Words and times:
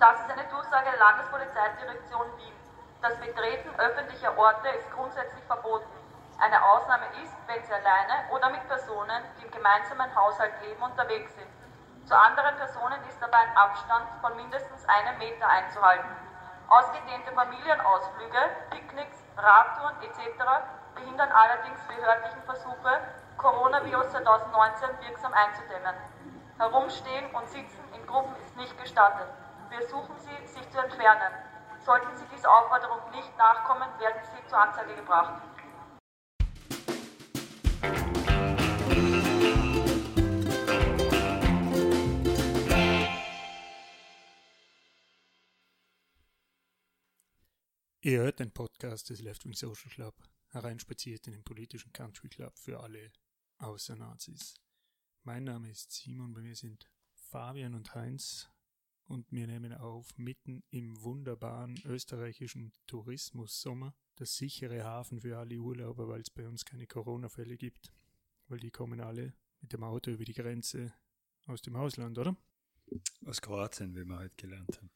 Das 0.00 0.18
ist 0.18 0.30
eine 0.30 0.48
Durchsage 0.48 0.88
der 0.88 0.98
Landespolizeidirektion 0.98 2.24
Wien. 2.38 2.56
Das 3.02 3.20
Betreten 3.20 3.68
öffentlicher 3.76 4.32
Orte 4.38 4.70
ist 4.70 4.90
grundsätzlich 4.92 5.44
verboten. 5.44 5.84
Eine 6.38 6.56
Ausnahme 6.72 7.04
ist, 7.22 7.36
wenn 7.46 7.62
Sie 7.62 7.74
alleine 7.74 8.32
oder 8.32 8.48
mit 8.48 8.66
Personen, 8.66 9.22
die 9.36 9.44
im 9.44 9.50
gemeinsamen 9.50 10.08
Haushalt 10.16 10.54
leben, 10.62 10.80
unterwegs 10.80 11.34
sind. 11.34 11.52
Zu 12.08 12.16
anderen 12.16 12.56
Personen 12.56 12.96
ist 13.10 13.20
dabei 13.20 13.44
ein 13.44 13.56
Abstand 13.58 14.08
von 14.22 14.34
mindestens 14.36 14.88
einem 14.88 15.18
Meter 15.18 15.46
einzuhalten. 15.46 16.16
Ausgedehnte 16.70 17.32
Familienausflüge, 17.32 18.40
Picknicks, 18.70 19.18
Radtouren 19.36 20.00
etc. 20.00 20.32
behindern 20.94 21.30
allerdings 21.30 21.78
behördlichen 21.84 22.42
Versuche, 22.44 23.00
Coronavirus 23.36 24.12
2019 24.12 24.88
wirksam 25.02 25.34
einzudämmen. 25.34 25.94
Herumstehen 26.56 27.34
und 27.34 27.50
Sitzen 27.50 27.84
in 27.92 28.06
Gruppen 28.06 28.34
ist 28.40 28.56
nicht 28.56 28.80
gestattet. 28.80 29.28
Wir 29.70 29.86
suchen 29.86 30.16
Sie, 30.18 30.52
sich 30.52 30.68
zu 30.68 30.78
entfernen. 30.78 31.32
Sollten 31.86 32.16
Sie 32.16 32.24
dieser 32.34 32.50
Aufforderung 32.50 33.08
nicht 33.12 33.38
nachkommen, 33.38 33.88
werden 34.00 34.20
Sie 34.24 34.48
zur 34.48 34.58
Anzeige 34.58 34.96
gebracht. 34.96 35.40
Ihr 48.00 48.18
hört 48.22 48.40
den 48.40 48.50
Podcast 48.50 49.10
des 49.10 49.20
Left 49.20 49.44
Wing 49.44 49.52
Social 49.52 49.90
Club, 49.92 50.16
hereinspaziert 50.48 51.28
in 51.28 51.32
den 51.34 51.44
politischen 51.44 51.92
Country 51.92 52.28
Club 52.28 52.58
für 52.58 52.80
alle 52.80 53.12
außer 53.58 53.94
Nazis. 53.94 54.56
Mein 55.22 55.44
Name 55.44 55.70
ist 55.70 55.92
Simon, 55.92 56.32
bei 56.32 56.40
mir 56.40 56.56
sind 56.56 56.90
Fabian 57.14 57.74
und 57.74 57.94
Heinz 57.94 58.50
und 59.10 59.30
wir 59.32 59.48
nehmen 59.48 59.72
auf 59.72 60.16
mitten 60.16 60.62
im 60.70 61.02
wunderbaren 61.02 61.76
österreichischen 61.84 62.72
Tourismussommer, 62.86 63.92
das 64.14 64.36
sichere 64.36 64.84
Hafen 64.84 65.20
für 65.20 65.36
alle 65.36 65.58
Urlauber, 65.58 66.06
weil 66.06 66.20
es 66.20 66.30
bei 66.30 66.46
uns 66.46 66.64
keine 66.64 66.86
Corona-Fälle 66.86 67.56
gibt, 67.56 67.92
weil 68.46 68.60
die 68.60 68.70
kommen 68.70 69.00
alle 69.00 69.34
mit 69.60 69.72
dem 69.72 69.82
Auto 69.82 70.12
über 70.12 70.24
die 70.24 70.32
Grenze 70.32 70.94
aus 71.46 71.60
dem 71.60 71.74
Ausland, 71.74 72.18
oder? 72.18 72.36
Aus 73.26 73.40
Kroatien, 73.40 73.96
wie 73.96 74.04
wir 74.04 74.16
heute 74.16 74.36
gelernt 74.36 74.76
haben. 74.78 74.90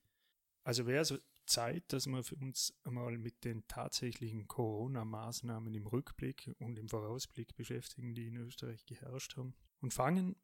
Also 0.63 0.87
wäre 0.87 1.05
so 1.05 1.19
Zeit, 1.47 1.93
dass 1.93 2.07
wir 2.07 2.23
für 2.23 2.37
uns 2.37 2.73
einmal 2.85 3.19
mit 3.19 3.45
den 3.45 3.67
tatsächlichen 3.67 4.47
Corona-Maßnahmen 4.47 5.75
im 5.75 5.89
Rückblick 5.89 6.55
und 6.59 6.79
im 6.79 6.89
Vorausblick 6.89 7.57
beschäftigen, 7.57 8.15
die 8.15 8.29
in 8.29 8.37
Österreich 8.37 8.87
geherrscht 8.87 9.37
haben. 9.37 9.55
Und 9.81 9.93
fangen 9.93 10.37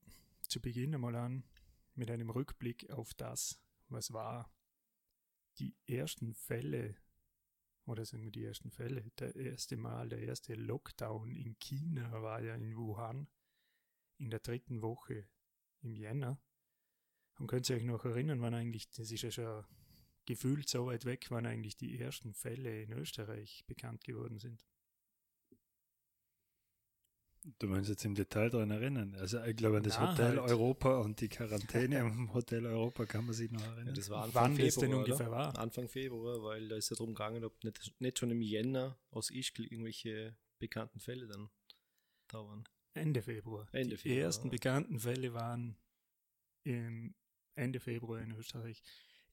zu 0.42 0.60
Beginn 0.60 0.92
einmal 0.92 1.14
an 1.14 1.44
mit 2.00 2.10
einem 2.10 2.30
Rückblick 2.30 2.88
auf 2.90 3.12
das, 3.12 3.60
was 3.88 4.10
war. 4.14 4.50
Die 5.58 5.76
ersten 5.86 6.32
Fälle, 6.32 6.96
oder 7.84 8.06
sagen 8.06 8.24
wir 8.24 8.30
die 8.30 8.44
ersten 8.44 8.70
Fälle, 8.70 9.02
der 9.18 9.36
erste 9.36 9.76
Mal, 9.76 10.08
der 10.08 10.20
erste 10.20 10.54
Lockdown 10.54 11.36
in 11.36 11.58
China 11.58 12.22
war 12.22 12.40
ja 12.40 12.54
in 12.54 12.74
Wuhan 12.74 13.28
in 14.16 14.30
der 14.30 14.40
dritten 14.40 14.80
Woche 14.80 15.28
im 15.82 15.94
Jänner. 15.94 16.40
Und 17.38 17.48
könnt 17.48 17.68
ihr 17.68 17.76
euch 17.76 17.84
noch 17.84 18.06
erinnern, 18.06 18.40
wann 18.40 18.54
eigentlich, 18.54 18.88
das 18.90 19.10
ist 19.10 19.22
ja 19.22 19.30
schon 19.30 19.66
gefühlt 20.24 20.70
so 20.70 20.86
weit 20.86 21.04
weg, 21.04 21.26
wann 21.28 21.44
eigentlich 21.44 21.76
die 21.76 21.98
ersten 21.98 22.32
Fälle 22.32 22.82
in 22.82 22.92
Österreich 22.92 23.64
bekannt 23.66 24.04
geworden 24.04 24.38
sind? 24.38 24.66
Du 27.58 27.68
meinst 27.68 27.88
jetzt 27.88 28.04
im 28.04 28.14
Detail 28.14 28.50
daran 28.50 28.70
erinnern? 28.70 29.14
Also 29.14 29.42
ich 29.44 29.56
glaube 29.56 29.78
an 29.78 29.82
das 29.82 29.96
Na, 29.98 30.10
Hotel 30.10 30.38
halt. 30.38 30.50
Europa 30.50 30.98
und 30.98 31.20
die 31.20 31.28
Quarantäne 31.28 31.98
im 32.00 32.32
Hotel 32.34 32.66
Europa 32.66 33.06
kann 33.06 33.24
man 33.24 33.34
sich 33.34 33.50
noch 33.50 33.62
erinnern. 33.62 33.88
Ja, 33.88 33.92
das 33.94 34.10
war 34.10 34.24
Anfang 34.24 34.42
Wann 34.42 34.56
Februar, 34.56 34.66
das 34.66 34.76
denn 34.76 34.88
oder? 34.90 34.98
ungefähr 34.98 35.30
war? 35.30 35.58
Anfang 35.58 35.88
Februar, 35.88 36.42
weil 36.42 36.68
da 36.68 36.76
ist 36.76 36.90
ja 36.90 36.96
darum 36.96 37.14
gegangen, 37.14 37.44
ob 37.44 37.64
nicht, 37.64 37.94
nicht 37.98 38.18
schon 38.18 38.30
im 38.30 38.42
Jänner 38.42 38.98
aus 39.10 39.30
Ischgl 39.30 39.64
irgendwelche 39.64 40.36
bekannten 40.58 41.00
Fälle 41.00 41.26
dann 41.26 41.48
da 42.28 42.44
waren. 42.44 42.68
Ende 42.92 43.22
Februar. 43.22 43.68
Ende 43.72 43.96
die 43.96 44.02
Februar, 44.02 44.24
ersten 44.24 44.48
ja. 44.48 44.50
bekannten 44.50 44.98
Fälle 45.00 45.32
waren 45.32 45.76
im 46.64 47.14
Ende 47.54 47.80
Februar 47.80 48.20
in 48.20 48.32
Österreich. 48.32 48.82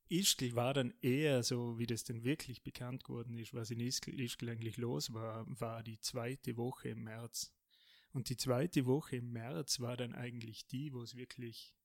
Ischgl 0.10 0.56
war 0.56 0.74
dann 0.74 0.94
eher 1.02 1.44
so, 1.44 1.78
wie 1.78 1.86
das 1.86 2.06
denn 2.06 2.24
wirklich 2.24 2.64
bekannt 2.64 3.04
geworden 3.04 3.38
ist, 3.38 3.54
was 3.54 3.72
in 3.72 3.82
Ischgl, 3.82 4.18
Ischgl 4.18 4.50
eigentlich 4.50 4.78
los 4.78 5.14
war, 5.14 5.46
war 5.48 5.84
die 5.84 6.00
zweite 6.00 6.56
Woche 6.56 6.90
im 6.90 7.04
März. 7.04 7.54
Und 8.18 8.30
die 8.30 8.36
zweite 8.36 8.88
Woche 8.88 9.18
im 9.18 9.32
März 9.32 9.80
war 9.80 9.96
dann 9.96 10.16
eigentlich 10.16 10.66
die, 10.66 10.92
wo 10.92 11.04
es 11.04 11.16
wirklich 11.16 11.76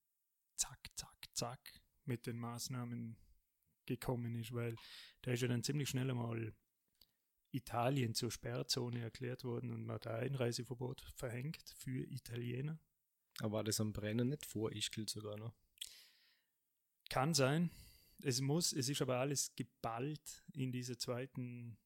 zack, 0.57 0.81
zack, 0.97 1.29
zack 1.35 1.83
mit 2.07 2.27
den 2.27 2.39
Maßnahmen 2.39 3.19
gekommen 3.85 4.35
ist, 4.37 4.55
weil 4.55 4.75
da 5.21 5.33
ist 5.33 5.43
ja 5.43 5.49
dann 5.49 5.63
ziemlich 5.63 5.91
schnell 5.91 6.09
einmal 6.09 6.55
Italien 7.51 8.15
zur 8.15 8.31
Sperrzone 8.31 9.03
erklärt 9.03 9.45
worden 9.45 9.73
und 9.73 9.85
man 9.85 9.97
hat 9.97 10.07
ein 10.07 10.31
Einreiseverbot 10.31 11.03
verhängt 11.17 11.75
für 11.77 12.03
Italiener. 12.11 12.81
Aber 13.41 13.57
war 13.57 13.65
das 13.65 13.79
am 13.79 13.93
Brennen 13.93 14.31
nicht 14.31 14.47
vor 14.47 14.73
Ischgl 14.73 15.07
sogar 15.07 15.37
noch? 15.37 15.53
Kann 17.11 17.35
sein. 17.35 17.71
Es 18.23 18.41
muss, 18.41 18.73
es 18.73 18.89
ist 18.89 19.03
aber 19.03 19.19
alles 19.19 19.55
geballt 19.55 20.43
in 20.55 20.73
dieser 20.73 20.97
zweiten, 20.97 21.77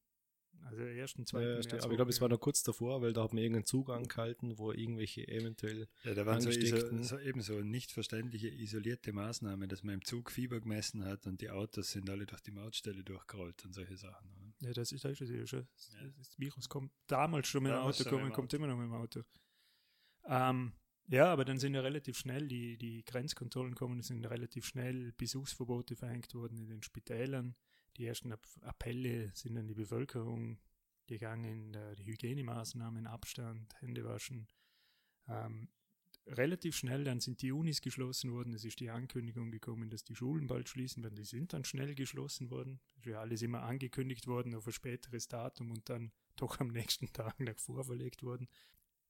also 0.69 0.83
ersten, 0.83 1.25
zweiten 1.25 1.47
Ja, 1.47 1.63
stimmt. 1.63 1.83
aber 1.83 1.91
ich 1.91 1.97
glaube, 1.97 2.11
es 2.11 2.21
war 2.21 2.29
noch 2.29 2.39
kurz 2.39 2.63
davor, 2.63 3.01
weil 3.01 3.13
da 3.13 3.23
hat 3.23 3.33
man 3.33 3.41
irgendeinen 3.41 3.65
Zugang 3.65 4.07
gehalten, 4.07 4.57
wo 4.57 4.71
irgendwelche 4.71 5.27
eventuell 5.27 5.87
Ja, 6.03 6.13
da 6.13 6.25
waren 6.25 6.41
so, 6.41 6.51
so 6.51 7.19
eben 7.19 7.41
so 7.41 7.61
nicht 7.61 7.91
verständliche, 7.91 8.49
isolierte 8.49 9.13
Maßnahmen, 9.13 9.69
dass 9.69 9.83
man 9.83 9.95
im 9.95 10.05
Zug 10.05 10.31
Fieber 10.31 10.59
gemessen 10.59 11.05
hat 11.05 11.25
und 11.27 11.41
die 11.41 11.49
Autos 11.49 11.91
sind 11.91 12.09
alle 12.09 12.25
durch 12.25 12.41
die 12.41 12.51
Mautstelle 12.51 13.03
durchgerollt 13.03 13.65
und 13.65 13.73
solche 13.73 13.97
Sachen. 13.97 14.29
Oder? 14.31 14.67
Ja, 14.67 14.73
das 14.73 14.91
ist, 14.91 15.05
das 15.05 15.19
ist 15.19 15.29
ja 15.29 15.45
schon. 15.45 15.67
Das, 16.17 16.37
Virus 16.37 16.69
kommt 16.69 16.91
damals 17.07 17.47
schon 17.47 17.63
mit 17.63 17.71
dem 17.71 17.79
Auto 17.79 18.03
dem 18.03 18.31
kommt 18.31 18.53
immer 18.53 18.67
noch 18.67 18.77
mit 18.77 18.85
dem 18.85 18.93
Auto. 18.93 19.23
Ähm, 20.25 20.73
ja, 21.09 21.31
aber 21.31 21.45
dann 21.45 21.57
sind 21.57 21.73
ja 21.73 21.81
relativ 21.81 22.17
schnell 22.17 22.47
die, 22.47 22.77
die 22.77 23.03
Grenzkontrollen 23.05 23.75
kommen, 23.75 23.99
es 23.99 24.07
sind 24.07 24.25
relativ 24.25 24.65
schnell 24.65 25.13
Besuchsverbote 25.13 25.95
verhängt 25.95 26.33
worden 26.33 26.57
in 26.57 26.67
den 26.67 26.83
Spitälern. 26.83 27.55
Die 27.97 28.05
ersten 28.05 28.31
App 28.31 28.45
Appelle 28.61 29.31
sind 29.33 29.57
an 29.57 29.67
die 29.67 29.73
Bevölkerung 29.73 30.59
gegangen, 31.07 31.73
äh, 31.73 31.95
die 31.95 32.05
Hygienemaßnahmen, 32.05 33.07
Abstand, 33.07 33.73
Hände 33.81 34.03
waschen. 34.05 34.47
Ähm, 35.27 35.69
relativ 36.27 36.75
schnell 36.75 37.03
dann 37.03 37.19
sind 37.19 37.41
die 37.41 37.51
Unis 37.51 37.81
geschlossen 37.81 38.31
worden. 38.31 38.53
Es 38.53 38.65
ist 38.65 38.79
die 38.79 38.89
Ankündigung 38.89 39.51
gekommen, 39.51 39.89
dass 39.89 40.03
die 40.03 40.15
Schulen 40.15 40.47
bald 40.47 40.69
schließen 40.69 41.03
werden. 41.03 41.15
Die 41.15 41.23
sind 41.23 41.53
dann 41.53 41.63
schnell 41.63 41.95
geschlossen 41.95 42.51
worden. 42.51 42.79
Das 42.95 43.05
ist 43.05 43.11
ja 43.11 43.21
alles 43.21 43.41
immer 43.41 43.63
angekündigt 43.63 44.27
worden 44.27 44.53
auf 44.55 44.67
ein 44.67 44.73
späteres 44.73 45.27
Datum 45.27 45.71
und 45.71 45.89
dann 45.89 46.11
doch 46.35 46.59
am 46.59 46.67
nächsten 46.67 47.11
Tag 47.13 47.39
nach 47.39 47.57
vorverlegt 47.57 48.23
worden. 48.23 48.47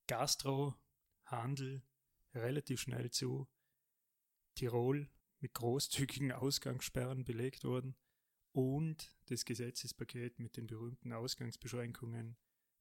Gastro, 0.08 0.76
Handel 1.26 1.84
relativ 2.34 2.82
schnell 2.82 3.10
zu. 3.12 3.48
Tirol 4.56 5.10
mit 5.40 5.54
großzügigen 5.54 6.32
Ausgangssperren 6.32 7.26
belegt 7.26 7.64
worden. 7.64 7.96
Und 8.52 9.16
das 9.26 9.46
Gesetzespaket 9.46 10.40
mit 10.40 10.58
den 10.58 10.68
berühmten 10.68 11.14
Ausgangsbeschränkungen, 11.14 12.38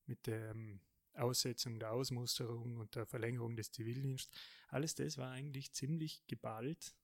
mit 0.07 0.27
der 0.27 0.55
Aussetzung 1.15 1.79
der 1.79 1.93
Ausmusterung 1.93 2.77
und 2.77 2.95
der 2.95 3.07
Verlängerung 3.07 3.57
des 3.57 3.73
Zivildienstes. 3.73 4.31
Alles 4.69 4.95
das 4.95 5.19
war 5.19 5.31
eigentlich 5.31 5.73
ziemlich 5.73 6.27
geballt 6.27 6.95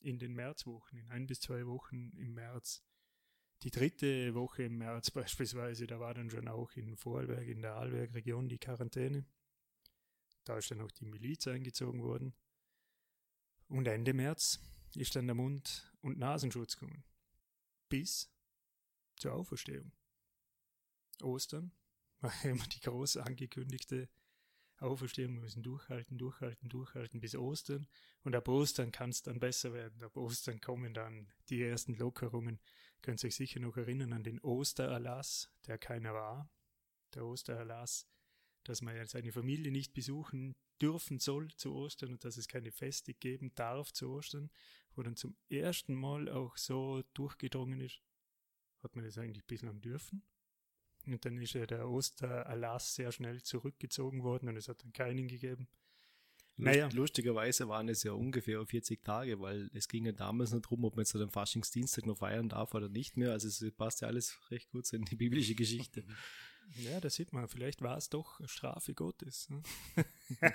in 0.00 0.18
den 0.18 0.34
Märzwochen, 0.34 0.98
in 0.98 1.10
ein 1.10 1.26
bis 1.26 1.40
zwei 1.40 1.66
Wochen 1.66 2.12
im 2.16 2.34
März. 2.34 2.82
Die 3.62 3.70
dritte 3.70 4.34
Woche 4.34 4.64
im 4.64 4.78
März 4.78 5.10
beispielsweise, 5.12 5.86
da 5.86 6.00
war 6.00 6.14
dann 6.14 6.30
schon 6.30 6.48
auch 6.48 6.72
in 6.72 6.96
Vorarlberg, 6.96 7.46
in 7.46 7.62
der 7.62 7.74
Arlberg-Region 7.74 8.48
die 8.48 8.58
Quarantäne. 8.58 9.24
Da 10.44 10.58
ist 10.58 10.70
dann 10.70 10.80
auch 10.80 10.90
die 10.90 11.06
Miliz 11.06 11.46
eingezogen 11.46 12.02
worden. 12.02 12.34
Und 13.68 13.86
Ende 13.86 14.12
März 14.12 14.60
ist 14.96 15.14
dann 15.14 15.26
der 15.26 15.36
Mund- 15.36 15.92
und 16.00 16.18
Nasenschutz 16.18 16.76
gekommen. 16.76 17.04
Bis 17.92 18.32
zur 19.16 19.34
Auferstehung. 19.34 19.92
Ostern 21.20 21.72
war 22.22 22.32
immer 22.42 22.66
die 22.66 22.80
groß 22.80 23.18
angekündigte 23.18 24.08
Auferstehung. 24.78 25.34
Wir 25.34 25.42
müssen 25.42 25.62
durchhalten, 25.62 26.16
durchhalten, 26.16 26.70
durchhalten 26.70 27.20
bis 27.20 27.34
Ostern. 27.34 27.86
Und 28.22 28.34
ab 28.34 28.48
Ostern 28.48 28.92
kann 28.92 29.10
es 29.10 29.20
dann 29.20 29.40
besser 29.40 29.74
werden. 29.74 30.02
Ab 30.02 30.16
Ostern 30.16 30.58
kommen 30.62 30.94
dann 30.94 31.30
die 31.50 31.62
ersten 31.62 31.94
Lockerungen. 31.94 32.60
Könnt 33.02 33.22
ihr 33.22 33.26
euch 33.26 33.36
sicher 33.36 33.60
noch 33.60 33.76
erinnern 33.76 34.14
an 34.14 34.24
den 34.24 34.40
Ostererlass, 34.40 35.50
der 35.66 35.76
keiner 35.76 36.14
war. 36.14 36.50
Der 37.12 37.26
Ostererlass, 37.26 38.08
dass 38.64 38.80
man 38.80 38.96
ja 38.96 39.04
seine 39.04 39.32
Familie 39.32 39.70
nicht 39.70 39.92
besuchen 39.92 40.56
dürfen 40.80 41.18
soll 41.18 41.50
zu 41.56 41.74
Ostern 41.74 42.12
und 42.12 42.24
dass 42.24 42.38
es 42.38 42.48
keine 42.48 42.72
Feste 42.72 43.12
geben 43.12 43.54
darf 43.54 43.92
zu 43.92 44.08
Ostern, 44.08 44.50
wo 44.96 45.02
dann 45.02 45.16
zum 45.16 45.36
ersten 45.48 45.94
Mal 45.94 46.28
auch 46.28 46.56
so 46.56 47.02
durchgedrungen 47.14 47.80
ist, 47.80 48.00
hat 48.82 48.96
man 48.96 49.04
das 49.04 49.18
eigentlich 49.18 49.44
bislang 49.44 49.80
dürfen. 49.80 50.22
Und 51.06 51.24
dann 51.24 51.36
ist 51.38 51.54
ja 51.54 51.66
der 51.66 51.88
Ostererlass 51.88 52.94
sehr 52.94 53.10
schnell 53.12 53.42
zurückgezogen 53.42 54.22
worden 54.22 54.48
und 54.48 54.56
es 54.56 54.68
hat 54.68 54.82
dann 54.82 54.92
keinen 54.92 55.28
gegeben. 55.28 55.68
Naja. 56.56 56.88
Lustigerweise 56.92 57.68
waren 57.68 57.88
es 57.88 58.02
ja 58.02 58.12
ungefähr 58.12 58.64
40 58.64 59.02
Tage, 59.02 59.40
weil 59.40 59.70
es 59.72 59.88
ging 59.88 60.04
ja 60.04 60.12
damals 60.12 60.52
nicht 60.52 60.66
darum, 60.66 60.84
ob 60.84 60.94
man 60.94 61.04
jetzt 61.04 61.16
am 61.16 61.30
Faschingsdienstag 61.30 62.06
noch 62.06 62.18
feiern 62.18 62.48
darf 62.48 62.74
oder 62.74 62.88
nicht 62.88 63.16
mehr. 63.16 63.32
Also 63.32 63.48
es 63.48 63.72
passt 63.74 64.02
ja 64.02 64.08
alles 64.08 64.38
recht 64.50 64.70
gut 64.70 64.86
so 64.86 64.96
in 64.96 65.04
die 65.04 65.16
biblische 65.16 65.54
Geschichte. 65.54 66.04
Ja, 66.76 67.00
da 67.00 67.10
sieht 67.10 67.32
man, 67.32 67.48
vielleicht 67.48 67.82
war 67.82 67.96
es 67.96 68.08
doch 68.08 68.40
Strafe 68.48 68.94
Gottes. 68.94 69.48
Ne? 69.50 69.62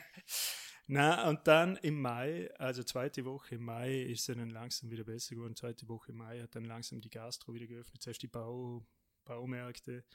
Na, 0.88 1.30
und 1.30 1.46
dann 1.48 1.76
im 1.78 2.02
Mai, 2.02 2.50
also 2.56 2.82
zweite 2.82 3.26
Woche 3.26 3.56
im 3.56 3.66
Mai, 3.66 4.04
ist 4.04 4.30
es 4.30 4.36
dann 4.36 4.50
langsam 4.50 4.90
wieder 4.90 5.04
besser 5.04 5.36
geworden. 5.36 5.56
Zweite 5.56 5.88
Woche 5.90 6.12
im 6.12 6.18
Mai 6.18 6.42
hat 6.42 6.56
dann 6.56 6.64
langsam 6.64 7.02
die 7.02 7.10
Gastro 7.10 7.54
wieder 7.54 7.68
geöffnet, 7.68 8.02
zuerst 8.02 8.22
die 8.22 8.28
Bau, 8.28 8.88
Baumärkte 9.26 10.06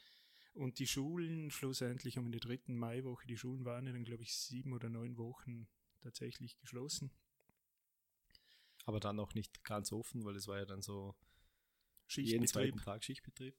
und 0.55 0.79
die 0.79 0.87
Schulen. 0.87 1.51
Schlussendlich 1.51 2.17
haben 2.17 2.27
in 2.27 2.33
der 2.33 2.41
dritten 2.41 2.77
Maiwoche, 2.77 3.27
die 3.27 3.37
Schulen 3.37 3.65
waren 3.65 3.87
ja 3.87 3.93
dann, 3.93 4.05
glaube 4.05 4.23
ich, 4.23 4.35
sieben 4.35 4.73
oder 4.73 4.89
neun 4.89 5.19
Wochen 5.19 5.69
tatsächlich 6.01 6.57
geschlossen. 6.59 7.13
Aber 8.85 8.99
dann 8.99 9.21
auch 9.21 9.35
nicht 9.35 9.63
ganz 9.65 9.93
offen, 9.93 10.25
weil 10.25 10.37
es 10.37 10.49
war 10.49 10.59
ja 10.59 10.65
dann 10.65 10.83
so 10.83 11.15
jeden 12.09 12.47
zweiten. 12.47 12.79
Tag 12.79 13.05
Schichtbetrieb. 13.05 13.57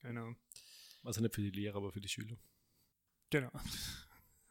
Genau. 0.00 0.34
Also 1.06 1.20
nicht 1.20 1.34
für 1.34 1.42
die 1.42 1.50
Lehrer, 1.50 1.76
aber 1.76 1.92
für 1.92 2.00
die 2.00 2.08
Schüler. 2.08 2.36
Genau. 3.30 3.50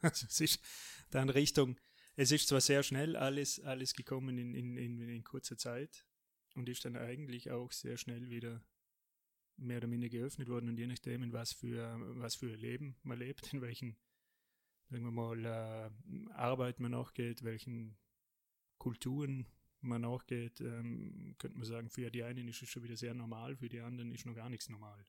Also 0.01 0.27
es 0.27 0.39
ist 0.39 0.61
dann 1.09 1.29
Richtung, 1.29 1.79
es 2.15 2.31
ist 2.31 2.47
zwar 2.47 2.61
sehr 2.61 2.83
schnell 2.83 3.15
alles, 3.15 3.59
alles 3.61 3.93
gekommen 3.95 4.37
in, 4.37 4.53
in, 4.53 4.77
in, 4.77 4.99
in 5.01 5.23
kurzer 5.23 5.57
Zeit 5.57 6.05
und 6.53 6.69
ist 6.69 6.85
dann 6.85 6.95
eigentlich 6.95 7.49
auch 7.49 7.71
sehr 7.71 7.97
schnell 7.97 8.29
wieder 8.29 8.63
mehr 9.57 9.77
oder 9.77 9.87
minder 9.87 10.09
geöffnet 10.09 10.47
worden 10.47 10.69
und 10.69 10.77
je 10.77 10.85
nachdem, 10.85 11.23
in 11.23 11.33
was 11.33 11.53
für, 11.53 11.97
was 12.19 12.35
für 12.35 12.53
Leben 12.55 12.97
man 13.01 13.17
lebt, 13.17 13.51
in 13.51 13.61
welchen, 13.61 13.97
sagen 14.89 15.05
wir 15.05 15.11
mal, 15.11 15.43
äh, 15.43 16.33
Arbeit 16.33 16.79
man 16.79 16.91
nachgeht, 16.91 17.43
welchen 17.43 17.97
Kulturen 18.77 19.47
man 19.81 20.01
nachgeht, 20.01 20.61
ähm, 20.61 21.35
könnte 21.39 21.57
man 21.57 21.65
sagen, 21.65 21.89
für 21.89 22.11
die 22.11 22.23
einen 22.23 22.47
ist 22.47 22.61
es 22.61 22.69
schon 22.69 22.83
wieder 22.83 22.97
sehr 22.97 23.13
normal, 23.13 23.55
für 23.55 23.69
die 23.69 23.79
anderen 23.79 24.11
ist 24.11 24.25
noch 24.25 24.35
gar 24.35 24.49
nichts 24.49 24.69
normal. 24.69 25.03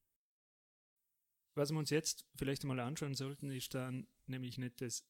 Was 1.57 1.71
wir 1.71 1.79
uns 1.79 1.89
jetzt 1.89 2.27
vielleicht 2.35 2.65
mal 2.65 2.79
anschauen 2.79 3.15
sollten, 3.15 3.51
ist 3.51 3.73
dann 3.73 4.07
nämlich 4.27 4.59
nicht 4.59 4.79
das, 4.83 5.07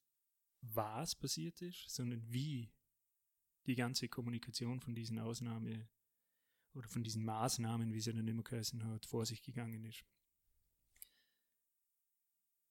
was 0.61 1.17
passiert 1.17 1.61
ist, 1.61 1.91
sondern 1.91 2.23
wie 2.33 2.71
die 3.67 3.75
ganze 3.75 4.09
Kommunikation 4.09 4.81
von 4.81 4.95
diesen 4.95 5.19
Ausnahme 5.19 5.89
oder 6.73 6.89
von 6.89 7.03
diesen 7.03 7.25
Maßnahmen, 7.25 7.93
wie 7.93 8.01
sie 8.01 8.13
dann 8.13 8.29
immer 8.29 8.45
geheißen 8.45 8.85
hat, 8.85 9.07
vor 9.07 9.27
sich 9.27 9.43
gegangen 9.43 9.85
ist. 9.87 10.05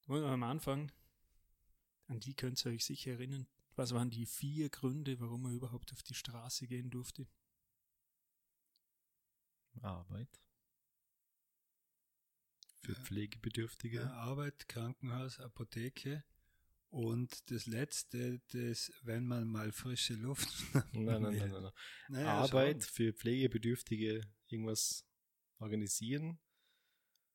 Und 0.06 0.24
am 0.24 0.42
Anfang, 0.42 0.90
an 2.06 2.18
die 2.18 2.32
könnt 2.32 2.64
ihr 2.64 2.72
euch 2.72 2.86
sicher 2.86 3.12
erinnern, 3.12 3.46
was 3.74 3.92
waren 3.92 4.08
die 4.08 4.24
vier 4.24 4.70
Gründe, 4.70 5.20
warum 5.20 5.42
man 5.42 5.54
überhaupt 5.54 5.92
auf 5.92 6.02
die 6.02 6.14
Straße 6.14 6.66
gehen 6.66 6.88
durfte? 6.88 7.28
Arbeit. 9.82 10.45
Für 12.86 12.94
Pflegebedürftige. 12.94 13.98
Ja, 13.98 14.12
Arbeit, 14.12 14.68
Krankenhaus, 14.68 15.40
Apotheke 15.40 16.24
und 16.90 17.50
das 17.50 17.66
letzte, 17.66 18.40
das, 18.52 18.92
wenn 19.02 19.26
man 19.26 19.48
mal 19.48 19.72
frische 19.72 20.14
Luft. 20.14 20.48
Nein, 20.92 21.04
nein, 21.04 21.22
nein, 21.22 21.50
nein. 21.50 21.62
nein. 21.62 21.72
Naja, 22.08 22.32
Arbeit 22.34 22.84
schon. 22.84 22.92
für 22.92 23.12
Pflegebedürftige 23.12 24.20
irgendwas 24.46 25.04
organisieren, 25.58 26.38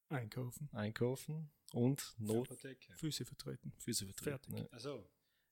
Einkaufen, 0.10 0.70
einkaufen 0.74 1.52
und 1.74 2.16
Not 2.18 2.50
Apotheke. 2.50 2.94
Füße 2.98 3.26
vertreten. 3.26 3.74
Füße 3.78 4.06
vertreten. 4.06 4.24
Fertig. 4.24 4.54
Ne? 4.54 4.68
Also, 4.72 5.10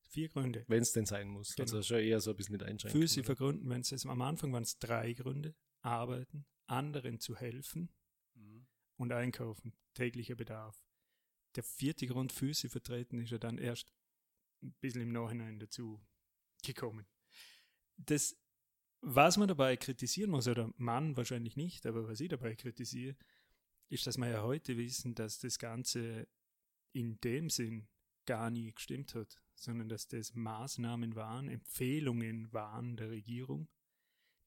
Vier 0.09 0.27
Gründe. 0.27 0.65
Wenn 0.67 0.81
es 0.81 0.91
denn 0.91 1.05
sein 1.05 1.27
muss. 1.27 1.55
Genau. 1.55 1.65
Also 1.65 1.83
schon 1.83 1.99
eher 1.99 2.19
so 2.19 2.31
ein 2.31 2.35
bisschen 2.35 2.53
mit 2.53 2.63
Einschränkungen. 2.63 3.07
Füße 3.07 3.23
vergründen, 3.23 3.69
wenn 3.69 3.81
es 3.81 3.91
jetzt 3.91 4.07
am 4.07 4.21
Anfang 4.21 4.51
waren 4.51 4.63
es 4.63 4.79
drei 4.79 5.13
Gründe. 5.13 5.53
Arbeiten, 5.81 6.47
anderen 6.65 7.19
zu 7.19 7.35
helfen. 7.35 7.89
Und 8.99 9.11
einkaufen, 9.11 9.73
täglicher 9.93 10.35
Bedarf. 10.35 10.85
Der 11.55 11.63
vierte 11.63 12.05
Grund, 12.05 12.31
Füße 12.31 12.69
vertreten, 12.69 13.19
ist 13.19 13.31
ja 13.31 13.37
dann 13.37 13.57
erst 13.57 13.91
ein 14.61 14.73
bisschen 14.81 15.01
im 15.01 15.11
Nachhinein 15.11 15.59
dazu 15.59 15.99
gekommen. 16.63 17.07
Das, 17.97 18.37
was 19.01 19.37
man 19.37 19.47
dabei 19.47 19.77
kritisieren 19.77 20.31
muss, 20.31 20.47
oder 20.47 20.71
man 20.77 21.17
wahrscheinlich 21.17 21.55
nicht, 21.55 21.85
aber 21.85 22.07
was 22.07 22.19
ich 22.19 22.29
dabei 22.29 22.55
kritisiere, 22.55 23.15
ist, 23.87 24.05
dass 24.05 24.17
wir 24.17 24.27
ja 24.27 24.43
heute 24.43 24.77
wissen, 24.77 25.15
dass 25.15 25.39
das 25.39 25.57
Ganze 25.57 26.27
in 26.91 27.19
dem 27.21 27.49
Sinn 27.49 27.87
gar 28.25 28.49
nie 28.49 28.73
gestimmt 28.73 29.15
hat, 29.15 29.41
sondern 29.55 29.89
dass 29.89 30.07
das 30.07 30.35
Maßnahmen 30.35 31.15
waren, 31.15 31.47
Empfehlungen 31.47 32.51
waren 32.53 32.97
der 32.97 33.09
Regierung, 33.09 33.69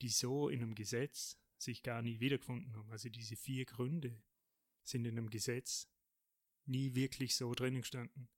die 0.03 0.09
so 0.09 0.49
in 0.49 0.63
einem 0.63 0.75
Gesetz 0.75 1.39
sich 1.59 1.83
gar 1.83 2.03
nie 2.03 2.21
wiedergefunden 2.21 2.75
haben. 2.75 2.91
Also 2.91 3.09
diese 3.09 3.37
vier 3.37 3.65
Gründe 3.65 4.23
sind 4.83 5.05
in 5.05 5.17
einem 5.19 5.31
Gesetz 5.31 5.89
nie 6.67 6.95
wirklich 6.95 7.35
so 7.37 7.55
drinnen 7.55 7.81
gestanden. 7.83 8.29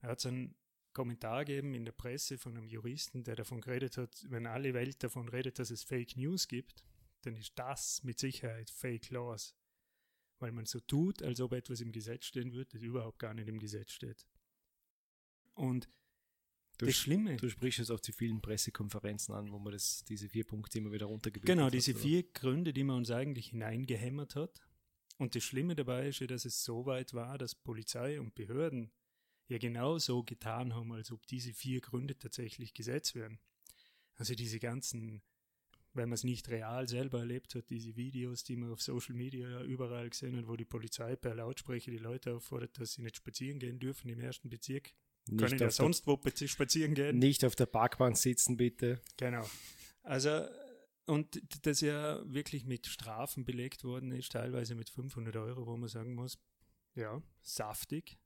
Da 0.00 0.08
hat 0.08 0.18
es 0.18 0.26
einen 0.26 0.54
Kommentar 0.92 1.44
gegeben 1.44 1.74
in 1.74 1.84
der 1.84 1.92
Presse 1.92 2.38
von 2.38 2.56
einem 2.56 2.66
Juristen, 2.66 3.22
der 3.22 3.36
davon 3.36 3.60
geredet 3.60 3.96
hat, 3.96 4.24
wenn 4.28 4.46
alle 4.46 4.74
Welt 4.74 5.02
davon 5.02 5.28
redet, 5.28 5.58
dass 5.58 5.70
es 5.70 5.84
Fake 5.84 6.16
News 6.16 6.48
gibt, 6.48 6.82
dann 7.22 7.36
ist 7.36 7.52
das 7.56 8.02
mit 8.02 8.18
Sicherheit 8.18 8.70
Fake 8.70 9.10
Laws. 9.10 9.54
Weil 10.38 10.52
man 10.52 10.64
so 10.64 10.80
tut, 10.80 11.22
als 11.22 11.40
ob 11.40 11.52
etwas 11.52 11.80
im 11.80 11.92
Gesetz 11.92 12.24
stehen 12.24 12.52
würde, 12.52 12.70
das 12.72 12.82
überhaupt 12.82 13.18
gar 13.18 13.34
nicht 13.34 13.48
im 13.48 13.58
Gesetz 13.58 13.92
steht. 13.92 14.26
Und 15.54 15.88
Du, 16.78 16.86
das 16.86 16.96
Schlimme, 16.96 17.36
du 17.36 17.50
sprichst 17.50 17.78
jetzt 17.78 17.90
auf 17.90 18.00
die 18.00 18.12
vielen 18.12 18.40
Pressekonferenzen 18.40 19.34
an, 19.34 19.52
wo 19.52 19.58
man 19.58 19.74
das, 19.74 20.02
diese 20.06 20.30
vier 20.30 20.44
Punkte 20.44 20.78
immer 20.78 20.90
wieder 20.90 21.04
runtergebetet 21.04 21.54
Genau, 21.54 21.66
hat, 21.66 21.74
diese 21.74 21.90
oder? 21.90 22.00
vier 22.00 22.22
Gründe, 22.22 22.72
die 22.72 22.84
man 22.84 22.96
uns 22.96 23.10
eigentlich 23.10 23.48
hineingehämmert 23.48 24.34
hat. 24.34 24.62
Und 25.20 25.34
das 25.34 25.44
Schlimme 25.44 25.76
dabei 25.76 26.08
ist 26.08 26.20
ja, 26.20 26.26
dass 26.26 26.46
es 26.46 26.64
so 26.64 26.86
weit 26.86 27.12
war, 27.12 27.36
dass 27.36 27.54
Polizei 27.54 28.18
und 28.18 28.34
Behörden 28.34 28.90
ja 29.48 29.58
genau 29.58 29.98
so 29.98 30.22
getan 30.22 30.74
haben, 30.74 30.94
als 30.94 31.12
ob 31.12 31.26
diese 31.26 31.52
vier 31.52 31.82
Gründe 31.82 32.18
tatsächlich 32.18 32.72
Gesetz 32.72 33.14
wären. 33.14 33.38
Also 34.14 34.34
diese 34.34 34.58
ganzen, 34.58 35.20
wenn 35.92 36.08
man 36.08 36.14
es 36.14 36.24
nicht 36.24 36.48
real 36.48 36.88
selber 36.88 37.18
erlebt 37.18 37.54
hat, 37.54 37.68
diese 37.68 37.96
Videos, 37.96 38.44
die 38.44 38.56
man 38.56 38.72
auf 38.72 38.80
Social 38.80 39.14
Media 39.14 39.62
überall 39.62 40.08
gesehen 40.08 40.38
hat, 40.38 40.48
wo 40.48 40.56
die 40.56 40.64
Polizei 40.64 41.16
per 41.16 41.34
Lautsprecher 41.34 41.90
die 41.90 41.98
Leute 41.98 42.34
auffordert, 42.34 42.78
dass 42.80 42.94
sie 42.94 43.02
nicht 43.02 43.16
spazieren 43.16 43.58
gehen 43.58 43.78
dürfen 43.78 44.08
im 44.08 44.20
ersten 44.20 44.48
Bezirk. 44.48 44.94
Nicht 45.26 45.38
Können 45.38 45.58
ja 45.58 45.66
auf, 45.66 45.76
der, 45.76 45.84
sonst 45.84 46.06
wo 46.06 46.18
spazieren 46.46 46.94
gehen. 46.94 47.18
nicht 47.18 47.44
auf 47.44 47.56
der 47.56 47.66
Parkbank 47.66 48.16
sitzen, 48.16 48.56
bitte. 48.56 49.02
Genau. 49.18 49.44
Also, 50.02 50.46
und 51.10 51.42
das 51.66 51.80
ja 51.80 52.22
wirklich 52.32 52.64
mit 52.64 52.86
Strafen 52.86 53.44
belegt 53.44 53.82
worden 53.82 54.12
ist, 54.12 54.30
teilweise 54.30 54.76
mit 54.76 54.90
500 54.90 55.34
Euro, 55.36 55.66
wo 55.66 55.76
man 55.76 55.88
sagen 55.88 56.14
muss, 56.14 56.38
ja, 56.94 57.20
saftig, 57.42 58.18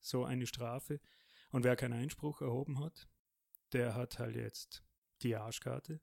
so 0.00 0.24
eine 0.24 0.46
Strafe. 0.46 1.00
Und 1.52 1.62
wer 1.62 1.76
keinen 1.76 1.92
Einspruch 1.92 2.40
erhoben 2.40 2.80
hat, 2.80 3.08
der 3.72 3.94
hat 3.94 4.18
halt 4.18 4.34
jetzt 4.34 4.82
die 5.22 5.36
Arschkarte. 5.36 6.00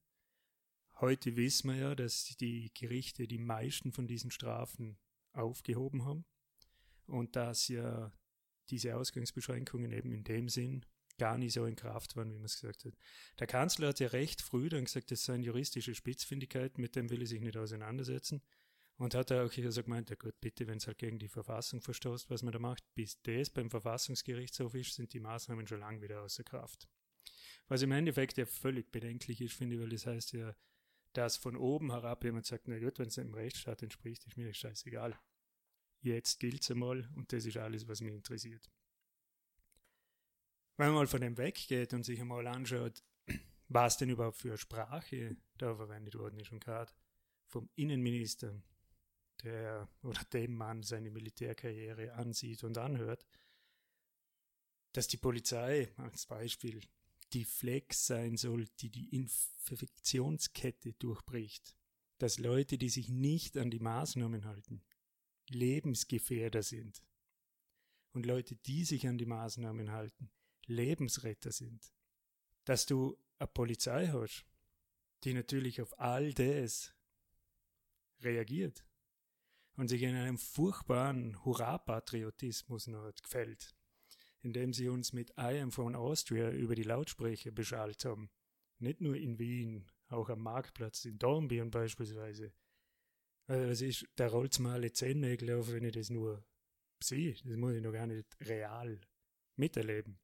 Heute 1.01 1.35
wissen 1.35 1.71
wir 1.71 1.77
ja, 1.77 1.95
dass 1.95 2.37
die 2.37 2.71
Gerichte 2.73 3.27
die 3.27 3.37
meisten 3.37 3.91
von 3.91 4.07
diesen 4.07 4.31
Strafen 4.31 4.97
aufgehoben 5.33 6.05
haben 6.05 6.23
und 7.05 7.35
dass 7.35 7.67
ja 7.67 8.13
diese 8.69 8.95
Ausgangsbeschränkungen 8.95 9.91
eben 9.91 10.13
in 10.13 10.23
dem 10.23 10.47
Sinn 10.47 10.85
gar 11.19 11.37
nicht 11.37 11.53
so 11.53 11.65
in 11.65 11.75
Kraft 11.75 12.15
waren, 12.15 12.31
wie 12.31 12.37
man 12.37 12.45
es 12.45 12.59
gesagt 12.59 12.85
hat. 12.85 12.93
Der 13.37 13.45
Kanzler 13.45 13.89
hat 13.89 13.99
ja 13.99 14.07
recht 14.07 14.41
früh 14.41 14.69
dann 14.69 14.85
gesagt, 14.85 15.11
das 15.11 15.23
seien 15.23 15.43
juristische 15.43 15.93
Spitzfindigkeiten, 15.93 16.81
mit 16.81 16.95
dem 16.95 17.11
will 17.11 17.21
er 17.21 17.27
sich 17.27 17.41
nicht 17.41 17.57
auseinandersetzen. 17.57 18.41
Und 18.97 19.15
hat 19.15 19.31
er 19.31 19.45
auch 19.45 19.51
hier 19.51 19.71
so 19.71 19.81
gemeint, 19.83 20.09
ja 20.09 20.17
gut, 20.17 20.41
bitte, 20.41 20.67
wenn 20.67 20.77
es 20.77 20.87
halt 20.87 20.97
gegen 20.97 21.19
die 21.19 21.29
Verfassung 21.29 21.81
verstoßt, 21.81 22.29
was 22.29 22.43
man 22.43 22.51
da 22.51 22.59
macht, 22.59 22.83
bis 22.95 23.21
das 23.21 23.49
beim 23.49 23.69
Verfassungsgerichtshof 23.69 24.73
ist, 24.73 24.95
sind 24.95 25.13
die 25.13 25.21
Maßnahmen 25.21 25.67
schon 25.67 25.79
lang 25.79 26.01
wieder 26.01 26.21
außer 26.21 26.43
Kraft. 26.43 26.89
Was 27.69 27.81
im 27.81 27.91
Endeffekt 27.91 28.37
ja 28.37 28.45
völlig 28.45 28.91
bedenklich 28.91 29.39
ist, 29.39 29.53
finde 29.53 29.75
ich, 29.75 29.81
weil 29.81 29.89
das 29.89 30.05
heißt 30.05 30.33
ja, 30.33 30.53
dass 31.13 31.37
von 31.37 31.55
oben 31.55 31.91
herab 31.91 32.23
jemand 32.23 32.45
sagt, 32.45 32.67
na 32.67 32.77
gut, 32.77 32.99
wenn 32.99 33.07
es 33.07 33.15
dem 33.15 33.33
Rechtsstaat 33.33 33.81
entspricht, 33.83 34.25
ist 34.25 34.37
mir 34.37 34.47
das 34.47 34.57
scheißegal. 34.57 35.17
Jetzt 36.01 36.39
gilt 36.39 36.63
es 36.63 36.71
einmal 36.71 37.09
und 37.15 37.31
das 37.31 37.45
ist 37.45 37.57
alles, 37.57 37.87
was 37.87 38.01
mich 38.01 38.13
interessiert. 38.13 38.69
Wenn 40.79 40.93
man 40.93 40.95
mal 40.95 41.07
von 41.07 41.19
dem 41.19 41.37
weggeht 41.37 41.93
und 41.93 42.03
sich 42.03 42.21
einmal 42.21 42.47
anschaut, 42.47 43.03
was 43.67 43.97
denn 43.97 44.11
überhaupt 44.11 44.37
für 44.37 44.57
Sprache 44.57 45.35
da 45.57 45.75
verwendet 45.75 46.15
worden 46.15 46.39
ist 46.39 46.53
und 46.53 46.63
gerade 46.63 46.89
vom 47.47 47.69
Innenminister, 47.75 48.63
der 49.43 49.89
oder 50.03 50.23
dem 50.31 50.55
Mann 50.55 50.81
seine 50.81 51.11
Militärkarriere 51.11 52.13
ansieht 52.13 52.63
und 52.63 52.77
anhört, 52.77 53.25
dass 54.93 55.09
die 55.09 55.17
Polizei 55.17 55.91
als 55.97 56.25
Beispiel 56.27 56.79
die 57.33 57.43
Flex 57.43 58.07
sein 58.07 58.37
soll, 58.37 58.69
die 58.79 58.89
die 58.89 59.13
Infektionskette 59.13 60.93
durchbricht. 60.93 61.75
Dass 62.19 62.37
Leute, 62.37 62.77
die 62.77 62.89
sich 62.89 63.09
nicht 63.09 63.57
an 63.57 63.69
die 63.69 63.79
Maßnahmen 63.79 64.45
halten, 64.45 64.81
Lebensgefährder 65.49 66.63
sind. 66.63 67.03
Und 68.13 68.25
Leute, 68.25 68.55
die 68.55 68.85
sich 68.85 69.09
an 69.09 69.17
die 69.17 69.25
Maßnahmen 69.25 69.91
halten, 69.91 70.31
Lebensretter 70.69 71.51
sind. 71.51 71.91
dass 72.69 72.85
du 72.85 73.17
eine 73.39 73.47
Polizei 73.47 74.07
hast, 74.09 74.45
die 75.23 75.33
natürlich 75.33 75.81
auf 75.81 75.99
all 75.99 76.33
das 76.33 76.93
reagiert 78.21 78.85
und 79.75 79.87
sich 79.87 80.03
in 80.03 80.15
einem 80.15 80.37
furchtbaren 80.37 81.43
Hurra-Patriotismus 81.43 82.85
noch 82.85 83.11
gefällt, 83.23 83.73
indem 84.41 84.73
sie 84.73 84.87
uns 84.87 85.13
mit 85.13 85.31
I 85.31 85.59
am 85.59 85.71
from 85.71 85.95
Austria 85.95 86.51
über 86.51 86.75
die 86.75 86.83
Lautsprecher 86.83 87.49
beschallt 87.49 88.05
haben. 88.05 88.29
Nicht 88.77 89.01
nur 89.01 89.15
in 89.15 89.39
Wien, 89.39 89.89
auch 90.09 90.29
am 90.29 90.41
Marktplatz 90.41 91.05
in 91.05 91.17
Dornbirn 91.17 91.71
beispielsweise. 91.71 92.53
Also 93.47 93.67
was 93.67 93.81
ist, 93.81 94.07
da 94.15 94.27
rollt 94.27 94.59
mal 94.59 94.73
alle 94.73 94.93
Zehennägel 94.93 95.59
auf, 95.59 95.71
wenn 95.71 95.85
ich 95.85 95.93
das 95.93 96.11
nur 96.11 96.45
sehe. 97.01 97.33
Das 97.33 97.57
muss 97.57 97.73
ich 97.73 97.81
noch 97.81 97.93
gar 97.93 98.05
nicht 98.05 98.27
real 98.41 99.01
miterleben. 99.55 100.19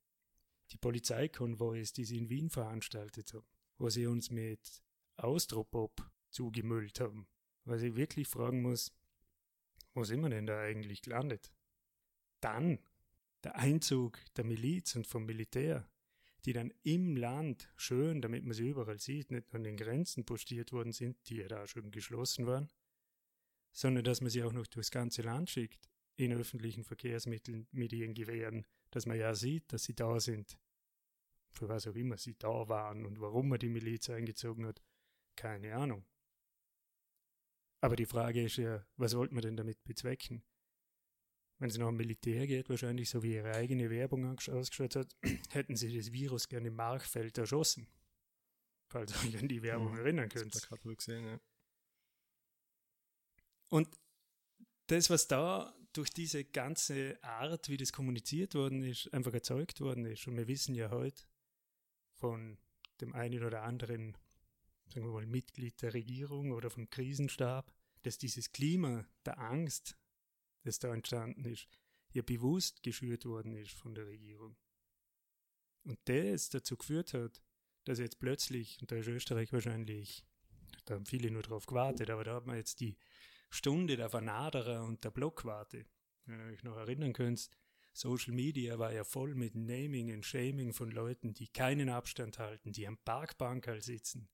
Die 0.72 0.78
Polizeikonvois, 0.78 1.94
die 1.96 2.06
sie 2.06 2.18
in 2.18 2.30
Wien 2.30 2.50
veranstaltet 2.50 3.34
haben, 3.34 3.46
wo 3.78 3.90
sie 3.90 4.08
uns 4.08 4.32
mit 4.32 4.84
Austropop 5.18 6.10
zugemüllt 6.30 7.00
haben. 7.00 7.28
Was 7.64 7.82
ich 7.82 7.96
wirklich 7.96 8.28
fragen 8.28 8.62
muss, 8.62 8.94
wo 9.94 10.04
sind 10.04 10.22
wir 10.22 10.30
denn 10.30 10.46
da 10.46 10.60
eigentlich 10.60 11.02
gelandet? 11.02 11.52
Dann 12.42 12.80
der 13.44 13.56
Einzug 13.56 14.20
der 14.36 14.44
Miliz 14.44 14.96
und 14.96 15.08
vom 15.08 15.26
Militär, 15.26 15.90
die 16.46 16.54
dann 16.54 16.74
im 16.84 17.16
Land 17.16 17.72
schön, 17.76 18.22
damit 18.22 18.44
man 18.44 18.54
sie 18.54 18.70
überall 18.70 19.00
sieht, 19.00 19.32
nicht 19.32 19.48
nur 19.48 19.56
an 19.56 19.64
den 19.64 19.78
Grenzen 19.78 20.26
postiert 20.26 20.72
worden 20.72 20.92
sind, 20.92 21.18
die 21.30 21.38
ja 21.38 21.48
da 21.48 21.66
schon 21.66 21.92
geschlossen 21.92 22.46
waren, 22.46 22.70
sondern 23.72 24.04
dass 24.04 24.22
man 24.22 24.30
sie 24.30 24.44
auch 24.44 24.54
noch 24.54 24.68
durchs 24.68 24.92
ganze 24.92 25.22
Land 25.22 25.50
schickt, 25.50 25.90
in 26.18 26.34
öffentlichen 26.34 26.84
Verkehrsmitteln 26.84 27.68
mit 27.72 27.94
ihren 27.94 28.14
Gewehren, 28.14 28.66
dass 28.96 29.06
man 29.06 29.18
ja 29.18 29.36
sieht, 29.36 29.74
dass 29.74 29.84
sie 29.84 29.94
da 29.94 30.22
sind. 30.22 30.58
Für 31.52 31.68
was 31.68 31.86
auch 31.86 31.96
immer 31.96 32.18
sie 32.18 32.36
da 32.38 32.70
waren 32.70 33.06
und 33.06 33.20
warum 33.20 33.50
man 33.50 33.60
die 33.60 33.68
Miliz 33.68 34.10
eingezogen 34.10 34.66
hat, 34.66 34.82
keine 35.36 35.76
Ahnung. 35.76 36.06
Aber 37.82 37.98
die 37.98 38.06
Frage 38.06 38.46
ist 38.46 38.56
ja, 38.56 38.86
was 38.96 39.18
wollte 39.18 39.34
man 39.34 39.44
denn 39.44 39.58
damit 39.58 39.84
bezwecken? 39.84 40.46
Wenn 41.60 41.70
es 41.70 41.78
nach 41.78 41.88
dem 41.88 41.98
Militär 41.98 42.48
geht, 42.48 42.70
wahrscheinlich 42.70 43.10
so 43.10 43.22
wie 43.22 43.34
ihre 43.34 43.54
eigene 43.54 43.90
Werbung 43.90 44.26
ausgeschaut 44.30 44.96
hat, 44.96 45.14
hätten 45.52 45.76
sie 45.76 45.94
das 45.94 46.14
Virus 46.14 46.48
gerne 46.48 46.70
im 46.70 46.76
Markfeld 46.76 47.38
erschossen. 47.38 47.90
Falls 48.88 49.12
ihr 49.12 49.28
euch 49.28 49.42
an 49.42 49.50
die 49.50 49.62
Werbung 49.62 49.92
mhm, 49.92 50.00
erinnern 50.00 50.30
könnt. 50.30 50.56
Das 50.56 50.70
gerade 50.70 50.96
gesehen, 50.96 51.26
ja. 51.26 51.40
Und 53.68 53.90
das, 54.88 55.10
was 55.10 55.28
da 55.28 55.76
durch 55.98 56.12
diese 56.12 56.44
ganze 56.44 57.22
Art, 57.24 57.70
wie 57.70 57.78
das 57.78 57.94
kommuniziert 57.94 58.56
worden 58.56 58.84
ist, 58.84 59.14
einfach 59.14 59.34
erzeugt 59.34 59.82
worden 59.82 60.06
ist. 60.06 60.28
Und 60.28 60.38
wir 60.38 60.48
wissen 60.48 60.76
ja 60.76 60.90
heute 60.90 61.24
von 62.14 62.58
dem 63.02 63.14
einen 63.14 63.44
oder 63.44 63.64
anderen 63.64 64.18
sagen 64.88 65.06
wir 65.06 65.14
mal, 65.14 65.26
Mitglied 65.26 65.82
der 65.82 65.94
Regierung 65.94 66.52
oder 66.52 66.70
vom 66.70 66.90
Krisenstab, 66.90 67.74
dass 68.04 68.18
dieses 68.18 68.52
Klima 68.52 69.06
der 69.26 69.40
Angst, 69.40 69.98
das 70.64 70.80
da 70.80 70.94
entstanden 70.94 71.46
ist, 71.46 71.68
hier 72.10 72.24
bewusst 72.24 72.84
geschürt 72.84 73.26
worden 73.26 73.54
ist 73.54 73.72
von 73.72 73.96
der 73.96 74.08
Regierung. 74.08 74.56
Und 75.84 76.00
das 76.06 76.50
dazu 76.50 76.78
geführt 76.78 77.14
hat, 77.14 77.42
dass 77.84 78.00
jetzt 78.00 78.20
plötzlich, 78.20 78.80
und 78.82 78.92
da 78.92 78.96
ist 78.96 79.08
Österreich 79.08 79.52
wahrscheinlich, 79.54 80.26
da 80.86 80.96
haben 80.96 81.06
viele 81.06 81.30
nur 81.30 81.44
drauf 81.44 81.66
gewartet, 81.66 82.10
aber 82.10 82.24
da 82.24 82.36
hat 82.36 82.48
man 82.48 82.58
jetzt 82.58 82.80
die 82.80 82.96
Stunde 83.56 83.98
der 83.98 84.10
Vernaderer 84.10 84.84
und 84.84 85.04
der 85.04 85.12
Blockwarte. 85.12 85.86
Wenn 86.26 86.40
ihr 86.40 86.54
euch 86.54 86.64
noch 86.64 86.78
erinnern 86.78 87.14
könnt, 87.14 87.50
Social 87.94 88.34
Media 88.34 88.78
war 88.78 88.92
ja 88.92 89.04
voll 89.04 89.36
mit 89.36 89.56
Naming 89.56 90.14
und 90.14 90.26
Shaming 90.26 90.74
von 90.74 90.92
Leuten, 90.92 91.34
die 91.34 91.48
keinen 91.48 91.90
Abstand 91.90 92.40
halten, 92.40 92.74
die 92.74 92.88
am 92.88 92.98
Parkbankerl 92.98 93.82
sitzen, 93.82 94.28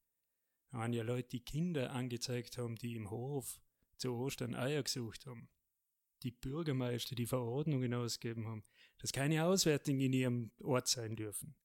da 0.71 0.79
waren 0.79 0.93
ja 0.93 1.03
Leute, 1.03 1.29
die 1.29 1.43
Kinder 1.43 1.91
angezeigt 1.91 2.57
haben, 2.57 2.75
die 2.77 2.95
im 2.95 3.11
Hof 3.11 3.61
zu 3.97 4.13
Ostern 4.15 4.55
Eier 4.55 4.81
gesucht 4.81 5.25
haben. 5.25 5.49
Die 6.23 6.31
Bürgermeister, 6.31 7.15
die 7.15 7.25
Verordnungen 7.25 7.93
ausgegeben 7.93 8.47
haben, 8.47 8.63
dass 8.99 9.11
keine 9.11 9.45
Auswärtigen 9.45 9.99
in 9.99 10.13
ihrem 10.13 10.51
Ort 10.61 10.87
sein 10.87 11.15
dürfen. 11.15 11.55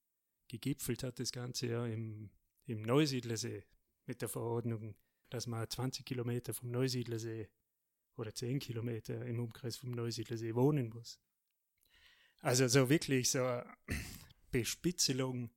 Gegipfelt 0.49 1.03
hat 1.03 1.19
das 1.19 1.31
Ganze 1.31 1.67
ja 1.67 1.85
im, 1.85 2.31
im 2.65 2.81
Neusiedlersee 2.81 3.63
mit 4.05 4.21
der 4.21 4.29
Verordnung, 4.29 4.95
dass 5.29 5.47
man 5.47 5.69
20 5.69 6.05
Kilometer 6.05 6.53
vom 6.53 6.71
Neusiedlersee 6.71 7.49
oder 8.15 8.33
10 8.33 8.59
Kilometer 8.59 9.25
im 9.25 9.39
Umkreis 9.39 9.77
vom 9.77 9.91
Neusiedlersee 9.91 10.55
wohnen 10.55 10.89
muss. 10.89 11.19
Also 12.41 12.67
so 12.67 12.89
wirklich 12.89 13.31
so 13.31 13.43
eine 13.43 13.77
Bespitzelung 14.51 15.51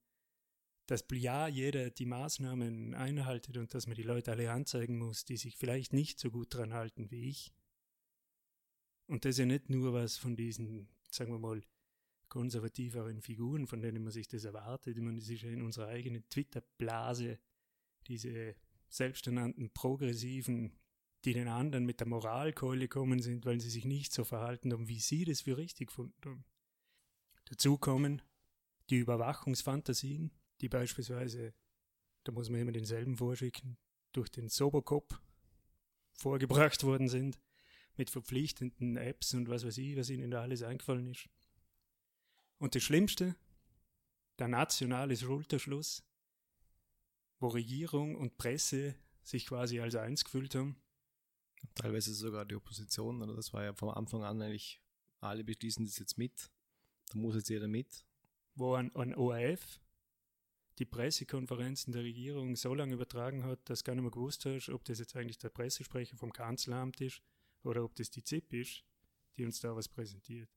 dass 0.90 1.04
ja 1.12 1.46
jeder 1.46 1.88
die 1.90 2.04
Maßnahmen 2.04 2.94
einhaltet 2.94 3.56
und 3.56 3.72
dass 3.72 3.86
man 3.86 3.94
die 3.94 4.02
Leute 4.02 4.32
alle 4.32 4.50
anzeigen 4.50 4.98
muss, 4.98 5.24
die 5.24 5.36
sich 5.36 5.56
vielleicht 5.56 5.92
nicht 5.92 6.18
so 6.18 6.32
gut 6.32 6.52
dran 6.52 6.74
halten 6.74 7.12
wie 7.12 7.28
ich. 7.28 7.54
Und 9.06 9.24
das 9.24 9.30
ist 9.30 9.38
ja 9.38 9.46
nicht 9.46 9.70
nur 9.70 9.92
was 9.92 10.16
von 10.16 10.34
diesen, 10.34 10.88
sagen 11.08 11.30
wir 11.30 11.38
mal, 11.38 11.62
konservativeren 12.28 13.22
Figuren, 13.22 13.68
von 13.68 13.80
denen 13.80 14.02
man 14.02 14.12
sich 14.12 14.26
das 14.26 14.42
erwartet. 14.42 14.96
Ich 14.96 15.02
meine, 15.02 15.20
das 15.20 15.28
ist 15.28 15.42
ja 15.42 15.50
in 15.50 15.62
unserer 15.62 15.86
eigenen 15.86 16.28
Twitter-Blase, 16.28 17.38
diese 18.08 18.56
selbsternannten 18.90 19.70
Progressiven, 19.72 20.76
die 21.24 21.32
den 21.32 21.48
anderen 21.48 21.86
mit 21.86 22.00
der 22.00 22.06
Moralkeule 22.06 22.88
kommen 22.88 23.20
sind, 23.20 23.46
weil 23.46 23.60
sie 23.60 23.70
sich 23.70 23.84
nicht 23.84 24.12
so 24.12 24.24
verhalten 24.24 24.72
haben, 24.72 24.88
wie 24.88 25.00
sie 25.00 25.24
das 25.24 25.42
für 25.42 25.56
richtig 25.56 25.90
haben. 25.96 26.44
Dazu 27.46 27.78
kommen 27.78 28.22
die 28.90 28.96
Überwachungsfantasien, 28.96 30.32
die 30.60 30.68
beispielsweise, 30.68 31.54
da 32.24 32.32
muss 32.32 32.50
man 32.50 32.60
immer 32.60 32.72
denselben 32.72 33.16
vorschicken, 33.16 33.78
durch 34.12 34.28
den 34.28 34.48
Sobocop 34.48 35.20
vorgebracht 36.12 36.82
worden 36.84 37.08
sind, 37.08 37.38
mit 37.96 38.10
verpflichtenden 38.10 38.96
Apps 38.96 39.34
und 39.34 39.48
was 39.48 39.64
weiß 39.64 39.78
ich, 39.78 39.96
was 39.96 40.10
ihnen 40.10 40.30
da 40.30 40.42
alles 40.42 40.62
eingefallen 40.62 41.06
ist. 41.08 41.28
Und 42.58 42.74
das 42.74 42.82
Schlimmste, 42.82 43.36
der 44.38 44.48
nationale 44.48 45.16
Schulterschluss, 45.16 46.02
wo 47.40 47.48
Regierung 47.48 48.14
und 48.14 48.36
Presse 48.36 48.94
sich 49.22 49.46
quasi 49.46 49.80
als 49.80 49.96
eins 49.96 50.24
gefühlt 50.24 50.54
haben. 50.54 50.76
Teilweise 51.74 52.14
sogar 52.14 52.44
die 52.44 52.54
Opposition, 52.54 53.22
oder 53.22 53.34
das 53.34 53.52
war 53.52 53.64
ja 53.64 53.72
von 53.74 53.90
Anfang 53.90 54.22
an 54.22 54.40
eigentlich, 54.40 54.80
alle 55.20 55.44
beschließen 55.44 55.84
das 55.84 55.98
jetzt 55.98 56.16
mit, 56.16 56.50
da 57.10 57.18
muss 57.18 57.34
jetzt 57.34 57.50
jeder 57.50 57.68
mit. 57.68 58.04
Wo 58.54 58.74
ein, 58.74 58.94
ein 58.94 59.14
ORF 59.14 59.80
die 60.78 60.86
Pressekonferenzen 60.86 61.92
der 61.92 62.02
Regierung 62.02 62.56
so 62.56 62.74
lange 62.74 62.94
übertragen 62.94 63.44
hat, 63.44 63.68
dass 63.68 63.84
gar 63.84 63.94
nicht 63.94 64.02
mehr 64.02 64.10
gewusst 64.10 64.46
hast, 64.46 64.70
ob 64.70 64.82
das 64.84 64.98
jetzt 64.98 65.14
eigentlich 65.14 65.38
der 65.38 65.50
Pressesprecher 65.50 66.16
vom 66.16 66.32
Kanzleramt 66.32 67.00
ist 67.02 67.20
oder 67.62 67.84
ob 67.84 67.94
das 67.96 68.10
die 68.10 68.24
ZIP 68.24 68.54
ist, 68.54 68.84
die 69.36 69.44
uns 69.44 69.60
da 69.60 69.76
was 69.76 69.88
präsentiert. 69.88 70.48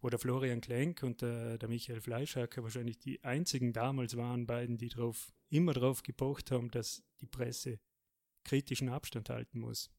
Wo 0.00 0.08
der 0.08 0.18
Florian 0.18 0.62
Klenk 0.62 1.02
und 1.02 1.20
der, 1.20 1.58
der 1.58 1.68
Michael 1.68 2.00
Fleischhacker 2.00 2.62
wahrscheinlich 2.62 2.98
die 2.98 3.22
einzigen 3.22 3.74
damals 3.74 4.16
waren, 4.16 4.46
beiden, 4.46 4.78
die 4.78 4.88
drauf, 4.88 5.34
immer 5.50 5.72
darauf 5.72 6.02
gepocht 6.02 6.50
haben, 6.50 6.70
dass 6.70 7.02
die 7.20 7.26
Presse 7.26 7.80
kritischen 8.44 8.88
Abstand 8.88 9.30
halten 9.30 9.60
muss. 9.60 9.90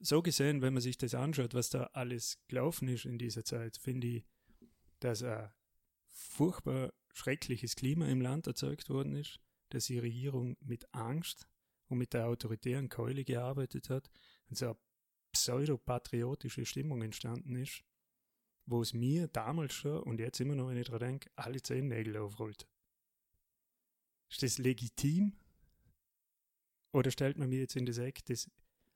So 0.00 0.20
gesehen, 0.20 0.62
wenn 0.62 0.74
man 0.74 0.82
sich 0.82 0.98
das 0.98 1.14
anschaut, 1.14 1.54
was 1.54 1.70
da 1.70 1.84
alles 1.92 2.40
gelaufen 2.48 2.88
ist 2.88 3.04
in 3.04 3.18
dieser 3.18 3.44
Zeit, 3.44 3.76
finde 3.76 4.08
ich, 4.08 4.26
dass 4.98 5.22
er 5.22 5.54
furchtbar 6.08 6.92
schreckliches 7.12 7.76
Klima 7.76 8.06
im 8.06 8.20
Land 8.20 8.46
erzeugt 8.46 8.90
worden 8.90 9.14
ist, 9.14 9.38
dass 9.68 9.86
die 9.86 9.98
Regierung 9.98 10.56
mit 10.60 10.92
Angst 10.92 11.46
und 11.86 11.98
mit 11.98 12.14
der 12.14 12.26
autoritären 12.26 12.88
Keule 12.88 13.24
gearbeitet 13.24 13.90
hat 13.90 14.10
und 14.48 14.56
so 14.56 14.66
eine 14.66 14.76
pseudopatriotische 15.32 16.66
Stimmung 16.66 17.02
entstanden 17.02 17.56
ist, 17.56 17.84
wo 18.66 18.82
es 18.82 18.92
mir 18.92 19.28
damals 19.28 19.74
schon 19.74 20.02
und 20.02 20.18
jetzt 20.20 20.40
immer 20.40 20.54
noch, 20.54 20.68
wenn 20.68 20.76
ich 20.76 20.86
daran 20.86 21.00
denke, 21.00 21.30
alle 21.36 21.62
Zehennägel 21.62 22.16
aufrollt. 22.16 22.66
Ist 24.30 24.42
das 24.42 24.58
legitim? 24.58 25.36
Oder 26.92 27.10
stellt 27.10 27.38
man 27.38 27.48
mir 27.48 27.60
jetzt 27.60 27.76
in 27.76 27.86
das 27.86 27.98
Eck 27.98 28.24
des 28.24 28.50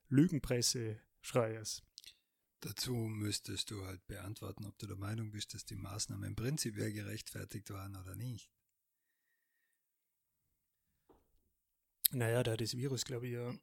Lügenpresse-Schreiers? 0.09 1.83
Dazu 2.61 2.93
müsstest 2.93 3.69
du 3.69 3.85
halt 3.85 4.05
beantworten, 4.07 4.65
ob 4.65 4.77
du 4.79 4.87
der 4.87 4.97
Meinung 4.97 5.31
bist, 5.31 5.53
dass 5.53 5.65
die 5.65 5.75
Maßnahmen 5.75 6.35
prinzipiell 6.35 6.91
gerechtfertigt 6.91 7.69
waren 7.69 7.95
oder 7.95 8.15
nicht. 8.15 8.51
Naja, 12.11 12.41
da 12.41 12.55
das 12.55 12.75
Virus, 12.77 13.03
glaube 13.05 13.27
ich, 13.27 13.33
ja 13.33 13.53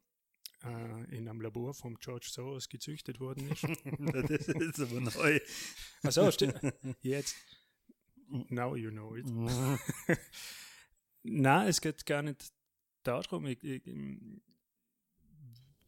äh, 0.64 1.16
in 1.16 1.28
einem 1.28 1.40
Labor 1.40 1.74
vom 1.74 1.96
George 1.98 2.28
Soros 2.30 2.68
gezüchtet 2.68 3.20
worden 3.20 3.50
ist. 3.50 3.62
das 3.98 4.48
ist 4.48 4.80
aber 4.80 5.00
neu. 5.00 5.40
Achso, 6.02 6.30
stimmt. 6.30 6.60
Jetzt. 7.02 7.36
Now 8.48 8.74
you 8.74 8.90
know 8.90 9.14
it. 9.14 9.26
Na, 11.22 11.66
es 11.66 11.80
geht 11.80 12.04
gar 12.06 12.22
nicht 12.22 12.52
darum, 13.02 13.46
ich, 13.46 13.62
ich, 13.62 13.86
ich 13.86 14.20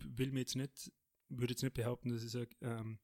will 0.04 0.32
mir 0.32 0.40
jetzt 0.40 0.56
nicht 0.56 0.92
würde 1.28 1.52
jetzt 1.52 1.62
nicht 1.62 1.74
behaupten, 1.74 2.10
dass 2.10 2.22
ich 2.22 2.30
sage, 2.30 2.50
ähm, 2.60 2.98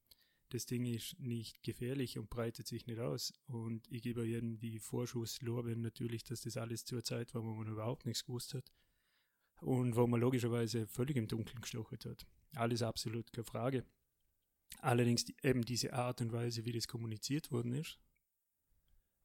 das 0.51 0.67
Ding 0.67 0.85
ist 0.85 1.19
nicht 1.19 1.63
gefährlich 1.63 2.19
und 2.19 2.29
breitet 2.29 2.67
sich 2.67 2.87
nicht 2.87 3.01
aus. 3.01 3.33
Und 3.47 3.91
ich 3.91 4.03
gebe 4.03 4.25
jedem 4.25 4.59
die 4.59 4.79
Vorschusslorbeeren 4.79 5.81
natürlich, 5.81 6.25
dass 6.25 6.43
das 6.43 6.57
alles 6.57 6.85
zur 6.85 7.03
Zeit 7.03 7.35
war, 7.35 7.43
wo 7.43 7.55
man 7.55 7.69
überhaupt 7.69 8.05
nichts 8.05 8.25
gewusst 8.25 8.55
hat. 8.55 8.71
Und 9.63 9.95
wo 9.95 10.09
man 10.09 10.21
logischerweise 10.21 10.89
völlig 10.89 11.17
im 11.17 11.29
Dunkeln 11.29 11.61
gestochert 11.61 12.05
hat. 12.05 12.27
Alles 12.57 12.83
absolut 12.83 13.33
keine 13.33 13.45
Frage. 13.45 13.85
Allerdings 14.79 15.25
eben 15.43 15.63
diese 15.63 15.93
Art 15.93 16.21
und 16.21 16.33
Weise, 16.33 16.65
wie 16.65 16.73
das 16.73 16.89
kommuniziert 16.89 17.53
worden 17.53 17.73
ist, 17.73 17.99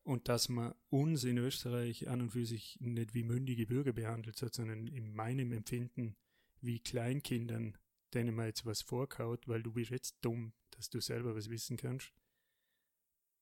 und 0.04 0.30
dass 0.30 0.48
man 0.48 0.76
uns 0.90 1.24
in 1.24 1.40
Österreich 1.40 2.08
an 2.08 2.22
und 2.22 2.30
für 2.30 2.46
sich 2.46 2.78
nicht 2.80 3.16
wie 3.16 3.24
mündige 3.24 3.66
Bürger 3.66 3.94
behandelt 3.94 4.42
hat, 4.42 4.54
sondern 4.54 4.88
in 4.88 5.12
meinem 5.14 5.52
Empfinden 5.52 6.16
wie 6.62 6.80
Kleinkindern, 6.80 7.76
denen 8.14 8.36
man 8.36 8.46
jetzt 8.46 8.66
was 8.66 8.84
vorkaut, 8.84 9.48
weil 9.48 9.64
du 9.64 9.74
bist 9.74 9.90
jetzt 9.90 10.18
dumm, 10.22 10.54
dass 10.70 10.90
du 10.90 11.02
selber 11.02 11.36
was 11.36 11.50
wissen 11.50 11.78
kannst. 11.78 12.14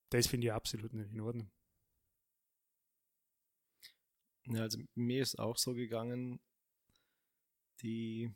Das 0.10 0.28
finde 0.28 0.48
ich 0.48 0.54
absolut 0.54 0.94
nicht 0.94 1.12
in 1.12 1.20
Ordnung. 1.20 1.52
Ja, 4.48 4.62
also 4.62 4.80
mir 4.96 5.22
ist 5.22 5.38
auch 5.38 5.58
so 5.58 5.74
gegangen, 5.74 6.40
die, 7.82 8.32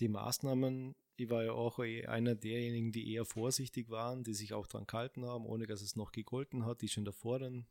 die 0.00 0.08
Maßnahmen, 0.08 0.94
ich 1.16 1.30
war 1.30 1.44
ja 1.44 1.52
auch 1.52 1.78
eh 1.78 2.06
einer 2.06 2.34
derjenigen, 2.34 2.92
die 2.92 3.12
eher 3.12 3.24
vorsichtig 3.24 3.88
waren, 3.88 4.24
die 4.24 4.34
sich 4.34 4.52
auch 4.52 4.66
dran 4.66 4.86
gehalten 4.86 5.24
haben, 5.24 5.46
ohne 5.46 5.66
dass 5.66 5.80
es 5.80 5.96
noch 5.96 6.12
gegolten 6.12 6.66
hat, 6.66 6.82
die 6.82 6.88
schon 6.88 7.04
davor 7.04 7.38
dann 7.38 7.66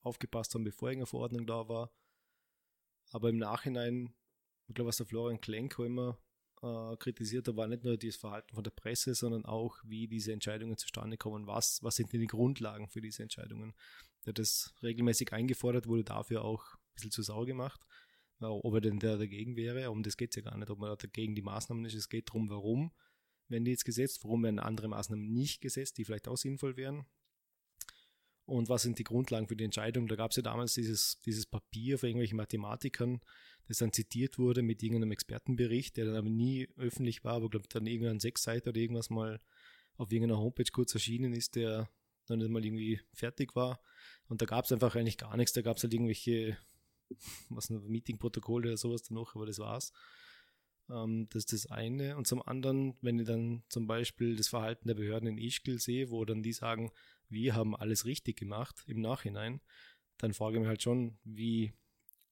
aufgepasst 0.00 0.54
haben, 0.54 0.64
bevor 0.64 0.88
eine 0.88 1.06
Verordnung 1.06 1.46
da 1.46 1.68
war. 1.68 1.92
Aber 3.12 3.28
im 3.28 3.38
Nachhinein, 3.38 4.14
ich 4.66 4.74
glaube, 4.74 4.88
was 4.88 4.96
der 4.96 5.06
Florian 5.06 5.40
Klenko 5.40 5.84
immer 5.84 6.18
äh, 6.62 6.96
kritisiert 6.96 7.46
hat, 7.48 7.56
war 7.56 7.66
nicht 7.66 7.84
nur 7.84 7.96
das 7.96 8.16
Verhalten 8.16 8.54
von 8.54 8.64
der 8.64 8.70
Presse, 8.70 9.14
sondern 9.14 9.44
auch, 9.44 9.78
wie 9.84 10.08
diese 10.08 10.32
Entscheidungen 10.32 10.76
zustande 10.76 11.16
kommen. 11.16 11.46
Was, 11.46 11.82
was 11.82 11.96
sind 11.96 12.12
denn 12.12 12.20
die 12.20 12.26
Grundlagen 12.26 12.88
für 12.88 13.00
diese 13.00 13.22
Entscheidungen? 13.22 13.74
Der 14.26 14.32
das 14.32 14.74
regelmäßig 14.82 15.32
eingefordert 15.32 15.86
wurde, 15.86 16.04
dafür 16.04 16.44
auch 16.44 16.74
ein 16.74 16.94
bisschen 16.94 17.10
zu 17.10 17.22
Sau 17.22 17.44
gemacht 17.44 17.84
ob 18.40 18.74
er 18.74 18.80
denn 18.80 18.98
der 18.98 19.18
dagegen 19.18 19.56
wäre. 19.56 19.90
Um 19.90 20.02
das 20.02 20.16
geht 20.16 20.30
es 20.30 20.36
ja 20.36 20.42
gar 20.42 20.56
nicht, 20.56 20.70
ob 20.70 20.78
man 20.78 20.96
dagegen 20.96 21.34
die 21.34 21.42
Maßnahmen 21.42 21.84
ist. 21.84 21.94
Es 21.94 22.08
geht 22.08 22.28
darum, 22.28 22.48
warum 22.48 22.92
werden 23.48 23.64
die 23.64 23.72
jetzt 23.72 23.84
gesetzt, 23.84 24.24
warum 24.24 24.44
werden 24.44 24.58
andere 24.58 24.88
Maßnahmen 24.88 25.32
nicht 25.32 25.60
gesetzt, 25.60 25.98
die 25.98 26.04
vielleicht 26.04 26.28
auch 26.28 26.36
sinnvoll 26.36 26.76
wären. 26.76 27.04
Und 28.46 28.68
was 28.68 28.82
sind 28.82 28.98
die 28.98 29.04
Grundlagen 29.04 29.46
für 29.46 29.54
die 29.54 29.64
Entscheidung? 29.64 30.08
Da 30.08 30.16
gab 30.16 30.30
es 30.30 30.36
ja 30.36 30.42
damals 30.42 30.74
dieses, 30.74 31.20
dieses 31.20 31.46
Papier 31.46 31.98
von 31.98 32.08
irgendwelchen 32.08 32.36
Mathematikern, 32.36 33.20
das 33.68 33.78
dann 33.78 33.92
zitiert 33.92 34.38
wurde 34.38 34.62
mit 34.62 34.82
irgendeinem 34.82 35.12
Expertenbericht, 35.12 35.96
der 35.96 36.06
dann 36.06 36.16
aber 36.16 36.28
nie 36.28 36.68
öffentlich 36.76 37.22
war, 37.22 37.34
aber 37.34 37.48
glaube 37.48 37.68
dann 37.68 37.86
irgendwann 37.86 38.18
sechs 38.18 38.42
Seiten 38.42 38.68
oder 38.68 38.80
irgendwas 38.80 39.10
mal 39.10 39.40
auf 39.96 40.10
irgendeiner 40.10 40.40
Homepage 40.40 40.70
kurz 40.72 40.94
erschienen 40.94 41.32
ist, 41.32 41.54
der 41.54 41.88
dann 42.26 42.38
nicht 42.38 42.50
mal 42.50 42.64
irgendwie 42.64 43.00
fertig 43.12 43.54
war. 43.54 43.80
Und 44.26 44.42
da 44.42 44.46
gab 44.46 44.64
es 44.64 44.72
einfach 44.72 44.96
eigentlich 44.96 45.18
gar 45.18 45.36
nichts. 45.36 45.52
Da 45.52 45.62
gab 45.62 45.76
es 45.76 45.84
halt 45.84 45.92
irgendwelche 45.92 46.56
was 47.48 47.70
ein 47.70 47.86
Meetingprotokoll 47.86 48.66
oder 48.66 48.76
sowas 48.76 49.02
danach, 49.02 49.34
aber 49.34 49.46
das 49.46 49.58
war's. 49.58 49.92
Ähm, 50.90 51.28
das 51.30 51.44
ist 51.44 51.52
das 51.52 51.66
eine. 51.70 52.16
Und 52.16 52.26
zum 52.26 52.42
anderen, 52.42 52.96
wenn 53.00 53.18
ich 53.18 53.26
dann 53.26 53.62
zum 53.68 53.86
Beispiel 53.86 54.36
das 54.36 54.48
Verhalten 54.48 54.88
der 54.88 54.94
Behörden 54.94 55.28
in 55.28 55.38
Ischgl 55.38 55.78
sehe, 55.78 56.10
wo 56.10 56.24
dann 56.24 56.42
die 56.42 56.52
sagen, 56.52 56.90
wir 57.28 57.54
haben 57.54 57.76
alles 57.76 58.04
richtig 58.04 58.36
gemacht 58.36 58.84
im 58.86 59.00
Nachhinein, 59.00 59.60
dann 60.18 60.34
frage 60.34 60.56
ich 60.56 60.60
mich 60.60 60.68
halt 60.68 60.82
schon, 60.82 61.18
wie, 61.24 61.72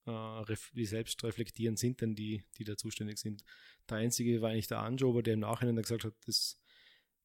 äh, 0.05 0.55
wie 0.73 0.85
selbstreflektierend 0.85 1.79
sind 1.79 2.01
denn 2.01 2.15
die, 2.15 2.43
die 2.57 2.63
da 2.63 2.77
zuständig 2.77 3.17
sind. 3.17 3.43
Der 3.89 3.97
einzige 3.97 4.41
war 4.41 4.51
eigentlich 4.51 4.67
der 4.67 4.79
Anjober, 4.79 5.23
der 5.23 5.35
im 5.35 5.39
Nachhinein 5.39 5.77
gesagt 5.77 6.03
hat, 6.03 6.13
das 6.25 6.59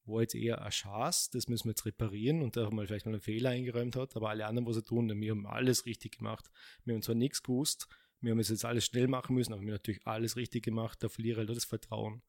war 0.07 0.21
jetzt 0.21 0.35
eher 0.35 0.63
ein 0.63 0.71
Chance, 0.71 1.31
das 1.33 1.49
müssen 1.49 1.65
wir 1.65 1.71
jetzt 1.71 1.87
reparieren 1.87 2.43
und 2.43 2.57
da 2.57 2.67
haben 2.67 2.77
wir 2.77 2.87
vielleicht 2.87 3.07
mal 3.07 3.13
einen 3.13 3.21
Fehler 3.21 3.51
eingeräumt 3.51 3.97
hat, 3.97 4.17
aber 4.17 4.31
alle 4.31 4.47
anderen, 4.47 4.67
was 4.67 4.77
sie 4.77 4.83
tun, 4.83 5.09
wir 5.09 5.31
haben 5.31 5.47
alles 5.47 5.87
richtig 5.87 6.19
gemacht. 6.19 6.51
Wir 6.85 6.95
haben 6.95 7.03
zwar 7.03 7.15
nichts 7.15 7.43
gewusst, 7.43 7.89
wir 8.21 8.33
haben 8.33 8.39
es 8.39 8.49
jetzt 8.49 8.65
alles 8.65 8.87
schnell 8.87 9.09
machen 9.09 9.35
müssen, 9.35 9.53
aber 9.53 9.63
wir 9.63 9.69
haben 9.69 9.75
natürlich 9.75 10.07
alles 10.07 10.37
richtig 10.37 10.65
gemacht, 10.65 11.03
da 11.03 11.09
verliere 11.09 11.43
ich 11.43 11.49
halt 11.49 11.57
das 11.57 11.65
Vertrauen 11.65 12.23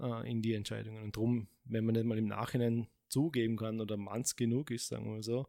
äh, 0.00 0.30
in 0.30 0.42
die 0.42 0.54
Entscheidungen. 0.54 1.02
Und 1.02 1.16
darum, 1.16 1.48
wenn 1.64 1.84
man 1.84 1.94
nicht 1.94 2.04
mal 2.04 2.18
im 2.18 2.26
Nachhinein 2.26 2.88
zugeben 3.08 3.56
kann 3.56 3.80
oder 3.80 3.96
manns 3.96 4.36
genug 4.36 4.70
ist, 4.70 4.88
sagen 4.88 5.04
wir 5.04 5.12
mal 5.12 5.22
so, 5.22 5.46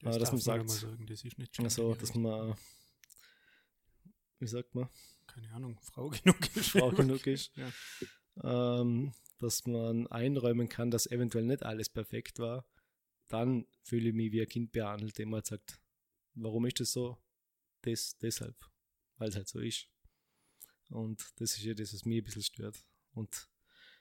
das 0.00 0.16
äh, 0.16 0.18
dass 0.18 0.32
man 0.32 0.40
sagt, 0.40 0.70
sagen, 0.70 1.06
das 1.06 1.24
ist 1.24 1.38
nicht 1.38 1.58
also, 1.60 1.94
dass 1.94 2.14
man, 2.14 2.54
wie 4.38 4.46
sagt 4.46 4.74
man? 4.74 4.88
Keine 5.26 5.52
Ahnung, 5.52 5.78
Frau 5.80 6.08
genug 6.24 6.56
ist. 6.56 6.70
Frau 6.70 6.90
genug 6.90 7.26
ist. 7.26 7.52
ja. 7.56 8.80
ähm, 8.80 9.12
dass 9.42 9.66
man 9.66 10.06
einräumen 10.08 10.68
kann, 10.68 10.90
dass 10.90 11.06
eventuell 11.06 11.44
nicht 11.44 11.64
alles 11.64 11.88
perfekt 11.88 12.38
war, 12.38 12.66
dann 13.28 13.66
fühle 13.82 14.10
ich 14.10 14.14
mich 14.14 14.32
wie 14.32 14.42
ein 14.42 14.48
Kind 14.48 14.72
behandelt, 14.72 15.18
dem 15.18 15.30
man 15.30 15.42
sagt, 15.42 15.80
warum 16.34 16.66
ist 16.66 16.80
das 16.80 16.92
so? 16.92 17.18
Das, 17.82 18.16
deshalb, 18.18 18.56
weil 19.16 19.28
es 19.28 19.36
halt 19.36 19.48
so 19.48 19.58
ist. 19.58 19.88
Und 20.90 21.24
das 21.36 21.56
ist 21.56 21.64
ja 21.64 21.74
das, 21.74 21.94
was 21.94 22.04
mich 22.04 22.18
ein 22.18 22.24
bisschen 22.24 22.42
stört. 22.42 22.84
Und 23.14 23.48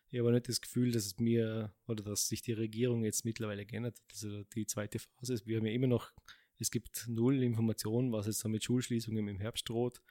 ich 0.10 0.20
habe 0.20 0.32
nicht 0.32 0.50
das 0.50 0.62
Gefühl, 0.62 0.92
dass 0.92 1.06
es 1.06 1.20
mir 1.20 1.74
oder 1.88 2.04
dass 2.04 2.28
sich 2.28 2.42
die 2.42 2.52
Regierung 2.52 3.04
jetzt 3.06 3.24
mittlerweile 3.24 3.66
geändert 3.66 3.98
hat. 3.98 4.06
Also 4.12 4.44
die 4.44 4.66
zweite 4.66 5.00
Phase 5.00 5.34
ist, 5.34 5.48
wir 5.48 5.58
haben 5.58 5.66
ja 5.66 5.72
immer 5.72 5.88
noch, 5.88 6.12
es 6.60 6.70
gibt 6.70 7.08
null 7.08 7.42
Informationen, 7.42 8.12
was 8.12 8.28
jetzt 8.28 8.44
da 8.44 8.50
mit 8.50 8.64
Schulschließungen 8.64 9.28
im 9.28 9.40
Herbst 9.40 9.68
droht 9.70 10.02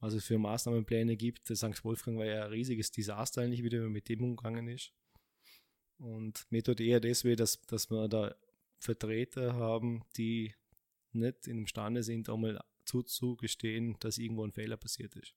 was 0.00 0.14
es 0.14 0.24
für 0.24 0.38
Maßnahmenpläne 0.38 1.16
gibt. 1.16 1.48
Der 1.48 1.56
St. 1.56 1.84
Wolfgang 1.84 2.18
war 2.18 2.26
ja 2.26 2.44
ein 2.44 2.50
riesiges 2.50 2.90
Desaster 2.90 3.42
eigentlich, 3.42 3.62
wie 3.62 3.68
der 3.68 3.82
mit 3.82 4.08
dem 4.08 4.22
umgegangen 4.22 4.68
ist. 4.68 4.92
Und 5.98 6.46
mir 6.50 6.62
eher 6.80 7.00
das 7.00 7.24
weh, 7.24 7.36
dass, 7.36 7.60
dass 7.62 7.90
wir 7.90 8.08
da 8.08 8.34
Vertreter 8.78 9.54
haben, 9.54 10.04
die 10.16 10.54
nicht 11.12 11.46
imstande 11.46 12.02
sind, 12.02 12.28
einmal 12.28 12.60
zuzugestehen, 12.84 13.96
dass 14.00 14.18
irgendwo 14.18 14.44
ein 14.44 14.52
Fehler 14.52 14.76
passiert 14.76 15.16
ist. 15.16 15.34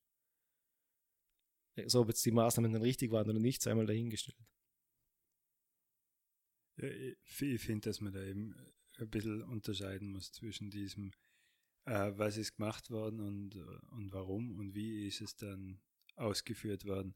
Also 1.77 2.01
ob 2.01 2.07
jetzt 2.07 2.25
die 2.25 2.31
Maßnahmen 2.31 2.73
dann 2.73 2.81
richtig 2.81 3.11
waren 3.11 3.29
oder 3.29 3.39
nicht, 3.39 3.61
sei 3.61 3.73
mal 3.75 3.85
dahingestellt. 3.85 4.37
Ja, 6.77 6.89
ich 6.89 7.61
finde, 7.61 7.89
dass 7.89 8.01
man 8.01 8.13
da 8.13 8.23
eben 8.23 8.55
ein 8.97 9.09
bisschen 9.09 9.43
unterscheiden 9.43 10.09
muss 10.09 10.31
zwischen 10.31 10.69
diesem 10.69 11.11
äh, 11.87 12.11
was 12.17 12.37
ist 12.37 12.57
gemacht 12.57 12.91
worden 12.91 13.21
und, 13.21 13.55
und 13.91 14.11
warum 14.11 14.59
und 14.59 14.75
wie 14.75 15.07
ist 15.07 15.21
es 15.21 15.35
dann 15.35 15.79
ausgeführt 16.15 16.85
worden. 16.85 17.15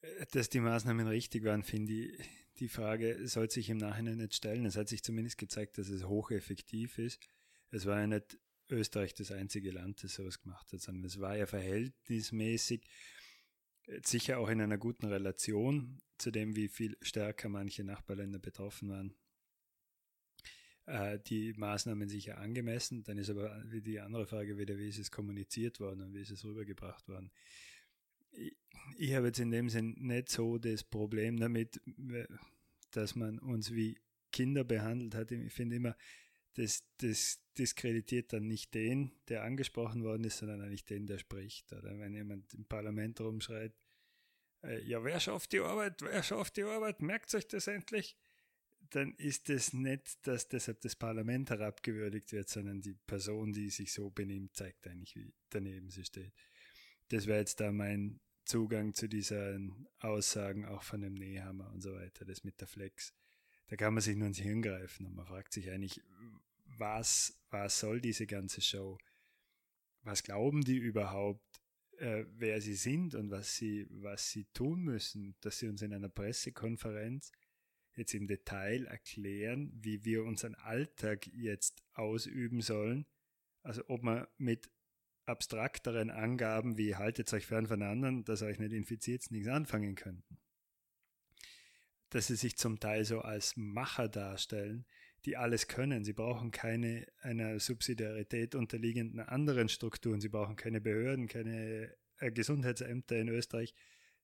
Äh, 0.00 0.26
dass 0.30 0.48
die 0.48 0.60
Maßnahmen 0.60 1.06
richtig 1.08 1.44
waren, 1.44 1.62
finde 1.62 1.92
ich, 1.92 2.28
die 2.58 2.68
Frage 2.68 3.28
sollte 3.28 3.54
sich 3.54 3.70
im 3.70 3.78
Nachhinein 3.78 4.18
nicht 4.18 4.34
stellen. 4.34 4.64
Es 4.64 4.76
hat 4.76 4.88
sich 4.88 5.02
zumindest 5.02 5.38
gezeigt, 5.38 5.78
dass 5.78 5.88
es 5.88 6.04
hocheffektiv 6.04 6.98
ist. 6.98 7.20
Es 7.70 7.86
war 7.86 8.00
ja 8.00 8.06
nicht 8.06 8.38
Österreich 8.68 9.14
das 9.14 9.32
einzige 9.32 9.70
Land, 9.70 10.02
das 10.02 10.14
sowas 10.14 10.40
gemacht 10.40 10.72
hat, 10.72 10.80
sondern 10.80 11.04
es 11.04 11.20
war 11.20 11.36
ja 11.36 11.46
verhältnismäßig 11.46 12.84
äh, 13.86 14.00
sicher 14.04 14.38
auch 14.38 14.48
in 14.48 14.60
einer 14.60 14.78
guten 14.78 15.06
Relation 15.06 16.00
zu 16.16 16.30
dem, 16.30 16.54
wie 16.54 16.68
viel 16.68 16.96
stärker 17.02 17.48
manche 17.48 17.82
Nachbarländer 17.82 18.38
betroffen 18.38 18.88
waren 18.88 19.14
äh, 20.88 21.18
die 21.20 21.52
Maßnahmen 21.52 22.08
sicher 22.08 22.38
angemessen. 22.38 23.04
Dann 23.04 23.18
ist 23.18 23.30
aber 23.30 23.62
die 23.66 24.00
andere 24.00 24.26
Frage 24.26 24.56
wieder, 24.56 24.78
wie 24.78 24.88
ist 24.88 24.98
es 24.98 25.10
kommuniziert 25.10 25.80
worden 25.80 26.00
und 26.00 26.14
wie 26.14 26.22
ist 26.22 26.30
es 26.30 26.44
rübergebracht 26.44 27.08
worden. 27.08 27.30
Ich, 28.30 28.56
ich 28.96 29.14
habe 29.14 29.26
jetzt 29.26 29.38
in 29.38 29.50
dem 29.50 29.68
Sinn 29.68 29.94
nicht 29.98 30.30
so 30.30 30.58
das 30.58 30.84
Problem 30.84 31.38
damit, 31.38 31.80
dass 32.92 33.14
man 33.14 33.38
uns 33.38 33.74
wie 33.74 34.00
Kinder 34.32 34.64
behandelt 34.64 35.14
hat. 35.14 35.30
Ich 35.30 35.52
finde 35.52 35.76
immer, 35.76 35.96
das, 36.54 36.84
das 36.96 37.40
diskreditiert 37.56 38.32
dann 38.32 38.48
nicht 38.48 38.74
den, 38.74 39.12
der 39.28 39.44
angesprochen 39.44 40.02
worden 40.04 40.24
ist, 40.24 40.38
sondern 40.38 40.62
eigentlich 40.62 40.84
den, 40.84 41.06
der 41.06 41.18
spricht. 41.18 41.72
Oder 41.72 41.98
wenn 41.98 42.14
jemand 42.14 42.54
im 42.54 42.64
Parlament 42.64 43.20
rumschreit, 43.20 43.74
äh, 44.64 44.82
ja, 44.84 45.04
wer 45.04 45.20
schafft 45.20 45.52
die 45.52 45.60
Arbeit? 45.60 46.00
Wer 46.02 46.22
schafft 46.22 46.56
die 46.56 46.64
Arbeit? 46.64 47.02
Merkt 47.02 47.34
euch 47.34 47.46
das 47.46 47.66
endlich? 47.66 48.16
Dann 48.90 49.14
ist 49.14 49.50
es 49.50 49.72
nicht, 49.72 50.26
dass 50.26 50.48
deshalb 50.48 50.80
das 50.80 50.96
Parlament 50.96 51.50
herabgewürdigt 51.50 52.32
wird, 52.32 52.48
sondern 52.48 52.80
die 52.80 52.94
Person, 52.94 53.52
die 53.52 53.70
sich 53.70 53.92
so 53.92 54.10
benimmt, 54.10 54.56
zeigt 54.56 54.86
eigentlich, 54.86 55.14
wie 55.16 55.32
daneben 55.50 55.90
sie 55.90 56.04
steht. 56.04 56.32
Das 57.08 57.26
wäre 57.26 57.40
jetzt 57.40 57.60
da 57.60 57.72
mein 57.72 58.20
Zugang 58.44 58.94
zu 58.94 59.08
diesen 59.08 59.86
Aussagen 59.98 60.64
auch 60.64 60.82
von 60.82 61.02
dem 61.02 61.14
Nehammer 61.14 61.70
und 61.72 61.82
so 61.82 61.94
weiter, 61.94 62.24
das 62.24 62.44
mit 62.44 62.60
der 62.60 62.68
Flex. 62.68 63.14
Da 63.66 63.76
kann 63.76 63.92
man 63.92 64.02
sich 64.02 64.16
nur 64.16 64.28
ins 64.28 64.38
Hirn 64.38 64.62
greifen 64.62 65.06
und 65.06 65.14
man 65.14 65.26
fragt 65.26 65.52
sich 65.52 65.70
eigentlich, 65.70 66.00
was, 66.64 67.38
was 67.50 67.78
soll 67.78 68.00
diese 68.00 68.26
ganze 68.26 68.62
Show? 68.62 68.98
Was 70.02 70.22
glauben 70.22 70.62
die 70.62 70.78
überhaupt, 70.78 71.60
äh, 71.98 72.24
wer 72.36 72.60
sie 72.62 72.74
sind 72.74 73.14
und 73.14 73.30
was 73.30 73.56
sie, 73.56 73.86
was 73.90 74.30
sie 74.30 74.46
tun 74.54 74.82
müssen, 74.82 75.36
dass 75.40 75.58
sie 75.58 75.68
uns 75.68 75.82
in 75.82 75.92
einer 75.92 76.08
Pressekonferenz 76.08 77.32
jetzt 77.98 78.14
im 78.14 78.26
Detail 78.26 78.86
erklären, 78.86 79.72
wie 79.74 80.04
wir 80.04 80.24
unseren 80.24 80.54
Alltag 80.54 81.26
jetzt 81.28 81.82
ausüben 81.94 82.60
sollen. 82.60 83.06
Also 83.62 83.82
ob 83.88 84.02
man 84.02 84.26
mit 84.38 84.70
abstrakteren 85.26 86.10
Angaben 86.10 86.78
wie 86.78 86.96
haltet 86.96 87.32
euch 87.32 87.46
fern 87.46 87.66
von 87.66 87.82
anderen, 87.82 88.24
dass 88.24 88.42
euch 88.42 88.58
nicht 88.58 88.72
infiziert, 88.72 89.30
nichts 89.30 89.48
anfangen 89.48 89.94
könnten. 89.94 90.38
dass 92.10 92.28
sie 92.28 92.36
sich 92.36 92.56
zum 92.56 92.80
Teil 92.80 93.04
so 93.04 93.20
als 93.20 93.56
Macher 93.56 94.08
darstellen, 94.08 94.86
die 95.26 95.36
alles 95.36 95.68
können. 95.68 96.04
Sie 96.04 96.14
brauchen 96.14 96.50
keine 96.50 97.06
einer 97.20 97.60
Subsidiarität 97.60 98.54
unterliegenden 98.54 99.20
anderen 99.20 99.68
Strukturen. 99.68 100.20
Sie 100.20 100.30
brauchen 100.30 100.56
keine 100.56 100.80
Behörden, 100.80 101.28
keine 101.28 101.94
äh, 102.18 102.32
Gesundheitsämter 102.32 103.16
in 103.16 103.28
Österreich. 103.28 103.74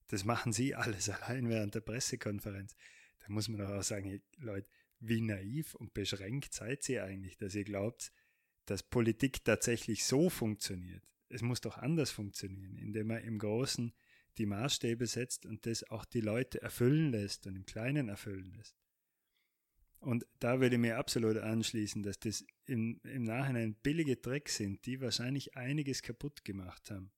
Das 0.07 0.25
machen 0.25 0.53
sie 0.53 0.75
alles 0.75 1.09
allein 1.09 1.49
während 1.49 1.75
der 1.75 1.81
Pressekonferenz. 1.81 2.75
Da 3.25 3.33
muss 3.33 3.47
man 3.47 3.59
doch 3.59 3.69
auch 3.69 3.83
sagen, 3.83 4.21
Leute, 4.37 4.67
wie 4.99 5.21
naiv 5.21 5.75
und 5.75 5.93
beschränkt 5.93 6.53
seid 6.53 6.87
ihr 6.89 7.03
eigentlich, 7.03 7.37
dass 7.37 7.55
ihr 7.55 7.63
glaubt, 7.63 8.11
dass 8.65 8.83
Politik 8.83 9.43
tatsächlich 9.43 10.05
so 10.05 10.29
funktioniert. 10.29 11.03
Es 11.29 11.41
muss 11.41 11.61
doch 11.61 11.77
anders 11.77 12.11
funktionieren, 12.11 12.77
indem 12.77 13.07
man 13.07 13.23
im 13.23 13.39
Großen 13.39 13.93
die 14.37 14.45
Maßstäbe 14.45 15.07
setzt 15.07 15.45
und 15.45 15.65
das 15.65 15.83
auch 15.89 16.05
die 16.05 16.21
Leute 16.21 16.61
erfüllen 16.61 17.11
lässt 17.11 17.47
und 17.47 17.55
im 17.55 17.65
Kleinen 17.65 18.09
erfüllen 18.09 18.51
lässt. 18.55 18.75
Und 19.99 20.25
da 20.39 20.59
würde 20.59 20.75
ich 20.75 20.81
mir 20.81 20.97
absolut 20.97 21.37
anschließen, 21.37 22.03
dass 22.03 22.19
das 22.19 22.45
im, 22.65 22.99
im 23.03 23.23
Nachhinein 23.23 23.75
billige 23.75 24.21
Tricks 24.21 24.57
sind, 24.57 24.85
die 24.85 25.01
wahrscheinlich 25.01 25.55
einiges 25.55 26.03
kaputt 26.03 26.45
gemacht 26.45 26.91
haben. 26.91 27.11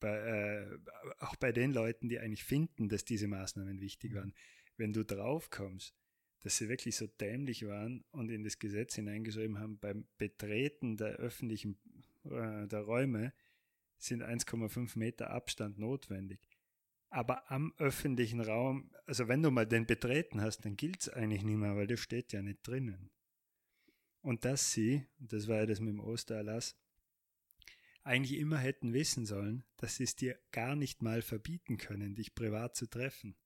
Bei, 0.00 0.16
äh, 0.16 0.78
auch 1.18 1.36
bei 1.36 1.52
den 1.52 1.72
Leuten, 1.72 2.08
die 2.08 2.18
eigentlich 2.18 2.44
finden, 2.44 2.88
dass 2.88 3.04
diese 3.04 3.26
Maßnahmen 3.26 3.80
wichtig 3.80 4.14
waren. 4.14 4.32
Wenn 4.78 4.94
du 4.94 5.04
draufkommst, 5.04 5.94
dass 6.40 6.56
sie 6.56 6.68
wirklich 6.68 6.96
so 6.96 7.06
dämlich 7.06 7.66
waren 7.66 8.04
und 8.10 8.30
in 8.30 8.44
das 8.44 8.58
Gesetz 8.58 8.94
hineingeschrieben 8.94 9.58
haben, 9.58 9.78
beim 9.78 10.06
Betreten 10.16 10.96
der 10.96 11.16
öffentlichen 11.16 11.78
äh, 12.24 12.66
der 12.66 12.80
Räume 12.80 13.32
sind 13.98 14.22
1,5 14.22 14.98
Meter 14.98 15.30
Abstand 15.30 15.78
notwendig. 15.78 16.40
Aber 17.10 17.50
am 17.50 17.72
öffentlichen 17.78 18.40
Raum, 18.40 18.90
also 19.06 19.28
wenn 19.28 19.42
du 19.42 19.50
mal 19.50 19.66
den 19.66 19.86
betreten 19.86 20.40
hast, 20.40 20.64
dann 20.64 20.76
gilt 20.76 21.02
es 21.02 21.08
eigentlich 21.08 21.42
nicht 21.42 21.56
mehr, 21.56 21.74
weil 21.74 21.86
der 21.86 21.96
steht 21.96 22.32
ja 22.32 22.42
nicht 22.42 22.66
drinnen. 22.66 23.10
Und 24.20 24.44
dass 24.44 24.72
sie, 24.72 25.06
das 25.18 25.48
war 25.48 25.56
ja 25.56 25.66
das 25.66 25.80
mit 25.80 25.90
dem 25.90 26.00
Ostererlass, 26.00 26.76
eigentlich 28.02 28.38
immer 28.38 28.58
hätten 28.58 28.92
wissen 28.92 29.26
sollen, 29.26 29.64
dass 29.76 29.96
sie 29.96 30.04
es 30.04 30.16
dir 30.16 30.38
gar 30.50 30.76
nicht 30.76 31.02
mal 31.02 31.22
verbieten 31.22 31.78
können, 31.78 32.14
dich 32.14 32.34
privat 32.34 32.76
zu 32.76 32.86
treffen. 32.86 33.36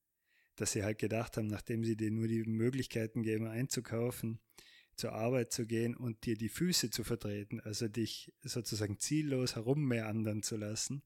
Dass 0.56 0.72
sie 0.72 0.84
halt 0.84 0.98
gedacht 0.98 1.36
haben, 1.36 1.46
nachdem 1.46 1.84
sie 1.84 1.96
dir 1.96 2.10
nur 2.10 2.28
die 2.28 2.44
Möglichkeiten 2.44 3.22
geben, 3.22 3.46
einzukaufen, 3.46 4.40
zur 4.96 5.12
Arbeit 5.12 5.52
zu 5.52 5.66
gehen 5.66 5.96
und 5.96 6.26
dir 6.26 6.36
die 6.36 6.50
Füße 6.50 6.90
zu 6.90 7.04
vertreten, 7.04 7.60
also 7.60 7.88
dich 7.88 8.32
sozusagen 8.42 8.98
ziellos 8.98 9.56
herummeandern 9.56 10.42
zu 10.42 10.56
lassen, 10.56 11.02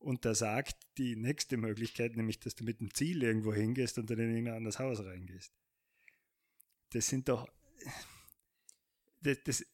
und 0.00 0.24
da 0.24 0.34
sagt 0.34 0.76
die 0.96 1.14
nächste 1.14 1.58
Möglichkeit, 1.58 2.16
nämlich, 2.16 2.40
dass 2.40 2.54
du 2.54 2.64
mit 2.64 2.80
dem 2.80 2.92
Ziel 2.94 3.22
irgendwo 3.22 3.52
hingehst 3.52 3.98
und 3.98 4.08
dann 4.08 4.18
in 4.18 4.34
ein 4.34 4.48
anderes 4.48 4.78
Haus 4.78 5.04
reingehst. 5.04 5.52
Das 6.92 7.06
sind 7.06 7.28
doch, 7.28 7.46
das, 9.20 9.36
das, 9.44 9.66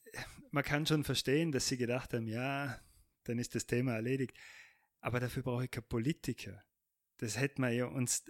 man 0.51 0.65
kann 0.65 0.85
schon 0.85 1.05
verstehen, 1.05 1.53
dass 1.53 1.69
sie 1.69 1.77
gedacht 1.77 2.13
haben, 2.13 2.27
ja, 2.27 2.81
dann 3.23 3.39
ist 3.39 3.55
das 3.55 3.67
Thema 3.67 3.95
erledigt. 3.95 4.37
Aber 5.01 5.21
dafür 5.21 5.45
brauche 5.45 5.65
ich 5.65 5.71
keinen 5.71 5.89
Politiker. 5.89 6.65
Das 7.19 7.39
hätte 7.39 7.61
man 7.61 7.73
ja 7.73 7.87
uns, 7.87 8.25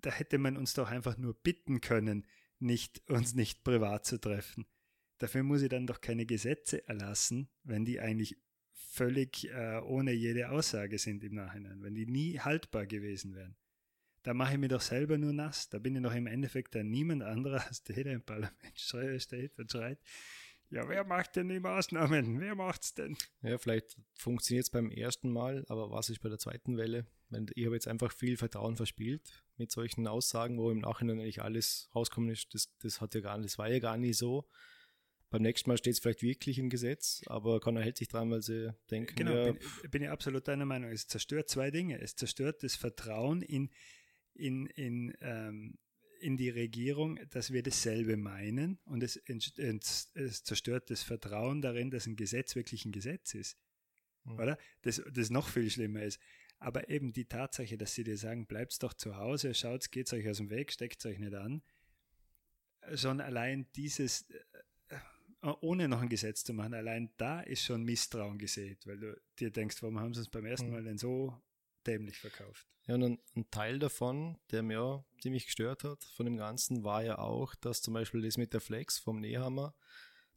da 0.00 0.10
hätte 0.10 0.38
man 0.38 0.56
uns 0.56 0.74
doch 0.74 0.90
einfach 0.90 1.16
nur 1.16 1.34
bitten 1.34 1.80
können, 1.80 2.26
nicht, 2.58 3.08
uns 3.08 3.34
nicht 3.34 3.64
privat 3.64 4.04
zu 4.04 4.18
treffen. 4.18 4.66
Dafür 5.18 5.42
muss 5.42 5.62
ich 5.62 5.68
dann 5.68 5.86
doch 5.86 6.00
keine 6.00 6.26
Gesetze 6.26 6.86
erlassen, 6.88 7.48
wenn 7.64 7.84
die 7.84 8.00
eigentlich 8.00 8.36
völlig 8.72 9.48
äh, 9.50 9.80
ohne 9.80 10.12
jede 10.12 10.50
Aussage 10.50 10.98
sind 10.98 11.22
im 11.24 11.34
Nachhinein, 11.34 11.82
wenn 11.82 11.94
die 11.94 12.06
nie 12.06 12.38
haltbar 12.38 12.86
gewesen 12.86 13.34
wären. 13.34 13.56
Da 14.22 14.34
mache 14.34 14.54
ich 14.54 14.58
mich 14.58 14.70
doch 14.70 14.80
selber 14.80 15.18
nur 15.18 15.32
nass. 15.32 15.68
Da 15.68 15.78
bin 15.78 15.96
ich 15.96 16.02
doch 16.02 16.14
im 16.14 16.26
Endeffekt 16.26 16.74
dann 16.74 16.90
niemand 16.90 17.22
anderer, 17.22 17.64
als 17.66 17.82
der, 17.84 18.04
der 18.04 18.14
im 18.14 18.22
Parlament 18.22 18.52
steht 18.74 19.58
und 19.58 19.70
schreit, 19.70 19.98
ja, 20.70 20.88
wer 20.88 21.04
macht 21.04 21.36
denn 21.36 21.48
die 21.48 21.60
Maßnahmen? 21.60 22.40
Wer 22.40 22.54
macht's 22.54 22.94
denn? 22.94 23.16
Ja, 23.42 23.56
vielleicht 23.58 23.96
funktioniert 24.14 24.64
es 24.64 24.70
beim 24.70 24.90
ersten 24.90 25.30
Mal, 25.30 25.64
aber 25.68 25.90
was 25.90 26.10
ist 26.10 26.20
bei 26.20 26.28
der 26.28 26.38
zweiten 26.38 26.76
Welle? 26.76 27.06
Ich 27.54 27.64
habe 27.64 27.74
jetzt 27.74 27.88
einfach 27.88 28.12
viel 28.12 28.36
Vertrauen 28.36 28.76
verspielt 28.76 29.44
mit 29.56 29.70
solchen 29.70 30.06
Aussagen, 30.06 30.58
wo 30.58 30.70
im 30.70 30.80
Nachhinein 30.80 31.20
eigentlich 31.20 31.42
alles 31.42 31.88
rauskommen 31.94 32.30
ist, 32.30 32.54
das, 32.54 32.74
das 32.78 33.00
hat 33.00 33.14
ja 33.14 33.20
gar 33.20 33.38
nicht, 33.38 33.50
das 33.50 33.58
war 33.58 33.70
ja 33.70 33.78
gar 33.78 33.96
nicht 33.96 34.18
so. 34.18 34.48
Beim 35.30 35.42
nächsten 35.42 35.68
Mal 35.68 35.76
steht 35.76 35.92
es 35.92 35.98
vielleicht 36.00 36.22
wirklich 36.22 36.58
im 36.58 36.70
Gesetz, 36.70 37.22
aber 37.26 37.60
Connor 37.60 37.82
hält 37.82 37.98
sich 37.98 38.08
dran, 38.08 38.30
weil 38.30 38.40
sie 38.40 38.74
denken. 38.90 39.14
Genau, 39.14 39.34
ja, 39.34 39.52
bin, 39.52 39.90
bin 39.90 40.02
ich 40.02 40.08
absolut 40.08 40.48
deiner 40.48 40.64
Meinung. 40.64 40.90
Es 40.90 41.06
zerstört 41.06 41.50
zwei 41.50 41.70
Dinge. 41.70 42.00
Es 42.00 42.16
zerstört 42.16 42.62
das 42.62 42.76
Vertrauen 42.76 43.42
in, 43.42 43.70
in, 44.32 44.66
in, 44.66 45.14
ähm, 45.20 45.78
in 46.20 46.36
die 46.36 46.50
Regierung, 46.50 47.18
dass 47.30 47.52
wir 47.52 47.62
dasselbe 47.62 48.16
meinen 48.16 48.78
und 48.84 49.02
es, 49.02 49.16
es, 49.16 50.44
zerstört 50.44 50.90
das 50.90 51.02
Vertrauen 51.02 51.62
darin, 51.62 51.90
dass 51.90 52.06
ein 52.06 52.16
Gesetz 52.16 52.56
wirklich 52.56 52.84
ein 52.84 52.92
Gesetz 52.92 53.34
ist. 53.34 53.56
Mhm. 54.24 54.38
Oder? 54.38 54.58
Das, 54.82 55.02
das 55.12 55.30
noch 55.30 55.48
viel 55.48 55.70
schlimmer 55.70 56.02
ist. 56.02 56.20
Aber 56.58 56.88
eben 56.88 57.12
die 57.12 57.26
Tatsache, 57.26 57.78
dass 57.78 57.94
sie 57.94 58.04
dir 58.04 58.16
sagen, 58.16 58.46
bleibt 58.46 58.82
doch 58.82 58.92
zu 58.92 59.16
Hause, 59.16 59.54
schaut, 59.54 59.90
geht 59.92 60.12
euch 60.12 60.28
aus 60.28 60.38
dem 60.38 60.50
Weg, 60.50 60.72
steckt 60.72 61.04
euch 61.06 61.18
nicht 61.18 61.34
an. 61.34 61.62
Schon 62.94 63.20
allein 63.20 63.66
dieses, 63.76 64.28
äh, 64.30 65.50
ohne 65.60 65.88
noch 65.88 66.00
ein 66.00 66.08
Gesetz 66.08 66.42
zu 66.42 66.52
machen, 66.52 66.74
allein 66.74 67.10
da 67.16 67.40
ist 67.40 67.62
schon 67.62 67.84
Misstrauen 67.84 68.38
gesät, 68.38 68.86
weil 68.86 68.98
du 68.98 69.20
dir 69.38 69.50
denkst, 69.50 69.82
warum 69.82 70.00
haben 70.00 70.14
sie 70.14 70.22
es 70.22 70.28
beim 70.28 70.46
ersten 70.46 70.66
hm. 70.66 70.72
Mal 70.72 70.84
denn 70.84 70.98
so 70.98 71.40
dämlich 71.88 72.18
verkauft? 72.18 72.66
Ja, 72.86 72.94
und 72.94 73.02
ein, 73.02 73.18
ein, 73.36 73.50
Teil 73.50 73.78
davon, 73.78 74.38
der 74.50 74.62
mir 74.62 75.04
ziemlich 75.20 75.46
gestört 75.46 75.84
hat 75.84 76.04
von 76.04 76.26
dem 76.26 76.36
Ganzen, 76.36 76.84
war 76.84 77.02
ja 77.02 77.18
auch, 77.18 77.54
dass 77.56 77.82
zum 77.82 77.94
Beispiel 77.94 78.22
das 78.22 78.38
mit 78.38 78.52
der 78.54 78.60
Flex 78.60 78.98
vom 78.98 79.20
Nehammer, 79.20 79.74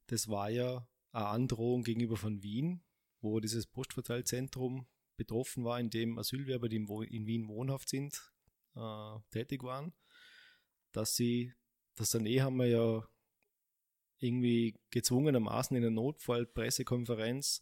das 0.08 0.28
war 0.28 0.50
ja 0.50 0.88
eine 1.12 1.28
Androhung 1.28 1.84
gegenüber 1.84 2.18
von 2.18 2.44
Wien, 2.44 2.84
wo 3.22 3.40
dieses 3.40 3.68
Postverteilzentrum 3.68 4.88
betroffen 5.16 5.64
war, 5.64 5.80
in 5.80 5.90
dem 5.90 6.18
Asylwerber, 6.18 6.68
die 6.68 6.78
in 6.78 7.26
Wien 7.26 7.48
wohnhaft 7.48 7.90
sind, 7.90 8.34
äh, 8.76 9.20
tätig 9.30 9.64
waren, 9.64 9.94
dass 10.92 11.16
sie, 11.16 11.54
dass 11.96 12.10
der 12.12 12.22
Nehammer 12.22 12.66
ja 12.66 13.08
irgendwie 14.18 14.80
gezwungenermaßen 14.90 15.76
in 15.76 15.84
einer 15.84 15.92
Notfallpressekonferenz 15.92 17.62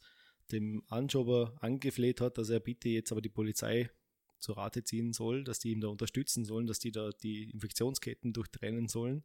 dem 0.52 0.84
Anjober 0.88 1.56
angefleht 1.62 2.22
hat, 2.22 2.38
dass 2.38 2.50
er 2.50 2.60
bitte 2.60 2.90
jetzt 2.90 3.12
aber 3.12 3.22
die 3.22 3.30
Polizei 3.30 3.90
zur 4.40 4.58
Rate 4.58 4.84
ziehen 4.84 5.14
soll, 5.14 5.44
dass 5.44 5.60
die 5.60 5.72
ihm 5.72 5.82
da 5.82 5.88
unterstützen 5.88 6.46
sollen, 6.46 6.68
dass 6.68 6.80
die 6.80 6.92
da 6.92 7.10
die 7.12 7.50
Infektionsketten 7.52 8.34
durchtrennen 8.34 8.88
sollen. 8.88 9.24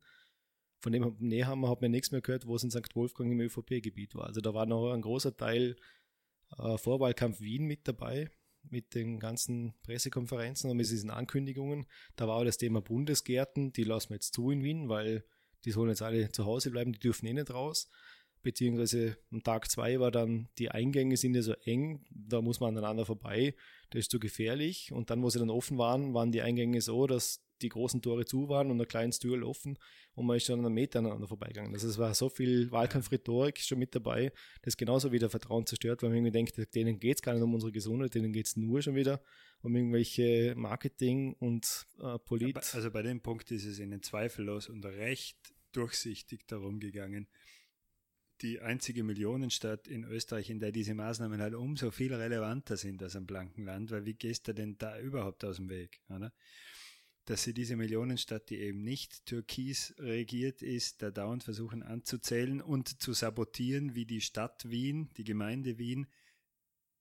Von 0.81 0.93
dem 0.93 1.17
Nehammer 1.19 1.71
hat 1.71 1.81
man 1.81 1.91
nichts 1.91 2.11
mehr 2.11 2.21
gehört, 2.21 2.47
wo 2.47 2.57
es 2.57 2.65
in 2.65 2.71
St. 2.71 2.95
Wolfgang 2.95 3.33
im 3.33 3.41
ÖVP-Gebiet 3.41 4.15
war. 4.15 4.27
Also 4.27 4.41
da 4.41 4.53
war 4.53 4.67
noch 4.67 4.93
ein 4.93 5.01
großer 5.01 5.37
Teil 5.37 5.77
äh, 6.59 6.77
Vorwahlkampf 6.77 7.41
Wien 7.41 7.65
mit 7.65 7.89
dabei, 7.89 8.31
mit 8.63 8.95
den 8.95 9.19
ganzen 9.19 9.75
Pressekonferenzen 9.83 10.71
und 10.71 10.77
mit 10.77 10.91
diesen 10.91 11.11
Ankündigungen. 11.11 11.87
Da 12.17 12.29
war 12.29 12.37
auch 12.37 12.45
das 12.45 12.59
Thema 12.59 12.83
Bundesgärten, 12.83 13.73
die 13.73 13.85
lassen 13.85 14.11
wir 14.11 14.17
jetzt 14.17 14.35
zu 14.35 14.51
in 14.51 14.63
Wien, 14.63 14.89
weil 14.89 15.25
die 15.65 15.71
sollen 15.71 15.89
jetzt 15.89 16.03
alle 16.03 16.31
zu 16.31 16.45
Hause 16.45 16.71
bleiben, 16.71 16.93
die 16.93 16.99
dürfen 16.99 17.27
eh 17.27 17.33
nicht 17.33 17.51
raus. 17.51 17.89
Beziehungsweise 18.45 19.17
am 19.33 19.43
Tag 19.43 19.71
zwei 19.71 19.99
war 19.99 20.11
dann, 20.11 20.49
die 20.59 20.71
Eingänge 20.71 21.17
sind 21.17 21.35
ja 21.35 21.43
so 21.43 21.55
eng, 21.65 22.05
da 22.11 22.41
muss 22.41 22.61
man 22.61 22.77
aneinander 22.77 23.07
vorbei, 23.07 23.55
das 23.91 24.01
ist 24.01 24.11
zu 24.11 24.21
gefährlich. 24.21 24.93
Und 24.93 25.11
dann, 25.11 25.23
wo 25.23 25.31
sie 25.31 25.39
dann 25.39 25.51
offen 25.51 25.79
waren, 25.79 26.15
waren 26.15 26.31
die 26.31 26.43
Eingänge 26.43 26.81
so, 26.81 27.07
dass 27.07 27.45
die 27.63 27.69
großen 27.69 28.03
Tore 28.03 28.25
zu 28.25 28.49
waren 28.49 28.71
und 28.71 28.81
ein 28.81 28.89
kleines 28.89 29.19
Tür 29.19 29.47
offen 29.47 29.79
und 30.15 30.27
man 30.27 30.37
ist 30.37 30.49
dann 30.49 30.65
einen 30.65 30.75
Meter 30.75 30.99
aneinander 30.99 31.27
vorbeigegangen. 31.27 31.73
Also 31.73 31.89
es 31.89 31.99
war 31.99 32.15
so 32.15 32.29
viel 32.29 32.71
Wahlkampfrhetorik 32.71 33.59
schon 33.59 33.79
mit 33.79 33.95
dabei, 33.95 34.33
das 34.63 34.77
genauso 34.77 35.13
wieder 35.13 35.31
Vertrauen 35.31 35.67
zerstört, 35.67 36.03
weil 36.03 36.11
man 36.11 36.19
irgendwie 36.19 36.33
denkt, 36.33 36.75
denen 36.75 36.99
geht 36.99 37.17
es 37.17 37.23
gar 37.23 37.33
nicht 37.33 37.43
um 37.43 37.55
unsere 37.55 37.73
Gesundheit, 37.73 38.15
denen 38.15 38.33
geht 38.33 38.47
es 38.47 38.57
nur 38.57 38.83
schon 38.83 38.95
wieder 38.95 39.23
um 39.63 39.75
irgendwelche 39.75 40.55
Marketing 40.57 41.35
und 41.39 41.87
äh, 41.99 42.19
Polit. 42.19 42.57
Also 42.75 42.91
bei 42.91 43.03
dem 43.03 43.23
Punkt 43.23 43.51
ist 43.51 43.65
es 43.65 43.79
ihnen 43.79 44.03
zweifellos 44.03 44.69
und 44.69 44.85
recht 44.85 45.39
durchsichtig 45.73 46.47
darum 46.47 46.79
gegangen, 46.79 47.29
die 48.42 48.61
einzige 48.61 49.05
Millionenstadt 49.05 49.87
in 49.87 50.05
Österreich, 50.05 50.51
in 50.51 50.59
der 50.59 50.73
diese 50.73 50.94
Maßnahmen 50.94 51.40
halt 51.40 51.55
umso 51.55 51.90
viel 51.90 52.12
relevanter 52.14 52.77
sind 52.77 53.03
als 53.03 53.16
am 53.16 53.27
blanken 53.27 53.64
Land, 53.64 53.90
weil 53.90 54.05
wie 54.05 54.14
gehst 54.14 54.49
du 54.49 54.55
denn 54.55 54.77
da 54.79 54.99
überhaupt 54.99 55.44
aus 55.44 55.57
dem 55.57 55.68
Weg? 55.68 56.01
Oder? 56.09 56.33
Dass 57.27 57.42
sie 57.42 57.55
diese 57.55 57.77
Millionenstadt, 57.77 58.51
die 58.51 58.59
eben 58.59 58.83
nicht 58.83 59.25
türkis 59.25 59.94
regiert 59.99 60.62
ist, 60.62 61.01
da 61.01 61.11
dauernd 61.11 61.42
versuchen 61.42 61.83
anzuzählen 61.83 62.61
und 62.61 63.01
zu 63.01 63.12
sabotieren, 63.12 63.94
wie 63.94 64.05
die 64.05 64.20
Stadt 64.20 64.68
Wien, 64.68 65.11
die 65.16 65.25
Gemeinde 65.25 65.79
Wien, 65.79 66.07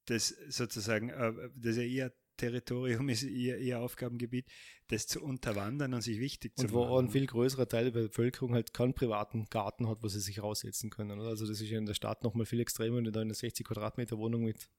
das 0.05 0.29
sozusagen, 0.49 1.09
äh, 1.09 1.33
das 1.55 1.77
ja 1.77 1.83
eher 1.83 2.13
Territorium 2.37 3.09
ist 3.09 3.23
ihr, 3.23 3.57
ihr 3.57 3.79
Aufgabengebiet, 3.79 4.47
das 4.87 5.07
zu 5.07 5.21
unterwandern 5.21 5.93
und 5.93 6.01
sich 6.01 6.19
wichtig 6.19 6.55
zu 6.57 6.65
und 6.65 6.73
machen. 6.73 6.83
Und 6.83 6.89
wo 6.89 6.99
ein 6.99 7.09
viel 7.09 7.27
größerer 7.27 7.67
Teil 7.67 7.91
der 7.91 7.91
Bevölkerung 7.91 8.53
halt 8.53 8.73
keinen 8.73 8.93
privaten 8.93 9.45
Garten 9.45 9.87
hat, 9.87 10.01
wo 10.01 10.07
sie 10.07 10.19
sich 10.19 10.41
raussetzen 10.41 10.89
können. 10.89 11.19
Also 11.19 11.47
das 11.47 11.59
ist 11.59 11.69
ja 11.69 11.77
in 11.77 11.85
der 11.85 11.93
Stadt 11.93 12.23
nochmal 12.23 12.45
viel 12.45 12.59
extremer, 12.59 12.97
wenn 12.97 13.03
du 13.03 13.11
da 13.11 13.21
in 13.21 13.27
einer 13.27 13.35
60 13.35 13.65
Quadratmeter 13.65 14.17
Wohnung 14.17 14.43
mit 14.43 14.69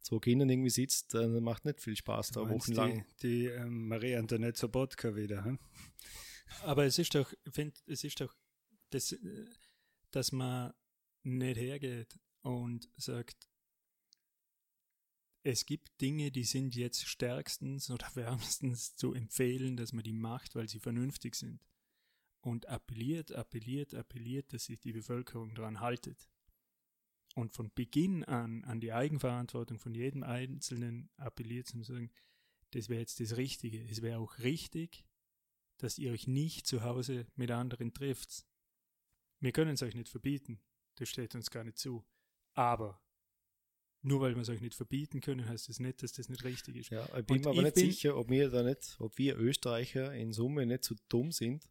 zwei 0.00 0.18
Kindern 0.18 0.50
irgendwie 0.50 0.70
sitzt, 0.70 1.14
dann 1.14 1.42
macht 1.42 1.64
nicht 1.64 1.80
viel 1.80 1.96
Spaß 1.96 2.32
da 2.32 2.48
wochenlang. 2.48 3.04
Die, 3.22 3.28
die 3.28 3.46
ähm, 3.46 3.88
Marie 3.88 4.16
Antoinette 4.16 4.58
Sobotka 4.58 5.14
wieder, 5.14 5.44
hm? 5.44 5.58
Aber 6.62 6.84
es 6.84 6.98
ist 6.98 7.14
doch, 7.14 7.32
ich 7.44 7.52
finde, 7.52 7.78
es 7.86 8.04
ist 8.04 8.20
doch, 8.20 8.34
das, 8.90 9.12
äh, 9.12 9.46
dass 10.10 10.32
man 10.32 10.72
nicht 11.22 11.58
hergeht 11.58 12.18
und 12.42 12.88
sagt, 12.96 13.48
es 15.44 15.66
gibt 15.66 16.00
Dinge, 16.00 16.30
die 16.30 16.44
sind 16.44 16.76
jetzt 16.76 17.06
stärkstens 17.06 17.90
oder 17.90 18.08
wärmstens 18.14 18.94
zu 18.96 19.12
empfehlen, 19.12 19.76
dass 19.76 19.92
man 19.92 20.04
die 20.04 20.12
macht, 20.12 20.54
weil 20.54 20.68
sie 20.68 20.80
vernünftig 20.80 21.34
sind. 21.34 21.66
Und 22.40 22.66
appelliert, 22.66 23.32
appelliert, 23.32 23.94
appelliert, 23.94 24.52
dass 24.52 24.64
sich 24.64 24.80
die 24.80 24.92
Bevölkerung 24.92 25.54
daran 25.54 25.80
haltet. 25.80 26.28
Und 27.34 27.54
von 27.54 27.72
Beginn 27.72 28.24
an 28.24 28.64
an 28.64 28.80
die 28.80 28.92
Eigenverantwortung 28.92 29.78
von 29.78 29.94
jedem 29.94 30.22
Einzelnen 30.22 31.08
appelliert 31.16 31.66
zu 31.66 31.82
sagen, 31.82 32.10
das 32.72 32.88
wäre 32.88 33.00
jetzt 33.00 33.20
das 33.20 33.36
Richtige. 33.36 33.82
Es 33.84 34.02
wäre 34.02 34.18
auch 34.18 34.38
richtig, 34.38 35.04
dass 35.78 35.98
ihr 35.98 36.12
euch 36.12 36.26
nicht 36.26 36.66
zu 36.66 36.82
Hause 36.82 37.26
mit 37.36 37.50
anderen 37.50 37.92
trifft. 37.92 38.46
Wir 39.40 39.52
können 39.52 39.74
es 39.74 39.82
euch 39.82 39.94
nicht 39.94 40.08
verbieten. 40.08 40.60
Das 40.96 41.08
steht 41.08 41.34
uns 41.34 41.50
gar 41.50 41.64
nicht 41.64 41.78
zu. 41.78 42.04
Aber 42.54 43.01
nur 44.02 44.20
weil 44.20 44.34
wir 44.34 44.42
es 44.42 44.48
euch 44.48 44.60
nicht 44.60 44.74
verbieten 44.74 45.20
können, 45.20 45.48
heißt 45.48 45.68
das 45.68 45.78
nicht, 45.80 46.02
dass 46.02 46.12
das 46.12 46.28
nicht 46.28 46.44
richtig 46.44 46.76
ist. 46.76 46.90
Ja, 46.90 47.04
ich 47.16 47.24
bin 47.26 47.36
Und 47.36 47.44
mir 47.44 47.50
aber 47.50 47.58
ich 47.68 47.74
nicht 47.74 47.76
sicher, 47.76 48.16
ob 48.16 48.28
wir 48.28 48.50
da 48.50 48.62
nicht, 48.62 48.96
ob 48.98 49.16
wir 49.18 49.36
Österreicher 49.38 50.12
in 50.14 50.32
Summe 50.32 50.66
nicht 50.66 50.84
so 50.84 50.94
dumm 51.08 51.30
sind, 51.32 51.68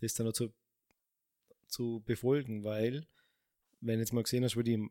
das 0.00 0.14
dann 0.14 0.26
noch 0.26 0.32
zu, 0.32 0.52
zu 1.66 2.02
befolgen, 2.04 2.64
weil 2.64 3.06
wenn 3.80 3.98
jetzt 3.98 4.12
mal 4.12 4.22
gesehen 4.22 4.44
hast, 4.44 4.56
wie 4.56 4.62
die 4.62 4.74
äh, 4.74 4.88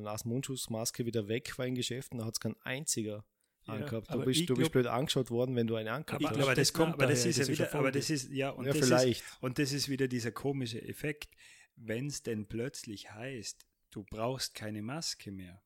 Nasenmundschutzmaske 0.00 1.06
wieder 1.06 1.28
weg 1.28 1.56
war 1.58 1.66
in 1.66 1.74
Geschäften, 1.74 2.18
da 2.18 2.24
hat 2.24 2.34
es 2.34 2.40
kein 2.40 2.56
einziger 2.62 3.24
Ja, 3.66 3.74
angehabt. 3.74 4.12
Du 4.12 4.24
bist, 4.24 4.40
du 4.48 4.54
bist 4.54 4.56
glaub- 4.56 4.72
blöd 4.72 4.86
angeschaut 4.86 5.30
worden, 5.30 5.54
wenn 5.56 5.66
du 5.66 5.76
eine 5.76 5.92
angehabt 5.92 6.24
hast. 6.24 6.32
aber 6.36 6.54
das 6.54 6.68
das- 6.68 6.72
kommt, 6.72 6.94
aber 6.94 7.06
das 7.06 7.20
daher, 7.20 7.30
ist 7.30 7.36
ja 7.36 7.42
das 7.44 7.48
wieder- 7.52 7.74
aber 7.74 7.92
das 7.92 8.10
ist- 8.10 8.30
ja, 8.30 8.50
und 8.50 8.66
ja, 8.66 8.72
das 8.72 8.86
vielleicht. 8.86 9.22
Ist, 9.22 9.42
und 9.42 9.58
das 9.58 9.72
ist 9.72 9.88
wieder 9.88 10.08
dieser 10.08 10.32
komische 10.32 10.82
Effekt, 10.82 11.28
wenn 11.76 12.06
es 12.08 12.22
denn 12.22 12.46
plötzlich 12.48 13.10
heißt, 13.12 13.66
du 13.90 14.04
brauchst 14.04 14.54
keine 14.54 14.82
Maske 14.82 15.30
mehr. 15.30 15.62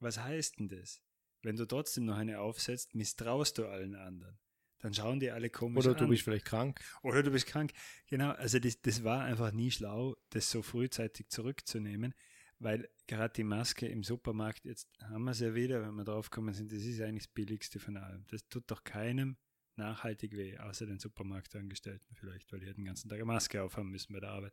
Was 0.00 0.18
heißt 0.18 0.58
denn 0.58 0.68
das? 0.68 1.00
Wenn 1.42 1.56
du 1.56 1.66
trotzdem 1.66 2.04
noch 2.04 2.16
eine 2.16 2.40
aufsetzt, 2.40 2.94
misstraust 2.94 3.58
du 3.58 3.66
allen 3.66 3.94
anderen. 3.94 4.38
Dann 4.80 4.94
schauen 4.94 5.18
die 5.18 5.30
alle 5.30 5.50
komisch 5.50 5.84
Oder 5.84 5.94
du 5.94 6.04
an. 6.04 6.10
bist 6.10 6.22
vielleicht 6.22 6.44
krank. 6.44 6.80
Oder 7.02 7.22
du 7.22 7.30
bist 7.30 7.46
krank. 7.46 7.72
Genau, 8.06 8.30
also 8.30 8.58
das, 8.58 8.80
das 8.80 9.02
war 9.02 9.24
einfach 9.24 9.52
nie 9.52 9.70
schlau, 9.70 10.16
das 10.30 10.50
so 10.50 10.62
frühzeitig 10.62 11.28
zurückzunehmen, 11.28 12.14
weil 12.60 12.88
gerade 13.06 13.32
die 13.34 13.44
Maske 13.44 13.86
im 13.86 14.04
Supermarkt, 14.04 14.64
jetzt 14.64 14.88
haben 15.00 15.24
wir 15.24 15.32
es 15.32 15.40
ja 15.40 15.54
wieder, 15.54 15.82
wenn 15.82 15.94
wir 15.94 16.04
drauf 16.04 16.30
kommen 16.30 16.54
sind, 16.54 16.72
das 16.72 16.82
ist 16.82 17.00
eigentlich 17.00 17.24
das 17.24 17.32
Billigste 17.32 17.80
von 17.80 17.96
allem. 17.96 18.24
Das 18.28 18.46
tut 18.48 18.70
doch 18.70 18.84
keinem 18.84 19.36
nachhaltig 19.76 20.36
weh, 20.36 20.58
außer 20.58 20.86
den 20.86 20.98
Supermarktangestellten 20.98 22.14
vielleicht, 22.14 22.52
weil 22.52 22.60
die 22.60 22.66
halt 22.66 22.76
den 22.76 22.84
ganzen 22.84 23.08
Tag 23.08 23.18
eine 23.18 23.24
Maske 23.26 23.62
aufhaben 23.62 23.90
müssen 23.90 24.12
bei 24.12 24.20
der 24.20 24.30
Arbeit. 24.30 24.52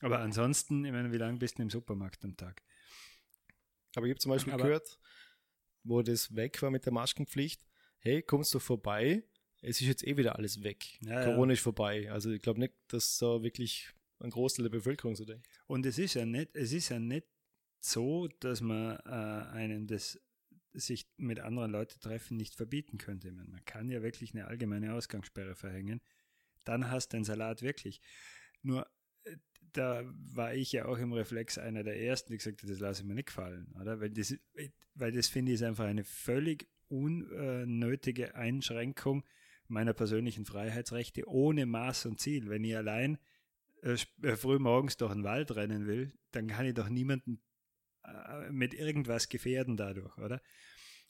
Aber 0.00 0.20
ansonsten, 0.20 0.84
ich 0.84 0.92
meine, 0.92 1.12
wie 1.12 1.18
lange 1.18 1.38
bist 1.38 1.58
du 1.58 1.62
im 1.62 1.70
Supermarkt 1.70 2.24
am 2.24 2.36
Tag? 2.36 2.62
Aber 3.96 4.06
ich 4.06 4.10
habe 4.10 4.20
zum 4.20 4.30
Beispiel 4.30 4.52
Aber- 4.52 4.64
gehört, 4.64 4.98
wo 5.82 6.02
das 6.02 6.34
weg 6.34 6.60
war 6.62 6.70
mit 6.70 6.86
der 6.86 6.92
Maskenpflicht, 6.92 7.64
hey, 7.98 8.22
kommst 8.22 8.54
du 8.54 8.58
vorbei, 8.58 9.24
es 9.60 9.80
ist 9.80 9.86
jetzt 9.86 10.06
eh 10.06 10.16
wieder 10.16 10.36
alles 10.36 10.62
weg. 10.62 10.98
Ja, 11.02 11.20
ja. 11.20 11.24
Corona 11.24 11.52
ist 11.52 11.60
vorbei. 11.60 12.10
Also 12.10 12.30
ich 12.30 12.42
glaube 12.42 12.60
nicht, 12.60 12.74
dass 12.88 13.16
so 13.18 13.42
wirklich 13.42 13.90
ein 14.20 14.30
Großteil 14.30 14.64
der 14.64 14.70
Bevölkerung 14.70 15.14
so 15.16 15.24
denkt. 15.24 15.46
Und 15.66 15.86
es 15.86 15.98
ist 15.98 16.14
ja 16.14 16.24
nicht, 16.26 16.54
es 16.54 16.72
ist 16.72 16.88
ja 16.90 16.98
nicht 16.98 17.26
so, 17.80 18.28
dass 18.40 18.60
man 18.60 18.96
äh, 19.06 19.48
einen 19.52 19.86
das 19.86 20.20
sich 20.72 21.06
mit 21.16 21.40
anderen 21.40 21.70
Leuten 21.70 22.00
treffen 22.00 22.36
nicht 22.36 22.54
verbieten 22.56 22.98
könnte. 22.98 23.30
Meine, 23.30 23.48
man 23.48 23.64
kann 23.64 23.90
ja 23.90 24.02
wirklich 24.02 24.34
eine 24.34 24.46
allgemeine 24.46 24.94
Ausgangssperre 24.94 25.54
verhängen. 25.54 26.00
Dann 26.64 26.90
hast 26.90 27.12
du 27.12 27.18
den 27.18 27.24
Salat 27.24 27.62
wirklich. 27.62 28.00
Nur 28.62 28.86
da 29.72 30.04
war 30.32 30.54
ich 30.54 30.72
ja 30.72 30.86
auch 30.86 30.98
im 30.98 31.12
Reflex 31.12 31.58
einer 31.58 31.82
der 31.82 32.00
ersten, 32.00 32.32
die 32.32 32.38
gesagt 32.38 32.62
hat, 32.62 32.70
das 32.70 32.78
lasse 32.78 33.02
ich 33.02 33.08
mir 33.08 33.14
nicht 33.14 33.26
gefallen, 33.26 33.74
oder? 33.80 34.00
Weil 34.00 34.10
das, 34.10 34.34
weil 34.94 35.12
das 35.12 35.28
finde 35.28 35.52
ich 35.52 35.56
ist 35.56 35.62
einfach 35.62 35.84
eine 35.84 36.04
völlig 36.04 36.68
unnötige 36.88 38.34
Einschränkung 38.34 39.24
meiner 39.66 39.92
persönlichen 39.92 40.44
Freiheitsrechte 40.44 41.26
ohne 41.26 41.66
Maß 41.66 42.06
und 42.06 42.20
Ziel. 42.20 42.48
Wenn 42.48 42.64
ich 42.64 42.76
allein 42.76 43.18
äh, 43.82 43.96
äh, 44.22 44.36
früh 44.36 44.58
morgens 44.58 44.96
durch 44.96 45.12
den 45.12 45.24
Wald 45.24 45.54
rennen 45.56 45.86
will, 45.86 46.12
dann 46.30 46.46
kann 46.46 46.66
ich 46.66 46.74
doch 46.74 46.88
niemanden 46.88 47.42
äh, 48.04 48.50
mit 48.50 48.74
irgendwas 48.74 49.28
gefährden 49.28 49.76
dadurch, 49.76 50.16
oder? 50.18 50.40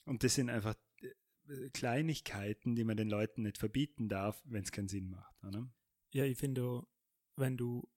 Und 0.07 0.25
das 0.25 0.35
sind 0.35 0.51
einfach 0.51 0.75
äh, 1.03 1.71
Kleinigkeiten, 1.71 2.75
die 2.75 2.85
man 2.85 2.97
den 2.97 3.09
Leuten 3.09 3.43
nicht 3.43 3.59
verbieten 3.59 4.09
darf, 4.09 4.43
wenn 4.45 4.63
es 4.63 4.73
keinen 4.73 4.89
Sinn 4.89 5.11
macht, 5.11 5.43
oder? 5.45 5.71
Ja, 6.11 6.25
ich 6.25 6.39
finde, 6.39 6.83
wenn 7.37 7.57
du 7.57 7.89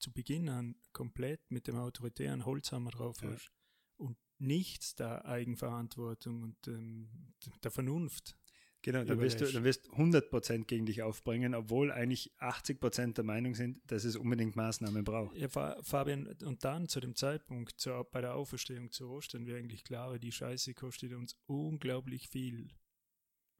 zu 0.00 0.12
Beginn 0.12 0.48
an 0.48 0.76
komplett 0.92 1.50
mit 1.50 1.66
dem 1.66 1.76
autoritären 1.76 2.44
Holzhammer 2.44 2.90
drauf 2.90 3.20
Ja. 3.22 3.30
hast 3.30 3.50
und 3.96 4.16
nichts 4.38 4.94
der 4.94 5.26
Eigenverantwortung 5.26 6.42
und 6.42 6.68
ähm, 6.68 7.34
der 7.62 7.70
Vernunft. 7.70 8.36
Genau, 8.82 9.04
dann 9.04 9.20
wirst 9.20 9.42
du 9.42 9.44
dann 9.52 9.62
wirst 9.64 9.90
100% 9.90 10.64
gegen 10.64 10.86
dich 10.86 11.02
aufbringen, 11.02 11.54
obwohl 11.54 11.92
eigentlich 11.92 12.32
80% 12.38 13.12
der 13.12 13.24
Meinung 13.24 13.54
sind, 13.54 13.78
dass 13.90 14.04
es 14.04 14.16
unbedingt 14.16 14.56
Maßnahmen 14.56 15.04
braucht. 15.04 15.36
Ja, 15.36 15.50
Fa- 15.50 15.78
Fabian, 15.82 16.26
und 16.44 16.64
dann 16.64 16.88
zu 16.88 16.98
dem 17.00 17.14
Zeitpunkt 17.14 17.78
zur, 17.78 18.02
bei 18.10 18.22
der 18.22 18.34
Auferstehung 18.34 18.90
zu 18.90 19.10
Ostern 19.10 19.44
wäre 19.44 19.58
eigentlich 19.58 19.84
klar, 19.84 20.18
die 20.18 20.32
Scheiße 20.32 20.72
kostet 20.72 21.12
uns 21.12 21.36
unglaublich 21.44 22.28
viel. 22.28 22.70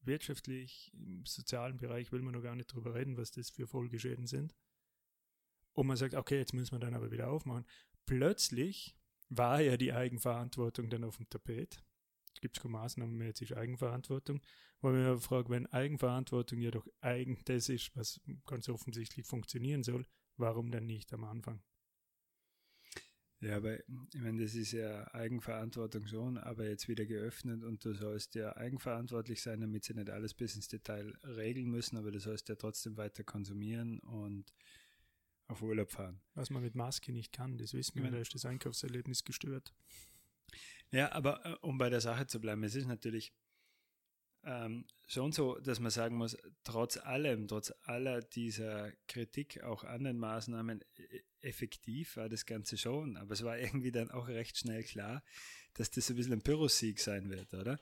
Wirtschaftlich, 0.02 0.90
im 0.94 1.26
sozialen 1.26 1.76
Bereich 1.76 2.10
will 2.12 2.22
man 2.22 2.32
noch 2.32 2.42
gar 2.42 2.56
nicht 2.56 2.72
drüber 2.72 2.94
reden, 2.94 3.18
was 3.18 3.30
das 3.30 3.50
für 3.50 3.66
Folgeschäden 3.66 4.26
sind. 4.26 4.54
Und 5.72 5.86
man 5.86 5.96
sagt, 5.96 6.14
okay, 6.14 6.38
jetzt 6.38 6.52
müssen 6.52 6.72
wir 6.72 6.80
dann 6.80 6.94
aber 6.94 7.10
wieder 7.10 7.30
aufmachen. 7.30 7.66
Plötzlich 8.06 8.96
war 9.28 9.60
ja 9.60 9.76
die 9.76 9.92
Eigenverantwortung 9.92 10.90
dann 10.90 11.04
auf 11.04 11.16
dem 11.16 11.28
Tapet. 11.28 11.82
Es 12.34 12.40
gibt 12.40 12.60
keine 12.60 12.72
Maßnahmen 12.72 13.16
mehr, 13.16 13.28
jetzt 13.28 13.42
ist 13.42 13.56
Eigenverantwortung. 13.56 14.40
Wo 14.80 14.90
ich 14.90 14.96
mich 14.96 15.06
aber 15.06 15.20
frage, 15.20 15.50
wenn 15.50 15.66
Eigenverantwortung 15.66 16.60
ja 16.60 16.70
doch 16.70 16.88
eigen 17.00 17.38
das 17.44 17.68
ist, 17.68 17.94
was 17.94 18.20
ganz 18.46 18.68
offensichtlich 18.68 19.26
funktionieren 19.26 19.82
soll, 19.82 20.06
warum 20.36 20.70
dann 20.70 20.86
nicht 20.86 21.12
am 21.12 21.24
Anfang? 21.24 21.62
Ja, 23.42 23.56
aber 23.56 23.78
ich 23.78 24.20
meine, 24.20 24.42
das 24.42 24.54
ist 24.54 24.72
ja 24.72 25.06
Eigenverantwortung 25.14 26.06
schon, 26.06 26.36
aber 26.36 26.68
jetzt 26.68 26.88
wieder 26.88 27.06
geöffnet 27.06 27.64
und 27.64 27.82
du 27.82 27.94
sollst 27.94 28.34
ja 28.34 28.54
eigenverantwortlich 28.54 29.40
sein, 29.40 29.60
damit 29.62 29.84
sie 29.84 29.94
nicht 29.94 30.10
alles 30.10 30.34
bis 30.34 30.56
ins 30.56 30.68
Detail 30.68 31.14
regeln 31.24 31.70
müssen, 31.70 31.96
aber 31.96 32.10
du 32.10 32.20
sollst 32.20 32.50
ja 32.50 32.56
trotzdem 32.56 32.98
weiter 32.98 33.24
konsumieren 33.24 33.98
und 34.00 34.52
auf 35.50 35.62
Urlaub 35.62 35.90
fahren. 35.90 36.20
Was 36.34 36.50
man 36.50 36.62
mit 36.62 36.74
Maske 36.74 37.12
nicht 37.12 37.32
kann, 37.32 37.58
das 37.58 37.74
wissen 37.74 37.96
wir, 37.96 38.04
Ja. 38.04 38.10
da 38.10 38.18
ist 38.18 38.34
das 38.34 38.44
Einkaufserlebnis 38.44 39.24
gestört. 39.24 39.72
Ja, 40.90 41.12
aber 41.12 41.44
äh, 41.46 41.54
um 41.60 41.78
bei 41.78 41.90
der 41.90 42.00
Sache 42.00 42.26
zu 42.26 42.40
bleiben, 42.40 42.62
es 42.64 42.74
ist 42.74 42.86
natürlich 42.86 43.32
ähm, 44.42 44.86
schon 45.06 45.32
so, 45.32 45.58
dass 45.58 45.80
man 45.80 45.90
sagen 45.90 46.16
muss, 46.16 46.36
trotz 46.64 46.96
allem, 46.96 47.46
trotz 47.46 47.72
aller 47.82 48.20
dieser 48.22 48.90
Kritik 49.06 49.62
auch 49.62 49.84
an 49.84 50.04
den 50.04 50.16
Maßnahmen, 50.18 50.82
e- 50.96 51.20
effektiv 51.42 52.16
war 52.16 52.28
das 52.28 52.46
Ganze 52.46 52.76
schon, 52.78 53.16
aber 53.18 53.32
es 53.32 53.44
war 53.44 53.58
irgendwie 53.58 53.92
dann 53.92 54.10
auch 54.10 54.28
recht 54.28 54.56
schnell 54.56 54.82
klar, 54.82 55.22
dass 55.74 55.90
das 55.90 56.08
ein 56.10 56.16
bisschen 56.16 56.32
ein 56.32 56.42
Pyrrhussieg 56.42 57.00
sein 57.00 57.28
wird, 57.28 57.52
oder? 57.54 57.78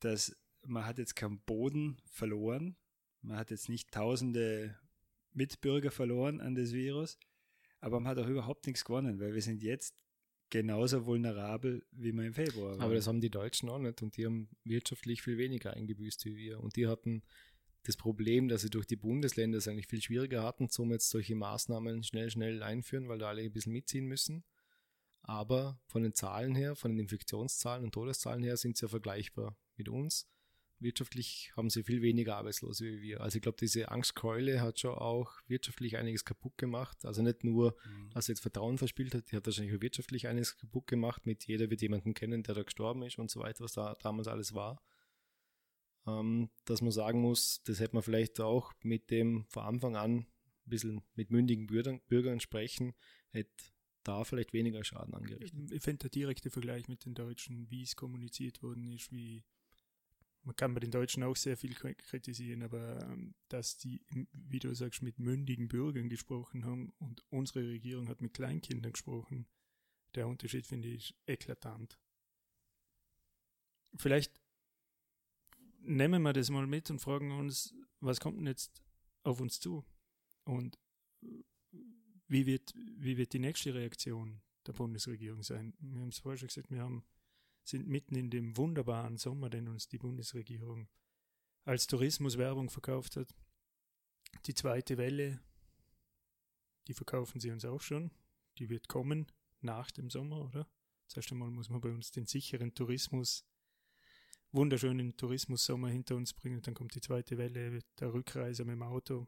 Dass 0.00 0.36
man 0.62 0.86
hat 0.86 0.98
jetzt 0.98 1.16
keinen 1.16 1.40
Boden 1.40 2.00
verloren, 2.06 2.76
man 3.20 3.36
hat 3.36 3.50
jetzt 3.50 3.68
nicht 3.68 3.90
tausende 3.90 4.78
Mitbürger 5.34 5.90
verloren 5.90 6.40
an 6.40 6.54
das 6.54 6.72
Virus, 6.72 7.18
aber 7.80 8.00
man 8.00 8.08
hat 8.08 8.18
auch 8.18 8.28
überhaupt 8.28 8.66
nichts 8.66 8.84
gewonnen, 8.84 9.20
weil 9.20 9.34
wir 9.34 9.42
sind 9.42 9.62
jetzt 9.62 9.94
genauso 10.50 11.04
vulnerabel, 11.06 11.84
wie 11.90 12.12
wir 12.12 12.24
im 12.24 12.34
Februar 12.34 12.72
waren. 12.72 12.80
Aber 12.80 12.94
das 12.94 13.06
haben 13.06 13.20
die 13.20 13.30
Deutschen 13.30 13.68
auch 13.68 13.78
nicht 13.78 14.02
und 14.02 14.16
die 14.16 14.24
haben 14.24 14.48
wirtschaftlich 14.62 15.22
viel 15.22 15.36
weniger 15.36 15.74
eingebüßt 15.74 16.24
wie 16.26 16.36
wir. 16.36 16.60
Und 16.60 16.76
die 16.76 16.86
hatten 16.86 17.22
das 17.82 17.96
Problem, 17.96 18.48
dass 18.48 18.62
sie 18.62 18.70
durch 18.70 18.86
die 18.86 18.96
Bundesländer 18.96 19.58
es 19.58 19.68
eigentlich 19.68 19.88
viel 19.88 20.00
schwieriger 20.00 20.42
hatten, 20.42 20.68
somit 20.68 21.02
solche 21.02 21.34
Maßnahmen 21.34 22.02
schnell, 22.02 22.30
schnell 22.30 22.62
einführen, 22.62 23.08
weil 23.08 23.18
da 23.18 23.28
alle 23.28 23.42
ein 23.42 23.52
bisschen 23.52 23.72
mitziehen 23.72 24.06
müssen. 24.06 24.44
Aber 25.22 25.80
von 25.86 26.02
den 26.02 26.14
Zahlen 26.14 26.54
her, 26.54 26.76
von 26.76 26.92
den 26.92 27.00
Infektionszahlen 27.00 27.84
und 27.84 27.92
Todeszahlen 27.92 28.42
her 28.42 28.56
sind 28.56 28.76
sie 28.76 28.84
ja 28.84 28.88
vergleichbar 28.88 29.56
mit 29.76 29.88
uns. 29.88 30.28
Wirtschaftlich 30.80 31.52
haben 31.56 31.70
sie 31.70 31.82
viel 31.84 32.02
weniger 32.02 32.36
Arbeitslose 32.36 32.84
wie 32.84 33.00
wir. 33.00 33.20
Also 33.20 33.36
ich 33.36 33.42
glaube, 33.42 33.56
diese 33.60 33.90
Angstkeule 33.90 34.60
hat 34.60 34.80
schon 34.80 34.94
auch 34.94 35.32
wirtschaftlich 35.46 35.96
einiges 35.96 36.24
kaputt 36.24 36.58
gemacht. 36.58 37.04
Also 37.04 37.22
nicht 37.22 37.44
nur, 37.44 37.76
Mhm. 37.86 38.10
dass 38.10 38.26
sie 38.26 38.32
jetzt 38.32 38.40
Vertrauen 38.40 38.76
verspielt 38.78 39.14
hat, 39.14 39.30
die 39.30 39.36
hat 39.36 39.46
wahrscheinlich 39.46 39.74
auch 39.76 39.80
wirtschaftlich 39.80 40.26
einiges 40.26 40.56
kaputt 40.56 40.86
gemacht, 40.86 41.26
mit 41.26 41.44
jeder 41.46 41.70
wird 41.70 41.80
jemanden 41.80 42.12
kennen, 42.14 42.42
der 42.42 42.54
da 42.54 42.62
gestorben 42.62 43.02
ist 43.02 43.18
und 43.18 43.30
so 43.30 43.40
weiter, 43.40 43.64
was 43.64 43.72
da 43.72 43.94
damals 44.02 44.28
alles 44.28 44.52
war. 44.54 44.82
Ähm, 46.06 46.50
dass 46.66 46.82
man 46.82 46.92
sagen 46.92 47.20
muss, 47.20 47.62
das 47.64 47.80
hätte 47.80 47.94
man 47.94 48.02
vielleicht 48.02 48.38
auch 48.40 48.72
mit 48.82 49.10
dem 49.10 49.46
von 49.48 49.62
Anfang 49.64 49.96
an 49.96 50.18
ein 50.18 50.26
bisschen 50.66 51.02
mit 51.14 51.30
mündigen 51.30 51.66
Bürgern, 51.66 52.00
Bürgern 52.08 52.40
sprechen, 52.40 52.94
hätte 53.30 53.50
da 54.02 54.24
vielleicht 54.24 54.52
weniger 54.52 54.84
Schaden 54.84 55.14
angerichtet. 55.14 55.70
Ich 55.72 55.82
finde 55.82 56.00
der 56.00 56.10
direkte 56.10 56.50
Vergleich 56.50 56.88
mit 56.88 57.06
den 57.06 57.14
Deutschen, 57.14 57.70
wie 57.70 57.82
es 57.82 57.96
kommuniziert 57.96 58.62
worden 58.62 58.92
ist, 58.92 59.10
wie 59.12 59.44
man 60.44 60.56
kann 60.56 60.74
bei 60.74 60.80
den 60.80 60.90
Deutschen 60.90 61.22
auch 61.22 61.36
sehr 61.36 61.56
viel 61.56 61.74
kritisieren, 61.74 62.62
aber 62.62 63.02
ähm, 63.02 63.34
dass 63.48 63.78
die, 63.78 64.04
wie 64.32 64.58
du 64.58 64.74
sagst, 64.74 65.02
mit 65.02 65.18
mündigen 65.18 65.68
Bürgern 65.68 66.08
gesprochen 66.08 66.64
haben 66.64 66.92
und 66.98 67.24
unsere 67.30 67.66
Regierung 67.66 68.08
hat 68.08 68.20
mit 68.20 68.34
Kleinkindern 68.34 68.92
gesprochen, 68.92 69.46
der 70.14 70.28
Unterschied 70.28 70.66
finde 70.66 70.88
ich 70.88 71.16
eklatant. 71.26 71.98
Vielleicht 73.96 74.40
nehmen 75.80 76.22
wir 76.22 76.32
das 76.32 76.50
mal 76.50 76.66
mit 76.66 76.90
und 76.90 77.00
fragen 77.00 77.32
uns, 77.32 77.74
was 78.00 78.20
kommt 78.20 78.38
denn 78.38 78.46
jetzt 78.46 78.82
auf 79.22 79.40
uns 79.40 79.60
zu? 79.60 79.84
Und 80.44 80.78
wie 82.28 82.46
wird, 82.46 82.74
wie 82.74 83.16
wird 83.16 83.32
die 83.32 83.38
nächste 83.38 83.74
Reaktion 83.74 84.42
der 84.66 84.72
Bundesregierung 84.72 85.42
sein? 85.42 85.74
Wir 85.78 86.00
haben 86.00 86.08
es 86.08 86.18
vorher 86.18 86.38
schon 86.38 86.48
gesagt, 86.48 86.70
wir 86.70 86.82
haben, 86.82 87.04
sind 87.64 87.88
mitten 87.88 88.14
in 88.14 88.30
dem 88.30 88.56
wunderbaren 88.56 89.16
Sommer, 89.16 89.50
den 89.50 89.68
uns 89.68 89.88
die 89.88 89.98
Bundesregierung 89.98 90.88
als 91.64 91.86
Tourismuswerbung 91.86 92.70
verkauft 92.70 93.16
hat. 93.16 93.34
Die 94.46 94.54
zweite 94.54 94.98
Welle, 94.98 95.40
die 96.86 96.94
verkaufen 96.94 97.40
sie 97.40 97.50
uns 97.50 97.64
auch 97.64 97.80
schon. 97.80 98.10
Die 98.58 98.68
wird 98.68 98.88
kommen 98.88 99.26
nach 99.60 99.90
dem 99.90 100.10
Sommer, 100.10 100.44
oder? 100.44 100.68
Zuerst 101.06 101.32
einmal 101.32 101.50
muss 101.50 101.70
man 101.70 101.80
bei 101.80 101.90
uns 101.90 102.10
den 102.10 102.26
sicheren 102.26 102.74
Tourismus 102.74 103.46
wunderschönen 104.54 105.16
Tourismussommer 105.16 105.88
hinter 105.88 106.16
uns 106.16 106.32
bringen. 106.32 106.62
Dann 106.62 106.74
kommt 106.74 106.94
die 106.94 107.00
zweite 107.00 107.36
Welle 107.38 107.80
der 107.98 108.12
Rückreise 108.12 108.64
mit 108.64 108.74
dem 108.74 108.82
Auto. 108.82 109.26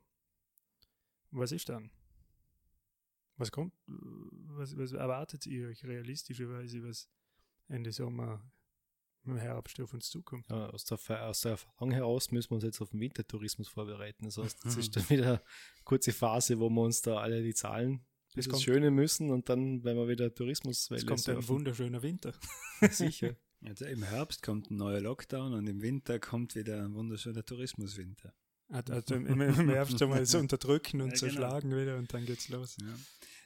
Was 1.33 1.53
ist 1.53 1.69
dann? 1.69 1.91
Was 3.37 3.51
kommt? 3.51 3.75
Was, 3.87 4.77
was 4.77 4.93
erwartet 4.93 5.47
ihr 5.47 5.69
euch 5.69 5.85
realistischerweise, 5.85 6.83
was 6.85 7.09
Ende 7.69 7.93
Sommer 7.93 8.43
im 9.25 9.37
Herbst 9.37 9.81
auf 9.81 9.93
uns 9.93 10.09
zukommt? 10.09 10.47
Ja, 10.49 10.71
aus, 10.71 10.85
der, 10.85 10.99
aus 11.27 11.41
der 11.41 11.53
Erfahrung 11.53 11.91
heraus 11.91 12.31
müssen 12.31 12.51
wir 12.51 12.55
uns 12.57 12.65
jetzt 12.65 12.81
auf 12.81 12.91
den 12.91 13.01
Wintertourismus 13.01 13.69
vorbereiten. 13.69 14.25
Das 14.25 14.39
heißt, 14.39 14.65
das 14.65 14.77
ist 14.77 14.97
dann 14.97 15.09
wieder 15.11 15.27
eine 15.27 15.43
kurze 15.85 16.13
Phase, 16.13 16.59
wo 16.61 16.71
wir 16.71 16.83
uns 16.83 17.03
da 17.03 17.19
alle 17.19 17.43
die 17.43 17.55
Zahlen 17.55 18.05
das, 18.35 18.49
das 18.49 18.63
Schöne 18.63 18.91
müssen 18.91 19.31
und 19.31 19.49
dann, 19.49 19.83
wenn 19.83 19.97
wir 19.97 20.09
wieder 20.09 20.33
Tourismus 20.35 20.91
Es 20.91 21.07
kommt 21.07 21.29
ein 21.29 21.49
wunderschöner 21.49 22.03
Winter. 22.03 22.35
Sicher. 22.91 23.35
Also 23.65 23.87
im 23.87 24.03
Herbst 24.03 24.43
kommt 24.43 24.71
ein 24.71 24.77
neuer 24.77 25.01
Lockdown 25.01 25.55
und 25.55 25.67
im 25.67 25.81
Winter 25.81 26.19
kommt 26.19 26.55
wieder 26.55 26.85
ein 26.85 26.95
wunderschöner 26.95 27.45
Tourismuswinter. 27.45 28.35
Also 28.69 29.15
im, 29.15 29.27
im 29.41 29.71
Herbst 29.71 29.99
schon 29.99 30.11
mal 30.11 30.27
so 30.27 30.39
unterdrücken 30.41 31.01
und 31.01 31.09
ja, 31.09 31.15
genau. 31.15 31.19
zerschlagen 31.19 31.71
wieder 31.71 31.97
und 31.97 32.13
dann 32.13 32.27
geht's 32.27 32.49
los. 32.49 32.77
Ja. 32.81 32.95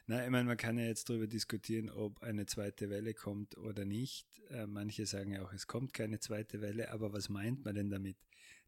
Na, 0.06 0.24
ich 0.24 0.30
meine, 0.30 0.44
man 0.44 0.56
kann 0.56 0.78
ja 0.78 0.86
jetzt 0.86 1.08
darüber 1.08 1.26
diskutieren, 1.26 1.90
ob 1.90 2.22
eine 2.22 2.46
zweite 2.46 2.90
Welle 2.90 3.14
kommt 3.14 3.56
oder 3.56 3.84
nicht. 3.84 4.26
Äh, 4.50 4.66
manche 4.66 5.06
sagen 5.06 5.32
ja 5.32 5.42
auch, 5.42 5.52
es 5.52 5.66
kommt 5.66 5.94
keine 5.94 6.18
zweite 6.20 6.60
Welle, 6.60 6.90
aber 6.90 7.12
was 7.12 7.28
meint 7.28 7.64
man 7.64 7.74
denn 7.74 7.90
damit? 7.90 8.16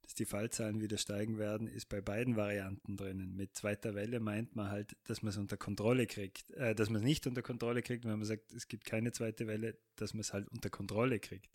dass 0.03 0.15
die 0.15 0.25
Fallzahlen 0.25 0.81
wieder 0.81 0.99
steigen 0.99 1.39
werden, 1.39 1.69
ist 1.69 1.89
bei 1.89 2.01
beiden 2.01 2.37
Varianten 2.37 2.97
drinnen. 2.97 3.37
Mit 3.37 3.55
zweiter 3.55 3.95
Welle 3.95 4.21
meint 4.21 4.57
man 4.57 4.69
halt, 4.69 4.97
dass 5.05 5.23
man 5.23 5.31
es 5.31 5.37
unter 5.37 5.57
Kontrolle 5.57 6.07
kriegt, 6.07 6.51
äh, 6.53 6.75
dass 6.75 6.91
man 6.91 6.97
es 6.97 7.05
nicht 7.05 7.27
unter 7.27 7.43
Kontrolle 7.43 7.83
kriegt, 7.83 8.05
wenn 8.05 8.19
man 8.19 8.25
sagt, 8.25 8.53
es 8.53 8.69
gibt 8.69 8.85
keine 8.85 9.13
zweite 9.13 9.47
Welle, 9.47 9.79
dass 9.97 10.13
man 10.13 10.21
es 10.21 10.33
halt 10.33 10.49
unter 10.49 10.71
Kontrolle 10.71 11.21
kriegt. 11.21 11.49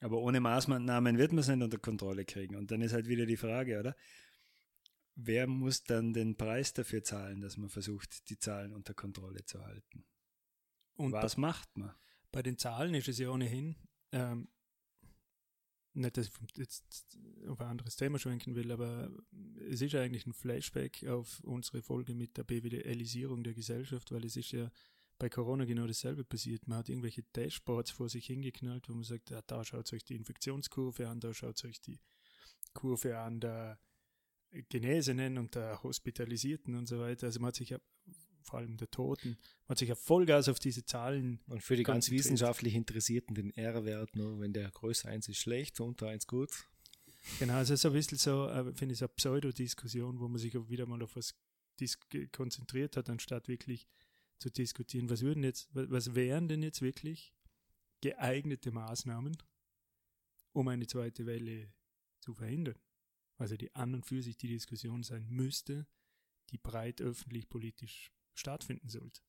Aber 0.00 0.18
ohne 0.18 0.40
Maßnahmen 0.40 1.18
wird 1.18 1.32
man 1.32 1.40
es 1.40 1.48
nicht 1.48 1.62
unter 1.62 1.78
Kontrolle 1.78 2.24
kriegen. 2.24 2.56
Und 2.56 2.70
dann 2.70 2.80
ist 2.80 2.92
halt 2.92 3.08
wieder 3.08 3.26
die 3.26 3.36
Frage, 3.36 3.78
oder? 3.78 3.94
Wer 5.16 5.46
muss 5.46 5.84
dann 5.84 6.12
den 6.12 6.36
Preis 6.36 6.72
dafür 6.72 7.04
zahlen, 7.04 7.40
dass 7.40 7.56
man 7.56 7.68
versucht, 7.68 8.28
die 8.30 8.38
Zahlen 8.38 8.72
unter 8.72 8.94
Kontrolle 8.94 9.44
zu 9.44 9.64
halten? 9.64 10.04
Und 10.96 11.12
was 11.12 11.36
macht 11.36 11.76
man? 11.76 11.94
Bei 12.32 12.42
den 12.42 12.58
Zahlen 12.58 12.94
ist 12.94 13.08
es 13.08 13.18
ja 13.18 13.30
ohnehin, 13.30 13.76
ähm, 14.10 14.48
nicht, 15.94 16.16
dass 16.16 16.26
ich 16.26 16.56
jetzt 16.56 17.18
auf 17.46 17.60
ein 17.60 17.68
anderes 17.68 17.94
Thema 17.96 18.18
schwenken 18.18 18.56
will, 18.56 18.72
aber 18.72 19.10
es 19.70 19.80
ist 19.80 19.94
eigentlich 19.94 20.26
ein 20.26 20.32
Flashback 20.32 21.04
auf 21.06 21.40
unsere 21.44 21.82
Folge 21.82 22.14
mit 22.14 22.36
der 22.36 22.42
BWLisierung 22.42 23.44
der 23.44 23.54
Gesellschaft, 23.54 24.10
weil 24.10 24.24
es 24.24 24.36
ist 24.36 24.50
ja 24.50 24.70
bei 25.18 25.28
Corona 25.28 25.64
genau 25.64 25.86
dasselbe 25.86 26.24
passiert. 26.24 26.66
Man 26.66 26.78
hat 26.78 26.88
irgendwelche 26.88 27.22
Dashboards 27.22 27.92
vor 27.92 28.08
sich 28.08 28.26
hingeknallt, 28.26 28.88
wo 28.88 28.94
man 28.94 29.04
sagt, 29.04 29.30
ja, 29.30 29.40
da 29.42 29.64
schaut 29.64 29.92
euch 29.92 30.04
die 30.04 30.16
Infektionskurve 30.16 31.08
an, 31.08 31.20
da 31.20 31.32
schaut 31.32 31.64
euch 31.64 31.80
die 31.80 32.00
Kurve 32.72 33.18
an 33.18 33.38
der 33.38 33.78
Genesenen 34.68 35.38
und 35.38 35.54
der 35.54 35.82
Hospitalisierten 35.82 36.74
und 36.74 36.86
so 36.86 37.00
weiter. 37.00 37.26
Also 37.26 37.40
man 37.40 37.48
hat 37.48 37.56
sich 37.56 37.70
ja 37.70 37.78
vor 38.42 38.58
allem 38.60 38.76
der 38.76 38.90
Toten. 38.90 39.30
Man 39.30 39.70
hat 39.70 39.78
sich 39.78 39.88
ja 39.88 39.94
Vollgas 39.94 40.48
auf 40.48 40.58
diese 40.58 40.84
Zahlen. 40.84 41.40
Und 41.46 41.62
für 41.62 41.76
die 41.76 41.82
ganz 41.82 42.10
wissenschaftlich 42.10 42.74
Interessierten 42.74 43.34
den 43.34 43.50
R-Wert, 43.54 44.16
nur 44.16 44.40
wenn 44.40 44.52
der 44.52 44.70
größer 44.70 45.08
1 45.08 45.28
ist 45.28 45.38
schlecht, 45.38 45.80
unter 45.80 46.08
1 46.08 46.26
gut. 46.26 46.50
Genau, 47.38 47.54
also 47.54 47.74
so 47.74 47.88
ein 47.88 47.94
bisschen 47.94 48.18
so, 48.18 48.48
äh, 48.48 48.74
finde 48.74 48.92
ich, 48.92 48.98
so 48.98 49.06
eine 49.06 49.14
Pseudodiskussion, 49.14 50.20
wo 50.20 50.28
man 50.28 50.38
sich 50.38 50.56
auch 50.56 50.68
wieder 50.68 50.86
mal 50.86 51.02
auf 51.02 51.16
was 51.16 51.34
konzentriert 52.32 52.96
hat, 52.96 53.08
anstatt 53.08 53.48
wirklich 53.48 53.88
zu 54.38 54.50
diskutieren, 54.50 55.10
was 55.10 55.22
würden 55.22 55.42
jetzt, 55.42 55.68
was 55.72 56.14
wären 56.14 56.48
denn 56.48 56.62
jetzt 56.62 56.82
wirklich 56.82 57.34
geeignete 58.00 58.70
Maßnahmen, 58.70 59.36
um 60.52 60.68
eine 60.68 60.86
zweite 60.86 61.26
Welle 61.26 61.72
zu 62.20 62.34
verhindern? 62.34 62.78
Also 63.44 63.58
die 63.58 63.74
an 63.74 63.92
und 63.92 64.06
für 64.06 64.22
sich 64.22 64.38
die 64.38 64.48
Diskussion 64.48 65.02
sein 65.02 65.26
müsste, 65.28 65.86
die 66.48 66.56
breit 66.56 67.02
öffentlich 67.02 67.46
politisch 67.50 68.10
stattfinden 68.32 68.88
sollte. 68.88 69.20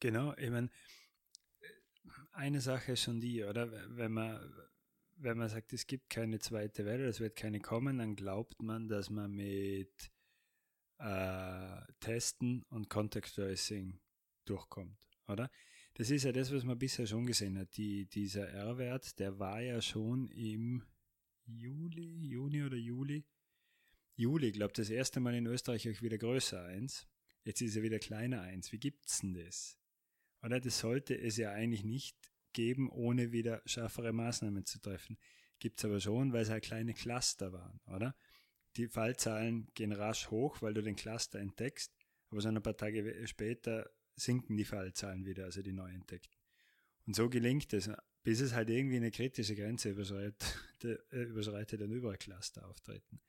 Genau, 0.00 0.34
ich 0.36 0.50
meine, 0.50 0.68
eine 2.32 2.60
Sache 2.60 2.94
ist 2.94 3.02
schon 3.02 3.20
die, 3.20 3.44
oder? 3.44 3.70
Wenn 3.96 4.10
man, 4.10 4.52
wenn 5.14 5.38
man 5.38 5.48
sagt, 5.48 5.72
es 5.72 5.86
gibt 5.86 6.10
keine 6.10 6.40
zweite 6.40 6.84
Welle, 6.84 7.06
es 7.06 7.20
wird 7.20 7.36
keine 7.36 7.60
kommen, 7.60 7.98
dann 7.98 8.16
glaubt 8.16 8.60
man, 8.60 8.88
dass 8.88 9.08
man 9.08 9.30
mit 9.30 10.10
äh, 10.98 11.82
Testen 12.00 12.64
und 12.64 12.90
Contact 12.90 13.32
Tracing 13.32 14.00
durchkommt, 14.44 14.98
oder? 15.28 15.48
Das 15.94 16.10
ist 16.10 16.24
ja 16.24 16.32
das, 16.32 16.52
was 16.52 16.64
man 16.64 16.80
bisher 16.80 17.06
schon 17.06 17.26
gesehen 17.26 17.56
hat. 17.58 17.76
Die, 17.76 18.06
dieser 18.06 18.48
R-Wert, 18.48 19.20
der 19.20 19.38
war 19.38 19.60
ja 19.60 19.80
schon 19.80 20.26
im 20.30 20.82
Juli, 21.58 22.28
Juni 22.28 22.62
oder 22.64 22.76
Juli 22.76 23.24
Juli, 24.14 24.52
glaube 24.52 24.74
das 24.74 24.90
erste 24.90 25.20
Mal 25.20 25.34
in 25.34 25.46
Österreich 25.46 25.88
auch 25.88 26.02
wieder 26.02 26.18
größer 26.18 26.62
eins. 26.64 27.06
Jetzt 27.44 27.62
ist 27.62 27.76
er 27.76 27.82
wieder 27.82 27.98
kleiner 27.98 28.42
eins. 28.42 28.70
Wie 28.70 28.78
gibt's 28.78 29.20
denn 29.20 29.34
das? 29.34 29.78
Oder 30.42 30.60
das 30.60 30.78
sollte 30.78 31.18
es 31.18 31.36
ja 31.36 31.50
eigentlich 31.50 31.84
nicht 31.84 32.16
geben, 32.52 32.90
ohne 32.90 33.32
wieder 33.32 33.62
schärfere 33.64 34.12
Maßnahmen 34.12 34.66
zu 34.66 34.80
treffen. 34.80 35.18
Gibt 35.58 35.78
es 35.78 35.84
aber 35.84 36.00
schon, 36.00 36.32
weil 36.32 36.42
es 36.42 36.50
halt 36.50 36.64
kleine 36.64 36.92
Cluster 36.92 37.52
waren, 37.52 37.80
oder? 37.86 38.14
Die 38.76 38.88
Fallzahlen 38.88 39.68
gehen 39.74 39.92
rasch 39.92 40.30
hoch, 40.30 40.60
weil 40.60 40.74
du 40.74 40.82
den 40.82 40.96
Cluster 40.96 41.38
entdeckst, 41.38 41.92
aber 42.30 42.40
so 42.40 42.48
ein 42.48 42.62
paar 42.62 42.76
Tage 42.76 43.26
später 43.26 43.90
sinken 44.16 44.56
die 44.56 44.64
Fallzahlen 44.64 45.24
wieder, 45.24 45.44
also 45.44 45.62
die 45.62 45.72
neu 45.72 45.90
entdeckten. 45.90 46.38
Und 47.06 47.16
so 47.16 47.28
gelingt 47.28 47.72
es, 47.72 47.90
bis 48.22 48.40
es 48.40 48.52
halt 48.52 48.70
irgendwie 48.70 48.96
eine 48.96 49.10
kritische 49.10 49.54
Grenze 49.54 49.90
überschreitet, 49.90 50.58
äh, 51.10 51.22
überschreitet 51.22 51.80
und 51.82 51.92
überall 51.92 52.18
Cluster 52.18 52.66
auftreten. 52.68 53.20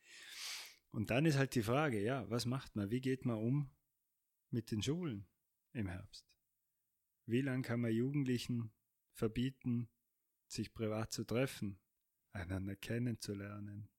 Und 0.92 1.10
dann 1.10 1.26
ist 1.26 1.38
halt 1.38 1.56
die 1.56 1.64
Frage, 1.64 2.00
ja, 2.02 2.30
was 2.30 2.46
macht 2.46 2.76
man? 2.76 2.92
Wie 2.92 3.02
geht 3.02 3.26
man 3.26 3.38
um 3.38 3.72
mit 4.52 4.70
den 4.70 4.84
Schulen 4.84 5.28
im 5.74 5.88
Herbst? 5.88 6.28
Wie 7.26 7.42
lange 7.42 7.64
kann 7.64 7.82
man 7.82 7.92
Jugendlichen 7.92 8.72
verbieten, 9.14 9.90
sich 10.48 10.74
privat 10.74 11.12
zu 11.12 11.24
treffen, 11.24 11.80
einander 12.32 12.76
kennenzulernen, 12.76 13.90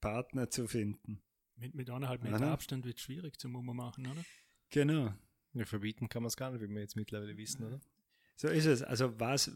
Partner 0.00 0.48
zu 0.48 0.68
finden? 0.68 1.22
Mit, 1.56 1.74
mit 1.74 1.90
anderthalb 1.90 2.22
Meter 2.22 2.36
Aha. 2.36 2.52
Abstand 2.52 2.84
wird 2.84 2.98
es 2.98 3.02
schwierig 3.02 3.38
zum 3.38 3.56
Umma 3.56 3.74
machen, 3.74 4.06
oder? 4.06 4.24
Genau. 4.70 5.12
Ja, 5.54 5.64
verbieten 5.66 6.08
kann 6.08 6.22
man 6.22 6.28
es 6.28 6.36
gar 6.36 6.52
nicht, 6.52 6.62
wie 6.62 6.68
wir 6.68 6.80
jetzt 6.80 6.96
mittlerweile 6.96 7.36
wissen, 7.36 7.64
oder? 7.64 7.80
So 8.36 8.48
ist 8.48 8.66
es. 8.66 8.82
Also 8.82 9.18
was, 9.20 9.52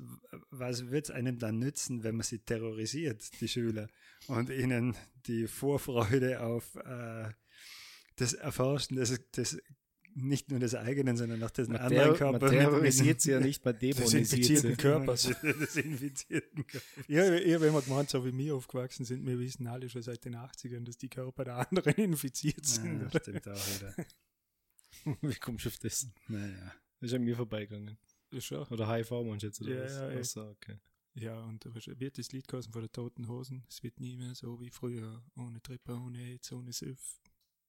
was 0.51 0.91
wird 0.91 1.07
es 1.07 1.11
einem 1.11 1.39
dann 1.39 1.59
nützen, 1.59 2.05
wenn 2.05 2.17
man 2.17 2.25
sie 2.25 2.39
terrorisiert, 2.39 3.41
die 3.41 3.49
Schüler, 3.49 3.89
und 4.29 4.51
ihnen 4.51 4.97
die 5.27 5.47
Vorfreude 5.47 6.41
auf 6.41 6.77
äh, 6.77 7.31
das 8.17 8.33
Erforschen 8.33 8.97
des, 8.97 9.31
des 9.33 9.59
nicht 10.17 10.51
nur 10.51 10.59
des 10.59 10.75
eigenen, 10.75 11.17
sondern 11.17 11.43
auch 11.43 11.51
des 11.51 11.69
anderen 11.69 12.17
Körpers. 12.17 12.51
Man 12.51 12.51
terrorisiert 12.51 13.21
sie 13.21 13.33
ja 13.33 13.41
nicht, 13.41 13.65
man 13.65 13.79
dämonisiert 13.79 14.59
sie. 14.61 14.77
Körpers. 14.77 15.31
des 15.43 15.77
infizierten 15.77 16.67
Körpers. 16.67 17.07
Ja, 17.07 17.35
ja, 17.35 17.61
wenn 17.61 17.73
man 17.73 17.85
gemeint, 17.85 18.09
so 18.09 18.25
wie 18.25 18.37
wir 18.37 18.55
aufgewachsen 18.55 19.05
sind, 19.05 19.27
wir 19.27 19.39
wissen 19.39 19.67
alle 19.67 19.89
schon 19.89 20.03
seit 20.03 20.25
den 20.25 20.37
80ern, 20.37 20.85
dass 20.85 20.97
die 20.97 21.09
Körper 21.09 21.45
der 21.45 21.71
anderen 21.71 21.95
infiziert 21.97 22.65
sind. 22.65 23.13
Ja, 23.13 23.21
stimmt 23.21 23.49
auch 23.49 23.55
wieder. 23.55 23.95
wie 25.21 25.35
kommst 25.35 25.67
du 25.67 25.69
auf 25.69 25.79
das? 25.79 26.09
Naja. 26.29 26.75
Das 27.01 27.11
ist 27.11 27.15
an 27.15 27.23
mir 27.23 27.37
vorbeigegangen. 27.37 27.99
Schon. 28.39 28.67
Oder 28.69 28.93
HIV 28.93 29.11
meinst 29.25 29.43
du 29.43 29.47
jetzt, 29.47 29.61
oder 29.61 29.75
ja, 29.75 29.85
was? 29.85 29.95
Ja, 29.95 30.19
Achso, 30.19 30.51
okay. 30.51 30.79
Ja, 31.15 31.43
und 31.45 31.65
wird 31.99 32.19
das 32.19 32.33
Lied 32.33 32.47
kosten 32.47 32.73
von 32.73 32.83
der 32.83 32.93
Toten 32.93 33.27
Hosen. 33.27 33.65
Es 33.69 33.83
wird 33.83 34.01
nie 34.01 34.17
mehr 34.17 34.35
so 34.35 34.61
wie 34.61 34.71
früher. 34.71 35.23
Ohne 35.37 35.63
Tripper, 35.63 35.99
ohne 36.03 36.19
AIDS, 36.19 36.53
ohne 36.53 36.73
Süff. 36.73 37.21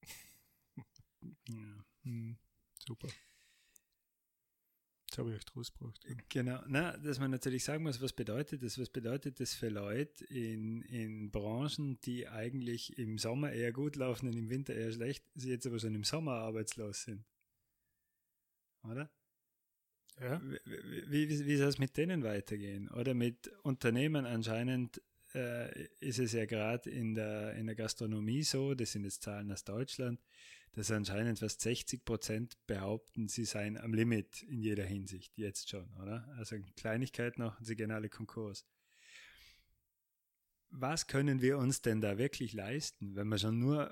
ja. 1.47 1.85
Hm, 2.03 2.37
super. 2.85 3.07
Jetzt 5.07 5.17
habe 5.17 5.29
ich 5.29 5.37
euch 5.37 5.45
Trost 5.45 5.73
gebracht. 5.73 6.03
Ja. 6.05 6.15
Genau, 6.27 6.61
na, 6.67 6.97
dass 6.97 7.19
man 7.19 7.31
natürlich 7.31 7.63
sagen 7.63 7.83
muss, 7.83 8.01
was 8.01 8.11
bedeutet 8.11 8.63
das? 8.63 8.77
Was 8.77 8.89
bedeutet 8.89 9.39
das 9.39 9.53
für 9.53 9.69
Leute 9.69 10.25
in, 10.25 10.81
in 10.81 11.31
Branchen, 11.31 12.01
die 12.01 12.27
eigentlich 12.27 12.97
im 12.97 13.17
Sommer 13.17 13.53
eher 13.53 13.71
gut 13.71 13.95
laufen 13.95 14.27
und 14.27 14.35
im 14.35 14.49
Winter 14.49 14.75
eher 14.75 14.91
schlecht, 14.91 15.23
sie 15.35 15.51
jetzt 15.51 15.65
aber 15.65 15.79
schon 15.79 15.95
im 15.95 16.03
Sommer 16.03 16.33
arbeitslos 16.33 17.03
sind? 17.03 17.23
Oder? 18.83 19.09
Ja. 20.19 20.41
Wie, 20.65 21.29
wie, 21.29 21.45
wie 21.45 21.57
soll 21.57 21.67
es 21.67 21.77
mit 21.77 21.95
denen 21.97 22.23
weitergehen? 22.23 22.89
Oder 22.89 23.13
mit 23.13 23.49
Unternehmen 23.63 24.25
anscheinend 24.25 25.01
äh, 25.35 25.87
ist 25.99 26.19
es 26.19 26.33
ja 26.33 26.45
gerade 26.45 26.89
in 26.89 27.13
der, 27.15 27.53
in 27.53 27.67
der 27.67 27.75
Gastronomie 27.75 28.43
so, 28.43 28.73
das 28.73 28.93
sind 28.93 29.03
jetzt 29.03 29.23
Zahlen 29.23 29.51
aus 29.51 29.63
Deutschland, 29.63 30.19
dass 30.73 30.91
anscheinend 30.91 31.39
fast 31.39 31.61
60 31.61 32.05
Prozent 32.05 32.57
behaupten, 32.67 33.27
sie 33.27 33.45
seien 33.45 33.77
am 33.77 33.93
Limit 33.93 34.43
in 34.43 34.61
jeder 34.61 34.85
Hinsicht, 34.85 35.37
jetzt 35.37 35.69
schon, 35.69 35.89
oder? 36.01 36.27
Also 36.37 36.57
Kleinigkeit 36.75 37.37
noch, 37.37 37.59
sie 37.61 37.75
gehen 37.75 37.91
alle 37.91 38.09
Konkurs. 38.09 38.65
Was 40.69 41.07
können 41.07 41.41
wir 41.41 41.57
uns 41.57 41.81
denn 41.81 42.01
da 42.01 42.17
wirklich 42.17 42.53
leisten, 42.53 43.15
wenn 43.15 43.27
wir 43.27 43.37
schon 43.37 43.59
nur, 43.59 43.91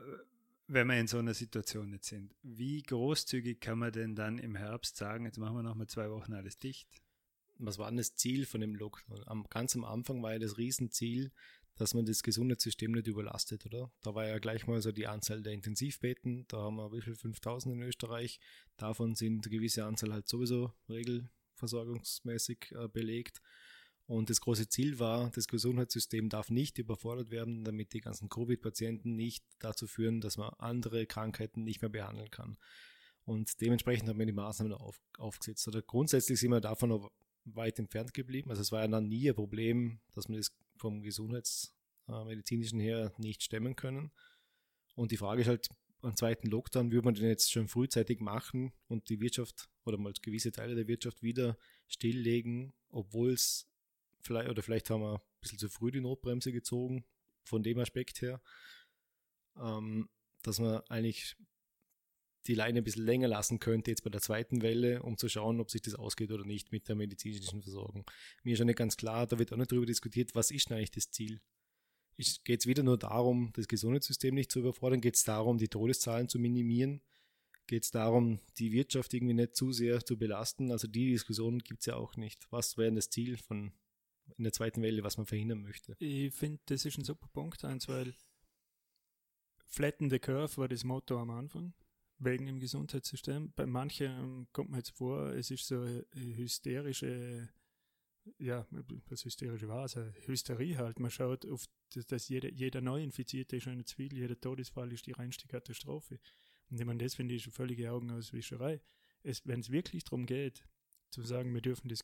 wenn 0.67 0.87
wir 0.87 0.99
in 0.99 1.07
so 1.07 1.19
einer 1.19 1.33
Situation 1.33 1.91
jetzt 1.93 2.07
sind? 2.07 2.33
Wie 2.41 2.81
großzügig 2.81 3.59
kann 3.59 3.79
man 3.79 3.91
denn 3.91 4.15
dann 4.15 4.39
im 4.39 4.55
Herbst 4.55 4.97
sagen, 4.97 5.25
jetzt 5.25 5.37
machen 5.37 5.55
wir 5.55 5.63
noch 5.63 5.75
mal 5.75 5.87
zwei 5.87 6.09
Wochen 6.09 6.33
alles 6.33 6.57
dicht? 6.57 6.89
Was 7.57 7.77
war 7.77 7.87
denn 7.89 7.97
das 7.97 8.15
Ziel 8.15 8.45
von 8.45 8.61
dem 8.61 8.75
Lockdown? 8.75 9.23
Am, 9.27 9.45
ganz 9.49 9.75
am 9.75 9.85
Anfang 9.85 10.21
war 10.21 10.33
ja 10.33 10.39
das 10.39 10.57
Riesenziel, 10.57 11.31
dass 11.75 11.93
man 11.93 12.05
das 12.05 12.23
Gesundheitssystem 12.23 12.91
nicht 12.91 13.07
überlastet, 13.07 13.65
oder? 13.65 13.91
Da 14.01 14.15
war 14.15 14.25
ja 14.27 14.39
gleich 14.39 14.65
mal 14.67 14.81
so 14.81 14.91
die 14.91 15.07
Anzahl 15.07 15.41
der 15.41 15.53
Intensivbetten, 15.53 16.45
da 16.47 16.57
haben 16.57 16.77
wir 16.77 16.91
wie 16.93 17.01
viel 17.01 17.15
5000 17.15 17.75
in 17.75 17.81
Österreich, 17.81 18.39
davon 18.77 19.15
sind 19.15 19.45
eine 19.45 19.55
gewisse 19.55 19.85
Anzahl 19.85 20.13
halt 20.13 20.27
sowieso 20.27 20.73
regelversorgungsmäßig 20.89 22.71
äh, 22.71 22.87
belegt. 22.87 23.41
Und 24.07 24.29
das 24.29 24.39
große 24.39 24.69
Ziel 24.69 24.99
war, 24.99 25.31
das 25.31 25.47
Gesundheitssystem 25.47 26.29
darf 26.29 26.51
nicht 26.51 26.77
überfordert 26.77 27.31
werden, 27.31 27.63
damit 27.63 27.93
die 27.93 28.01
ganzen 28.01 28.29
Covid-Patienten 28.29 29.15
nicht 29.15 29.43
dazu 29.59 29.87
führen, 29.87 30.21
dass 30.21 30.37
man 30.37 30.53
andere 30.59 31.07
Krankheiten 31.07 31.63
nicht 31.63 31.81
mehr 31.81 31.89
behandeln 31.89 32.29
kann. 32.29 32.57
Und 33.23 33.59
dementsprechend 33.61 34.07
haben 34.07 34.19
wir 34.19 34.27
die 34.27 34.31
Maßnahmen 34.31 34.73
auf, 34.73 35.01
aufgesetzt. 35.17 35.67
Oder 35.67 35.81
grundsätzlich 35.81 36.39
sind 36.39 36.51
wir 36.51 36.61
davon 36.61 36.89
noch 36.89 37.11
weit 37.45 37.79
entfernt 37.79 38.13
geblieben. 38.13 38.51
Also 38.51 38.61
es 38.61 38.71
war 38.71 38.81
ja 38.81 38.87
dann 38.87 39.07
nie 39.07 39.27
ein 39.27 39.35
Problem, 39.35 39.99
dass 40.13 40.29
man 40.29 40.37
das 40.37 40.55
vom 40.77 41.01
Gesundheitsmedizinischen 41.01 42.79
her 42.79 43.11
nicht 43.17 43.41
stemmen 43.41 43.75
können. 43.75 44.11
Und 44.93 45.11
die 45.11 45.17
Frage 45.17 45.41
ist 45.41 45.47
halt, 45.47 45.69
am 46.01 46.15
zweiten 46.15 46.47
Lockdown 46.47 46.91
würde 46.91 47.05
man 47.05 47.15
den 47.15 47.25
jetzt 47.25 47.51
schon 47.51 47.67
frühzeitig 47.67 48.19
machen 48.19 48.73
und 48.87 49.09
die 49.09 49.19
Wirtschaft 49.19 49.69
oder 49.85 49.97
mal 49.97 50.13
gewisse 50.21 50.51
Teile 50.51 50.75
der 50.75 50.87
Wirtschaft 50.87 51.23
wieder 51.23 51.57
stilllegen, 51.87 52.73
obwohl 52.89 53.31
es 53.31 53.67
vielleicht, 54.25 54.49
oder 54.49 54.61
vielleicht 54.61 54.89
haben 54.89 55.01
wir 55.01 55.15
ein 55.15 55.21
bisschen 55.41 55.59
zu 55.59 55.69
früh 55.69 55.91
die 55.91 56.01
Notbremse 56.01 56.51
gezogen, 56.51 57.05
von 57.43 57.63
dem 57.63 57.79
Aspekt 57.79 58.21
her, 58.21 58.41
ähm, 59.57 60.09
dass 60.41 60.59
man 60.59 60.81
eigentlich 60.89 61.35
die 62.47 62.55
Leine 62.55 62.79
ein 62.79 62.83
bisschen 62.83 63.05
länger 63.05 63.27
lassen 63.27 63.59
könnte, 63.59 63.91
jetzt 63.91 64.03
bei 64.03 64.09
der 64.09 64.21
zweiten 64.21 64.61
Welle, 64.61 65.01
um 65.01 65.17
zu 65.17 65.29
schauen, 65.29 65.59
ob 65.59 65.71
sich 65.71 65.81
das 65.81 65.95
ausgeht 65.95 66.31
oder 66.31 66.45
nicht 66.45 66.71
mit 66.71 66.87
der 66.87 66.95
medizinischen 66.95 67.61
Versorgung. 67.61 68.05
Mir 68.43 68.53
ist 68.53 68.59
schon 68.59 68.67
nicht 68.67 68.77
ganz 68.77 68.97
klar, 68.97 69.25
da 69.25 69.39
wird 69.39 69.51
auch 69.51 69.57
nicht 69.57 69.71
darüber 69.71 69.85
diskutiert, 69.85 70.35
was 70.35 70.51
ist 70.51 70.69
denn 70.69 70.77
eigentlich 70.77 70.91
das 70.91 71.09
Ziel? 71.11 71.41
Geht 72.17 72.61
es 72.61 72.67
wieder 72.67 72.83
nur 72.83 72.97
darum, 72.97 73.51
das 73.53 73.67
Gesundheitssystem 73.67 74.33
nicht 74.33 74.51
zu 74.51 74.59
überfordern? 74.59 75.01
Geht 75.01 75.15
es 75.15 75.23
darum, 75.23 75.57
die 75.57 75.67
Todeszahlen 75.67 76.29
zu 76.29 76.39
minimieren? 76.39 77.01
Geht 77.67 77.83
es 77.83 77.91
darum, 77.91 78.39
die 78.57 78.71
Wirtschaft 78.71 79.13
irgendwie 79.13 79.33
nicht 79.33 79.55
zu 79.55 79.71
sehr 79.71 80.05
zu 80.05 80.17
belasten? 80.17 80.71
Also 80.71 80.87
die 80.87 81.11
Diskussion 81.11 81.59
gibt 81.59 81.81
es 81.81 81.87
ja 81.87 81.95
auch 81.95 82.15
nicht. 82.15 82.47
Was 82.51 82.77
wäre 82.77 82.93
das 82.93 83.09
Ziel 83.09 83.37
von 83.37 83.73
in 84.37 84.43
der 84.43 84.53
zweiten 84.53 84.81
Welle, 84.81 85.03
was 85.03 85.17
man 85.17 85.25
verhindern 85.25 85.61
möchte? 85.61 85.95
Ich 85.99 86.33
finde, 86.33 86.61
das 86.65 86.85
ist 86.85 86.97
ein 86.97 87.03
super 87.03 87.27
Punkt, 87.27 87.63
eins, 87.63 87.87
weil 87.87 88.13
Flatten 89.65 90.09
the 90.09 90.19
Curve 90.19 90.57
war 90.57 90.67
das 90.67 90.83
Motto 90.83 91.19
am 91.19 91.29
Anfang 91.29 91.73
wegen 92.17 92.45
dem 92.45 92.59
Gesundheitssystem. 92.59 93.51
Bei 93.55 93.65
manchen 93.65 94.47
kommt 94.53 94.69
mir 94.69 94.77
jetzt 94.77 94.91
vor, 94.91 95.33
es 95.33 95.51
ist 95.51 95.67
so 95.67 95.81
eine 95.81 96.05
hysterische, 96.13 97.49
ja, 98.37 98.65
was 99.09 99.25
hysterische 99.25 99.67
war, 99.67 99.81
also 99.81 100.01
Hysterie 100.25 100.77
halt. 100.77 100.99
Man 100.99 101.11
schaut 101.11 101.45
auf, 101.45 101.65
dass 102.07 102.29
jeder, 102.29 102.51
jeder 102.51 102.81
Neuinfizierte 102.81 103.57
ist 103.57 103.67
zu 103.87 103.95
viel, 103.95 104.13
jeder 104.13 104.39
Todesfall 104.39 104.91
ist 104.93 105.05
die 105.07 105.11
reinste 105.11 105.47
Katastrophe. 105.47 106.19
Und 106.69 106.79
ich 106.79 106.85
meine, 106.85 107.03
das 107.03 107.15
finde 107.15 107.35
ich 107.35 107.43
schon 107.43 107.53
völlige 107.53 107.91
Augenauswischerei. 107.91 108.81
Es, 109.23 109.45
wenn 109.45 109.59
es 109.59 109.71
wirklich 109.71 110.03
darum 110.03 110.25
geht, 110.25 110.65
zu 111.09 111.21
sagen, 111.21 111.53
wir 111.53 111.61
dürfen 111.61 111.89
das 111.89 112.03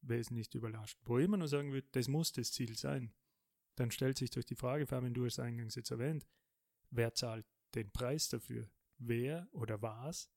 Gesundheitswesen 0.00 0.36
nicht 0.36 0.54
überlasten, 0.54 1.02
wo 1.06 1.18
immer 1.18 1.36
nur 1.36 1.48
sagen 1.48 1.72
würde, 1.72 1.88
das 1.92 2.08
muss 2.08 2.32
das 2.32 2.52
Ziel 2.52 2.76
sein, 2.76 3.12
dann 3.76 3.90
stellt 3.90 4.18
sich 4.18 4.30
durch 4.30 4.46
die 4.46 4.56
Frage, 4.56 4.86
Fabian, 4.86 5.14
du 5.14 5.24
hast 5.24 5.38
eingangs 5.38 5.74
jetzt 5.74 5.90
erwähnt, 5.90 6.26
wer 6.90 7.14
zahlt 7.14 7.46
den 7.74 7.90
Preis 7.90 8.28
dafür? 8.28 8.70
wer 9.00 9.48
oder 9.52 9.80
was 9.80 10.28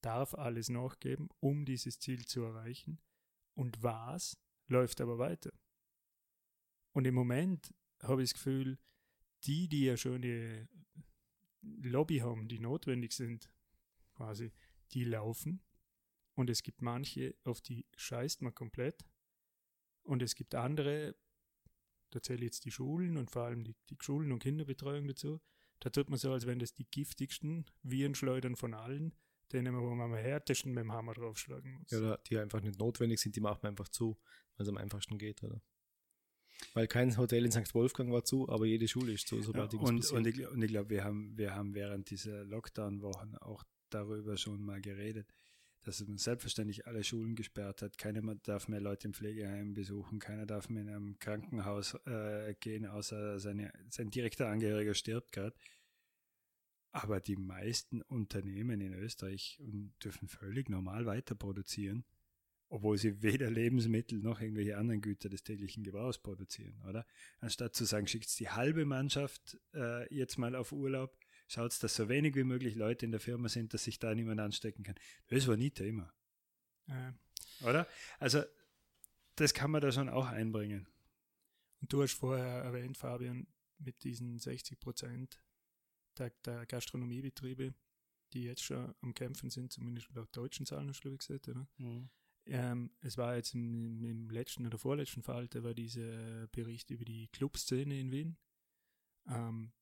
darf 0.00 0.34
alles 0.34 0.68
nachgeben, 0.68 1.28
um 1.40 1.64
dieses 1.64 1.98
Ziel 1.98 2.24
zu 2.24 2.42
erreichen 2.42 2.98
und 3.54 3.82
was 3.82 4.38
läuft 4.68 5.00
aber 5.00 5.18
weiter. 5.18 5.52
Und 6.92 7.06
im 7.06 7.14
Moment 7.14 7.74
habe 8.02 8.22
ich 8.22 8.30
das 8.30 8.42
Gefühl, 8.42 8.78
die, 9.44 9.68
die 9.68 9.84
ja 9.84 9.96
schon 9.96 10.16
eine 10.16 10.68
Lobby 11.60 12.18
haben, 12.18 12.48
die 12.48 12.58
notwendig 12.58 13.12
sind, 13.12 13.50
quasi, 14.14 14.52
die 14.92 15.04
laufen. 15.04 15.62
Und 16.36 16.50
es 16.50 16.62
gibt 16.62 16.82
manche, 16.82 17.34
auf 17.44 17.60
die 17.60 17.86
scheißt 17.96 18.42
man 18.42 18.54
komplett. 18.54 19.04
Und 20.02 20.22
es 20.22 20.34
gibt 20.34 20.54
andere, 20.54 21.16
da 22.10 22.22
zähle 22.22 22.40
ich 22.40 22.52
jetzt 22.52 22.64
die 22.66 22.70
Schulen 22.70 23.16
und 23.16 23.30
vor 23.30 23.42
allem 23.42 23.64
die, 23.64 23.74
die 23.88 23.96
Schulen 24.00 24.30
und 24.30 24.42
Kinderbetreuung 24.42 25.08
dazu, 25.08 25.40
da 25.80 25.90
tut 25.90 26.10
man 26.10 26.18
so, 26.18 26.30
als 26.32 26.46
wenn 26.46 26.58
das 26.58 26.74
die 26.74 26.84
giftigsten 26.84 27.64
Virenschleudern 27.82 28.54
von 28.54 28.74
allen, 28.74 29.14
denen 29.52 29.74
man 29.74 30.00
am 30.00 30.14
härtesten 30.14 30.72
mit 30.72 30.82
dem 30.82 30.92
Hammer 30.92 31.14
draufschlagen 31.14 31.72
muss. 31.72 31.90
Ja, 31.90 31.98
oder 31.98 32.18
die 32.18 32.38
einfach 32.38 32.60
nicht 32.60 32.78
notwendig 32.78 33.18
sind, 33.18 33.34
die 33.34 33.40
macht 33.40 33.62
man 33.62 33.70
einfach 33.70 33.88
zu, 33.88 34.18
weil 34.56 34.64
es 34.64 34.68
am 34.68 34.76
einfachsten 34.76 35.18
geht, 35.18 35.42
oder? 35.42 35.62
Weil 36.74 36.86
kein 36.86 37.16
Hotel 37.16 37.44
in 37.44 37.52
St. 37.52 37.74
Wolfgang 37.74 38.10
war 38.10 38.24
zu, 38.24 38.48
aber 38.48 38.66
jede 38.66 38.88
Schule 38.88 39.12
ist 39.12 39.28
zu, 39.28 39.40
sobald 39.42 39.72
ja, 39.72 39.78
und, 39.78 40.10
und, 40.10 40.26
ich, 40.26 40.46
und 40.46 40.62
ich 40.62 40.68
glaube, 40.68 40.90
wir 40.90 41.04
haben, 41.04 41.36
wir 41.36 41.54
haben 41.54 41.74
während 41.74 42.10
dieser 42.10 42.44
Lockdown-Wochen 42.44 43.36
auch 43.36 43.64
darüber 43.90 44.36
schon 44.36 44.62
mal 44.62 44.80
geredet 44.80 45.32
dass 45.86 46.04
man 46.04 46.18
selbstverständlich 46.18 46.88
alle 46.88 47.04
Schulen 47.04 47.36
gesperrt 47.36 47.80
hat. 47.80 47.96
Keiner 47.96 48.34
darf 48.34 48.66
mehr 48.66 48.80
Leute 48.80 49.06
im 49.06 49.14
Pflegeheim 49.14 49.72
besuchen, 49.72 50.18
keiner 50.18 50.44
darf 50.44 50.68
mehr 50.68 50.82
in 50.82 50.88
einem 50.88 51.18
Krankenhaus 51.20 51.94
äh, 52.06 52.54
gehen, 52.58 52.86
außer 52.86 53.38
seine, 53.38 53.72
sein 53.88 54.10
direkter 54.10 54.48
Angehöriger 54.48 54.94
stirbt 54.94 55.30
gerade. 55.30 55.54
Aber 56.90 57.20
die 57.20 57.36
meisten 57.36 58.02
Unternehmen 58.02 58.80
in 58.80 58.94
Österreich 58.94 59.62
dürfen 60.02 60.26
völlig 60.26 60.68
normal 60.68 61.06
weiter 61.06 61.36
produzieren, 61.36 62.04
obwohl 62.68 62.98
sie 62.98 63.22
weder 63.22 63.48
Lebensmittel 63.48 64.18
noch 64.18 64.40
irgendwelche 64.40 64.78
anderen 64.78 65.02
Güter 65.02 65.28
des 65.28 65.44
täglichen 65.44 65.84
Gebrauchs 65.84 66.18
produzieren, 66.18 66.82
oder? 66.88 67.06
Anstatt 67.38 67.76
zu 67.76 67.84
sagen, 67.84 68.08
schickt 68.08 68.36
die 68.40 68.48
halbe 68.48 68.86
Mannschaft 68.86 69.56
äh, 69.72 70.12
jetzt 70.12 70.36
mal 70.36 70.56
auf 70.56 70.72
Urlaub, 70.72 71.16
schaut, 71.46 71.82
dass 71.82 71.94
so 71.94 72.08
wenig 72.08 72.34
wie 72.34 72.44
möglich 72.44 72.74
Leute 72.74 73.04
in 73.04 73.12
der 73.12 73.20
Firma 73.20 73.48
sind, 73.48 73.74
dass 73.74 73.84
sich 73.84 73.98
da 73.98 74.14
niemand 74.14 74.40
anstecken 74.40 74.84
kann. 74.84 74.96
Das 75.28 75.46
war 75.46 75.56
nie 75.56 75.70
Thema. 75.70 76.12
Ja. 76.88 77.14
Oder? 77.62 77.86
Also, 78.18 78.42
das 79.36 79.54
kann 79.54 79.70
man 79.70 79.80
da 79.80 79.92
schon 79.92 80.08
auch 80.08 80.26
einbringen. 80.26 80.86
Und 81.80 81.92
du 81.92 82.02
hast 82.02 82.14
vorher 82.14 82.62
erwähnt, 82.62 82.96
Fabian, 82.96 83.46
mit 83.78 84.02
diesen 84.04 84.38
60 84.38 84.80
Prozent 84.80 85.40
der, 86.18 86.30
der, 86.44 86.66
Gastronomiebetriebe, 86.66 87.74
die 88.32 88.44
jetzt 88.44 88.62
schon 88.62 88.94
am 89.02 89.14
Kämpfen 89.14 89.50
sind, 89.50 89.72
zumindest 89.72 90.08
laut 90.14 90.34
deutschen 90.34 90.66
Zahlen, 90.66 90.88
hast 90.88 91.02
du 91.02 91.16
gesagt, 91.16 91.48
oder? 91.48 91.68
Mhm. 91.76 92.08
Ähm, 92.46 92.90
es 93.00 93.18
war 93.18 93.36
jetzt 93.36 93.54
im, 93.54 94.02
im, 94.04 94.30
letzten 94.30 94.66
oder 94.66 94.78
vorletzten 94.78 95.22
Fall, 95.22 95.48
da 95.48 95.62
war 95.64 95.74
dieser 95.74 96.46
Bericht 96.48 96.90
über 96.90 97.04
die 97.04 97.28
Clubszene 97.28 97.98
in 97.98 98.12
Wien. 98.12 98.36
Ähm, 99.28 99.72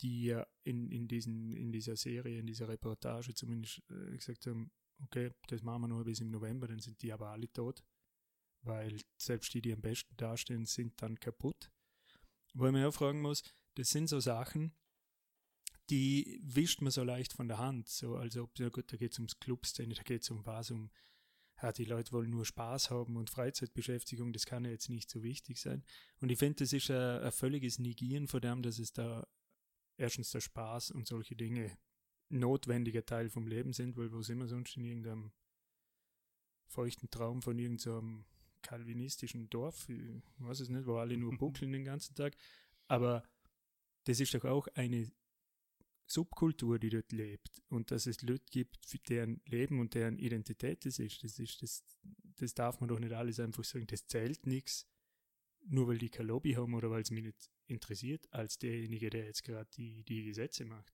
die 0.00 0.38
in, 0.62 0.90
in, 0.90 1.08
diesen, 1.08 1.52
in 1.52 1.72
dieser 1.72 1.96
Serie, 1.96 2.38
in 2.38 2.46
dieser 2.46 2.68
Reportage 2.68 3.34
zumindest 3.34 3.82
äh, 3.90 4.16
gesagt 4.16 4.46
haben, 4.46 4.70
okay, 5.02 5.32
das 5.48 5.62
machen 5.62 5.82
wir 5.82 5.88
nur 5.88 6.04
bis 6.04 6.20
im 6.20 6.30
November, 6.30 6.68
dann 6.68 6.80
sind 6.80 7.02
die 7.02 7.12
aber 7.12 7.30
alle 7.30 7.50
tot, 7.52 7.82
weil 8.62 9.00
selbst 9.16 9.52
die, 9.54 9.62
die 9.62 9.72
am 9.72 9.80
besten 9.80 10.16
dastehen, 10.16 10.66
sind 10.66 11.00
dann 11.02 11.18
kaputt. 11.18 11.70
Wo 12.54 12.66
ich 12.66 12.72
mir 12.72 12.88
auch 12.88 12.94
fragen 12.94 13.20
muss, 13.20 13.42
das 13.74 13.90
sind 13.90 14.08
so 14.08 14.20
Sachen, 14.20 14.74
die 15.90 16.40
wischt 16.42 16.80
man 16.80 16.90
so 16.90 17.04
leicht 17.04 17.32
von 17.32 17.48
der 17.48 17.58
Hand, 17.58 17.88
so 17.88 18.16
als 18.16 18.36
ob, 18.36 18.58
ja 18.58 18.68
gut, 18.70 18.92
da 18.92 18.96
geht 18.96 19.12
es 19.12 19.18
ums 19.18 19.38
Clubszene, 19.38 19.94
da 19.94 20.02
geht 20.02 20.22
es 20.22 20.30
um 20.30 20.44
was, 20.44 20.70
um, 20.70 20.90
ja, 21.62 21.72
die 21.72 21.84
Leute 21.84 22.12
wollen 22.12 22.30
nur 22.30 22.44
Spaß 22.44 22.90
haben 22.90 23.16
und 23.16 23.30
Freizeitbeschäftigung, 23.30 24.32
das 24.32 24.46
kann 24.46 24.64
ja 24.64 24.70
jetzt 24.70 24.88
nicht 24.88 25.08
so 25.08 25.22
wichtig 25.22 25.60
sein. 25.60 25.84
Und 26.20 26.30
ich 26.30 26.38
finde, 26.38 26.64
das 26.64 26.72
ist 26.72 26.90
ein, 26.90 27.22
ein 27.22 27.32
völliges 27.32 27.78
Negieren 27.78 28.26
von 28.26 28.40
dem, 28.40 28.62
dass 28.62 28.78
es 28.78 28.92
da 28.92 29.26
erstens 29.96 30.30
der 30.30 30.40
Spaß 30.40 30.90
und 30.90 31.06
solche 31.06 31.36
Dinge 31.36 31.76
notwendiger 32.28 33.04
Teil 33.04 33.30
vom 33.30 33.46
Leben 33.46 33.72
sind, 33.72 33.96
weil 33.96 34.12
wo 34.12 34.22
sind 34.22 34.38
wir 34.38 34.48
sonst 34.48 34.76
in 34.76 34.84
irgendeinem 34.84 35.32
feuchten 36.66 37.10
Traum 37.10 37.42
von 37.42 37.58
irgendeinem 37.58 37.78
so 37.78 38.24
kalvinistischen 38.62 39.48
Dorf, 39.48 39.88
ich 39.88 40.22
weiß 40.38 40.60
es 40.60 40.68
nicht, 40.68 40.86
wo 40.86 40.96
alle 40.96 41.16
nur 41.16 41.36
buckeln 41.38 41.72
den 41.72 41.84
ganzen 41.84 42.14
Tag, 42.14 42.36
aber 42.88 43.22
das 44.04 44.20
ist 44.20 44.34
doch 44.34 44.44
auch 44.44 44.66
eine 44.74 45.10
Subkultur, 46.06 46.78
die 46.78 46.90
dort 46.90 47.10
lebt 47.12 47.62
und 47.68 47.90
dass 47.90 48.06
es 48.06 48.22
Leute 48.22 48.44
gibt, 48.50 48.84
für 48.86 48.98
deren 48.98 49.40
Leben 49.46 49.80
und 49.80 49.94
deren 49.94 50.18
Identität 50.18 50.84
das 50.84 50.98
ist, 50.98 51.22
das 51.22 51.38
ist, 51.38 51.62
das, 51.62 51.84
das 52.36 52.54
darf 52.54 52.80
man 52.80 52.88
doch 52.88 52.98
nicht 52.98 53.12
alles 53.12 53.40
einfach 53.40 53.64
sagen, 53.64 53.86
das 53.86 54.06
zählt 54.06 54.46
nichts, 54.46 54.86
nur 55.64 55.88
weil 55.88 55.98
die 55.98 56.10
kein 56.10 56.26
Lobby 56.26 56.52
haben 56.52 56.74
oder 56.74 56.90
weil 56.90 57.02
es 57.02 57.10
mich 57.10 57.24
nicht 57.24 57.50
interessiert, 57.66 58.26
als 58.32 58.58
derjenige, 58.58 59.10
der 59.10 59.24
jetzt 59.26 59.42
gerade 59.42 59.68
die, 59.76 60.02
die 60.04 60.24
Gesetze 60.24 60.64
macht. 60.64 60.92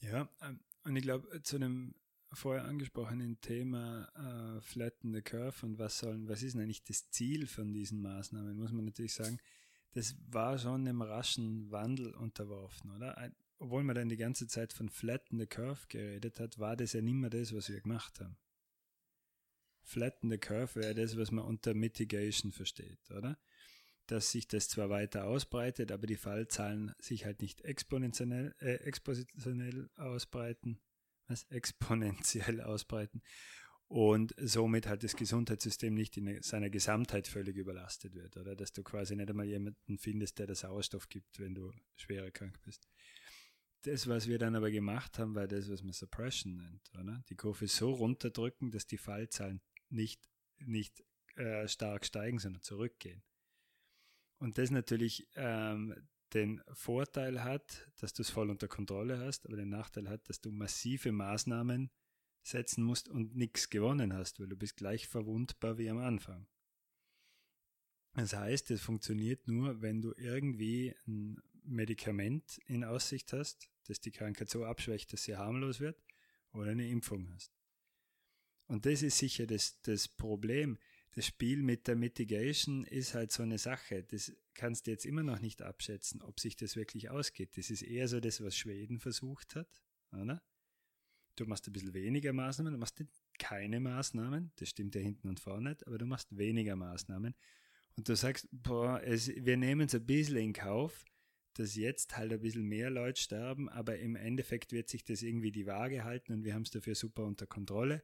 Ja, 0.00 0.28
ähm, 0.42 0.60
und 0.84 0.96
ich 0.96 1.02
glaube, 1.02 1.42
zu 1.42 1.56
einem 1.56 1.94
vorher 2.32 2.64
angesprochenen 2.64 3.40
Thema 3.40 4.08
äh, 4.16 4.60
Flatten 4.60 5.12
the 5.14 5.22
Curve 5.22 5.66
und 5.66 5.78
was 5.78 5.98
sollen, 5.98 6.28
was 6.28 6.42
ist 6.42 6.54
denn 6.54 6.62
eigentlich 6.62 6.82
das 6.82 7.10
Ziel 7.10 7.46
von 7.46 7.72
diesen 7.72 8.00
Maßnahmen, 8.00 8.56
muss 8.56 8.72
man 8.72 8.86
natürlich 8.86 9.12
sagen, 9.12 9.38
das 9.92 10.16
war 10.28 10.58
schon 10.58 10.88
einem 10.88 11.02
raschen 11.02 11.70
Wandel 11.70 12.14
unterworfen, 12.14 12.90
oder? 12.92 13.30
Obwohl 13.58 13.84
man 13.84 13.94
dann 13.94 14.08
die 14.08 14.16
ganze 14.16 14.46
Zeit 14.46 14.72
von 14.72 14.88
Flatten 14.88 15.38
the 15.38 15.46
Curve 15.46 15.86
geredet 15.88 16.40
hat, 16.40 16.58
war 16.58 16.76
das 16.76 16.94
ja 16.94 17.02
nicht 17.02 17.14
mehr 17.14 17.30
das, 17.30 17.54
was 17.54 17.68
wir 17.68 17.80
gemacht 17.80 18.18
haben. 18.20 18.36
Flatten 19.82 20.30
the 20.30 20.38
Curve 20.38 20.76
wäre 20.76 20.94
das, 20.94 21.16
was 21.16 21.30
man 21.30 21.44
unter 21.44 21.74
Mitigation 21.74 22.52
versteht, 22.52 23.10
oder? 23.10 23.38
Dass 24.06 24.30
sich 24.30 24.48
das 24.48 24.68
zwar 24.68 24.90
weiter 24.90 25.26
ausbreitet, 25.26 25.92
aber 25.92 26.06
die 26.06 26.16
Fallzahlen 26.16 26.92
sich 26.98 27.24
halt 27.24 27.40
nicht 27.40 27.62
exponentiell, 27.62 28.54
äh, 28.60 28.74
expositionell 28.74 29.90
ausbreiten, 29.96 30.80
was 31.28 31.44
exponentiell 31.50 32.60
ausbreiten 32.60 33.22
und 33.92 34.34
somit 34.38 34.86
halt 34.86 35.04
das 35.04 35.16
Gesundheitssystem 35.16 35.92
nicht 35.92 36.16
in 36.16 36.40
seiner 36.42 36.70
Gesamtheit 36.70 37.28
völlig 37.28 37.56
überlastet 37.56 38.14
wird, 38.14 38.38
oder 38.38 38.56
dass 38.56 38.72
du 38.72 38.82
quasi 38.82 39.14
nicht 39.14 39.28
einmal 39.28 39.44
jemanden 39.44 39.98
findest, 39.98 40.38
der 40.38 40.46
das 40.46 40.60
Sauerstoff 40.60 41.10
gibt, 41.10 41.38
wenn 41.38 41.54
du 41.54 41.70
schwer 41.96 42.30
krank 42.30 42.58
bist. 42.64 42.88
Das, 43.82 44.06
was 44.06 44.28
wir 44.28 44.38
dann 44.38 44.56
aber 44.56 44.70
gemacht 44.70 45.18
haben, 45.18 45.34
war 45.34 45.46
das, 45.46 45.70
was 45.70 45.82
man 45.82 45.92
Suppression 45.92 46.56
nennt, 46.56 46.90
oder? 46.98 47.22
Die 47.28 47.34
Kurve 47.34 47.66
so 47.68 47.92
runterdrücken, 47.92 48.70
dass 48.70 48.86
die 48.86 48.96
Fallzahlen 48.96 49.60
nicht, 49.90 50.26
nicht 50.58 51.04
äh, 51.36 51.68
stark 51.68 52.06
steigen, 52.06 52.38
sondern 52.38 52.62
zurückgehen. 52.62 53.22
Und 54.42 54.58
das 54.58 54.72
natürlich 54.72 55.28
ähm, 55.36 55.94
den 56.34 56.60
Vorteil 56.72 57.44
hat, 57.44 57.88
dass 58.00 58.12
du 58.12 58.22
es 58.22 58.30
voll 58.30 58.50
unter 58.50 58.66
Kontrolle 58.66 59.20
hast, 59.20 59.46
aber 59.46 59.56
den 59.56 59.68
Nachteil 59.68 60.08
hat, 60.08 60.28
dass 60.28 60.40
du 60.40 60.50
massive 60.50 61.12
Maßnahmen 61.12 61.92
setzen 62.42 62.82
musst 62.82 63.08
und 63.08 63.36
nichts 63.36 63.70
gewonnen 63.70 64.12
hast, 64.12 64.40
weil 64.40 64.48
du 64.48 64.56
bist 64.56 64.76
gleich 64.76 65.06
verwundbar 65.06 65.78
wie 65.78 65.88
am 65.88 65.98
Anfang. 65.98 66.48
Das 68.14 68.34
heißt, 68.34 68.72
es 68.72 68.80
funktioniert 68.80 69.46
nur, 69.46 69.80
wenn 69.80 70.02
du 70.02 70.12
irgendwie 70.16 70.92
ein 71.06 71.40
Medikament 71.62 72.58
in 72.66 72.82
Aussicht 72.82 73.32
hast, 73.32 73.70
das 73.84 74.00
die 74.00 74.10
Krankheit 74.10 74.50
so 74.50 74.64
abschwächt, 74.64 75.12
dass 75.12 75.22
sie 75.22 75.36
harmlos 75.36 75.78
wird, 75.78 76.02
oder 76.52 76.72
eine 76.72 76.88
Impfung 76.88 77.32
hast. 77.32 77.52
Und 78.66 78.86
das 78.86 79.02
ist 79.02 79.18
sicher 79.18 79.46
das, 79.46 79.80
das 79.82 80.08
Problem. 80.08 80.78
Das 81.12 81.26
Spiel 81.26 81.62
mit 81.62 81.88
der 81.88 81.96
Mitigation 81.96 82.84
ist 82.84 83.14
halt 83.14 83.32
so 83.32 83.42
eine 83.42 83.58
Sache. 83.58 84.02
Das 84.02 84.32
kannst 84.54 84.86
du 84.86 84.90
jetzt 84.90 85.04
immer 85.04 85.22
noch 85.22 85.40
nicht 85.40 85.60
abschätzen, 85.60 86.22
ob 86.22 86.40
sich 86.40 86.56
das 86.56 86.74
wirklich 86.74 87.10
ausgeht. 87.10 87.56
Das 87.56 87.70
ist 87.70 87.82
eher 87.82 88.08
so 88.08 88.18
das, 88.18 88.42
was 88.42 88.56
Schweden 88.56 88.98
versucht 88.98 89.54
hat, 89.54 89.82
oder? 90.12 90.42
Du 91.36 91.46
machst 91.46 91.66
ein 91.66 91.72
bisschen 91.72 91.94
weniger 91.94 92.32
Maßnahmen, 92.32 92.72
du 92.72 92.78
machst 92.78 93.02
keine 93.38 93.80
Maßnahmen, 93.80 94.52
das 94.56 94.68
stimmt 94.68 94.94
ja 94.94 95.00
hinten 95.00 95.28
und 95.28 95.40
vorne 95.40 95.70
nicht, 95.70 95.86
aber 95.86 95.96
du 95.96 96.04
machst 96.04 96.36
weniger 96.36 96.76
Maßnahmen. 96.76 97.34
Und 97.96 98.08
du 98.08 98.16
sagst, 98.16 98.48
boah, 98.50 99.02
es, 99.02 99.28
wir 99.28 99.56
nehmen 99.56 99.86
es 99.86 99.94
ein 99.94 100.04
bisschen 100.04 100.36
in 100.36 100.52
Kauf, 100.52 101.04
dass 101.54 101.74
jetzt 101.74 102.16
halt 102.16 102.32
ein 102.32 102.40
bisschen 102.40 102.64
mehr 102.64 102.90
Leute 102.90 103.20
sterben, 103.20 103.68
aber 103.68 103.98
im 103.98 104.16
Endeffekt 104.16 104.72
wird 104.72 104.88
sich 104.88 105.04
das 105.04 105.22
irgendwie 105.22 105.52
die 105.52 105.66
Waage 105.66 106.04
halten 106.04 106.32
und 106.32 106.44
wir 106.44 106.54
haben 106.54 106.62
es 106.62 106.70
dafür 106.70 106.94
super 106.94 107.24
unter 107.24 107.46
Kontrolle. 107.46 108.02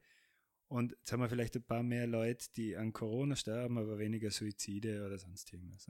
Und 0.69 0.93
jetzt 0.93 1.13
haben 1.13 1.21
wir 1.21 1.29
vielleicht 1.29 1.57
ein 1.57 1.63
paar 1.63 1.83
mehr 1.83 2.07
Leute, 2.07 2.47
die 2.57 2.77
an 2.77 2.93
Corona 2.93 3.37
sterben, 3.37 3.79
aber 3.79 3.99
weniger 3.99 4.31
Suizide 4.31 5.05
oder 5.07 5.19
sonst 5.19 5.53
irgendwas. 5.53 5.89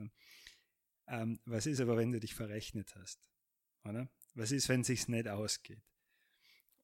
Ähm, 1.09 1.41
was 1.45 1.66
ist 1.66 1.81
aber, 1.81 1.97
wenn 1.97 2.12
du 2.12 2.20
dich 2.20 2.35
verrechnet 2.35 2.95
hast? 2.95 3.20
Oder? 3.85 4.09
Was 4.35 4.53
ist, 4.53 4.68
wenn 4.68 4.83
es 4.83 4.87
sich 4.87 5.09
nicht 5.09 5.26
ausgeht? 5.26 5.83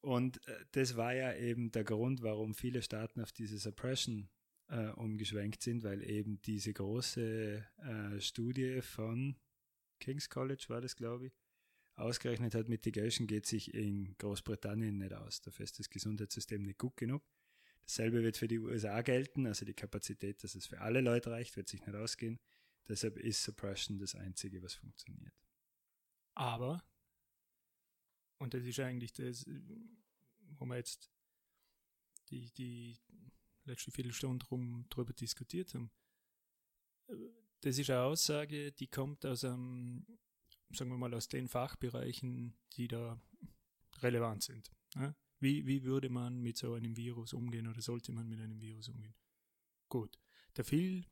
Und 0.00 0.46
äh, 0.48 0.64
das 0.72 0.96
war 0.96 1.14
ja 1.14 1.34
eben 1.34 1.70
der 1.70 1.84
Grund, 1.84 2.22
warum 2.22 2.54
viele 2.54 2.82
Staaten 2.82 3.20
auf 3.20 3.32
diese 3.32 3.58
Suppression 3.58 4.28
äh, 4.68 4.88
umgeschwenkt 4.90 5.62
sind, 5.62 5.84
weil 5.84 6.02
eben 6.02 6.42
diese 6.42 6.72
große 6.72 7.64
äh, 7.78 8.20
Studie 8.20 8.82
von 8.82 9.36
King's 10.00 10.28
College 10.28 10.64
war 10.68 10.80
das, 10.80 10.96
glaube 10.96 11.28
ich, 11.28 11.32
ausgerechnet 11.96 12.54
hat, 12.54 12.68
Mitigation 12.68 13.26
geht 13.26 13.46
sich 13.46 13.72
in 13.72 14.16
Großbritannien 14.18 14.98
nicht 14.98 15.14
aus. 15.14 15.40
Dafür 15.40 15.64
ist 15.64 15.78
das 15.78 15.88
Gesundheitssystem 15.88 16.62
nicht 16.62 16.78
gut 16.78 16.96
genug. 16.96 17.22
Dasselbe 17.86 18.22
wird 18.22 18.36
für 18.36 18.48
die 18.48 18.58
USA 18.58 19.02
gelten, 19.02 19.46
also 19.46 19.64
die 19.64 19.74
Kapazität, 19.74 20.42
dass 20.42 20.54
es 20.54 20.66
für 20.66 20.80
alle 20.80 21.00
Leute 21.00 21.30
reicht, 21.30 21.56
wird 21.56 21.68
sich 21.68 21.84
nicht 21.86 21.94
ausgehen. 21.94 22.40
Deshalb 22.88 23.16
ist 23.16 23.42
Suppression 23.42 23.98
das 23.98 24.14
Einzige, 24.14 24.62
was 24.62 24.74
funktioniert. 24.74 25.34
Aber 26.34 26.82
und 28.38 28.54
das 28.54 28.64
ist 28.64 28.80
eigentlich 28.80 29.12
das, 29.12 29.46
wo 30.58 30.66
wir 30.66 30.76
jetzt 30.76 31.10
die, 32.28 32.50
die 32.52 32.98
letzte 33.64 33.90
Viertelstunde 33.90 34.44
rum 34.46 34.86
drüber 34.90 35.12
diskutiert 35.12 35.74
haben. 35.74 35.90
Das 37.60 37.78
ist 37.78 37.88
eine 37.90 38.02
Aussage, 38.02 38.72
die 38.72 38.88
kommt 38.88 39.24
aus 39.24 39.44
einem, 39.44 40.06
sagen 40.72 40.90
wir 40.90 40.98
mal, 40.98 41.14
aus 41.14 41.28
den 41.28 41.48
Fachbereichen, 41.48 42.54
die 42.74 42.88
da 42.88 43.18
relevant 44.00 44.42
sind. 44.42 44.70
Wie, 45.40 45.66
wie 45.66 45.84
würde 45.84 46.08
man 46.08 46.40
mit 46.40 46.56
so 46.56 46.74
einem 46.74 46.96
Virus 46.96 47.32
umgehen 47.32 47.66
oder 47.68 47.82
sollte 47.82 48.12
man 48.12 48.28
mit 48.28 48.40
einem 48.40 48.60
Virus 48.60 48.88
umgehen? 48.88 49.14
Gut. 49.88 50.18
Der 50.56 50.64
viel 50.64 51.06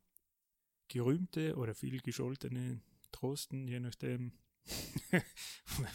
gerühmte 0.88 1.56
oder 1.56 1.74
viel 1.74 2.00
gescholtene 2.00 2.80
Trosten, 3.10 3.66
je 3.66 3.80
nachdem, 3.80 4.32
wenn 5.10 5.22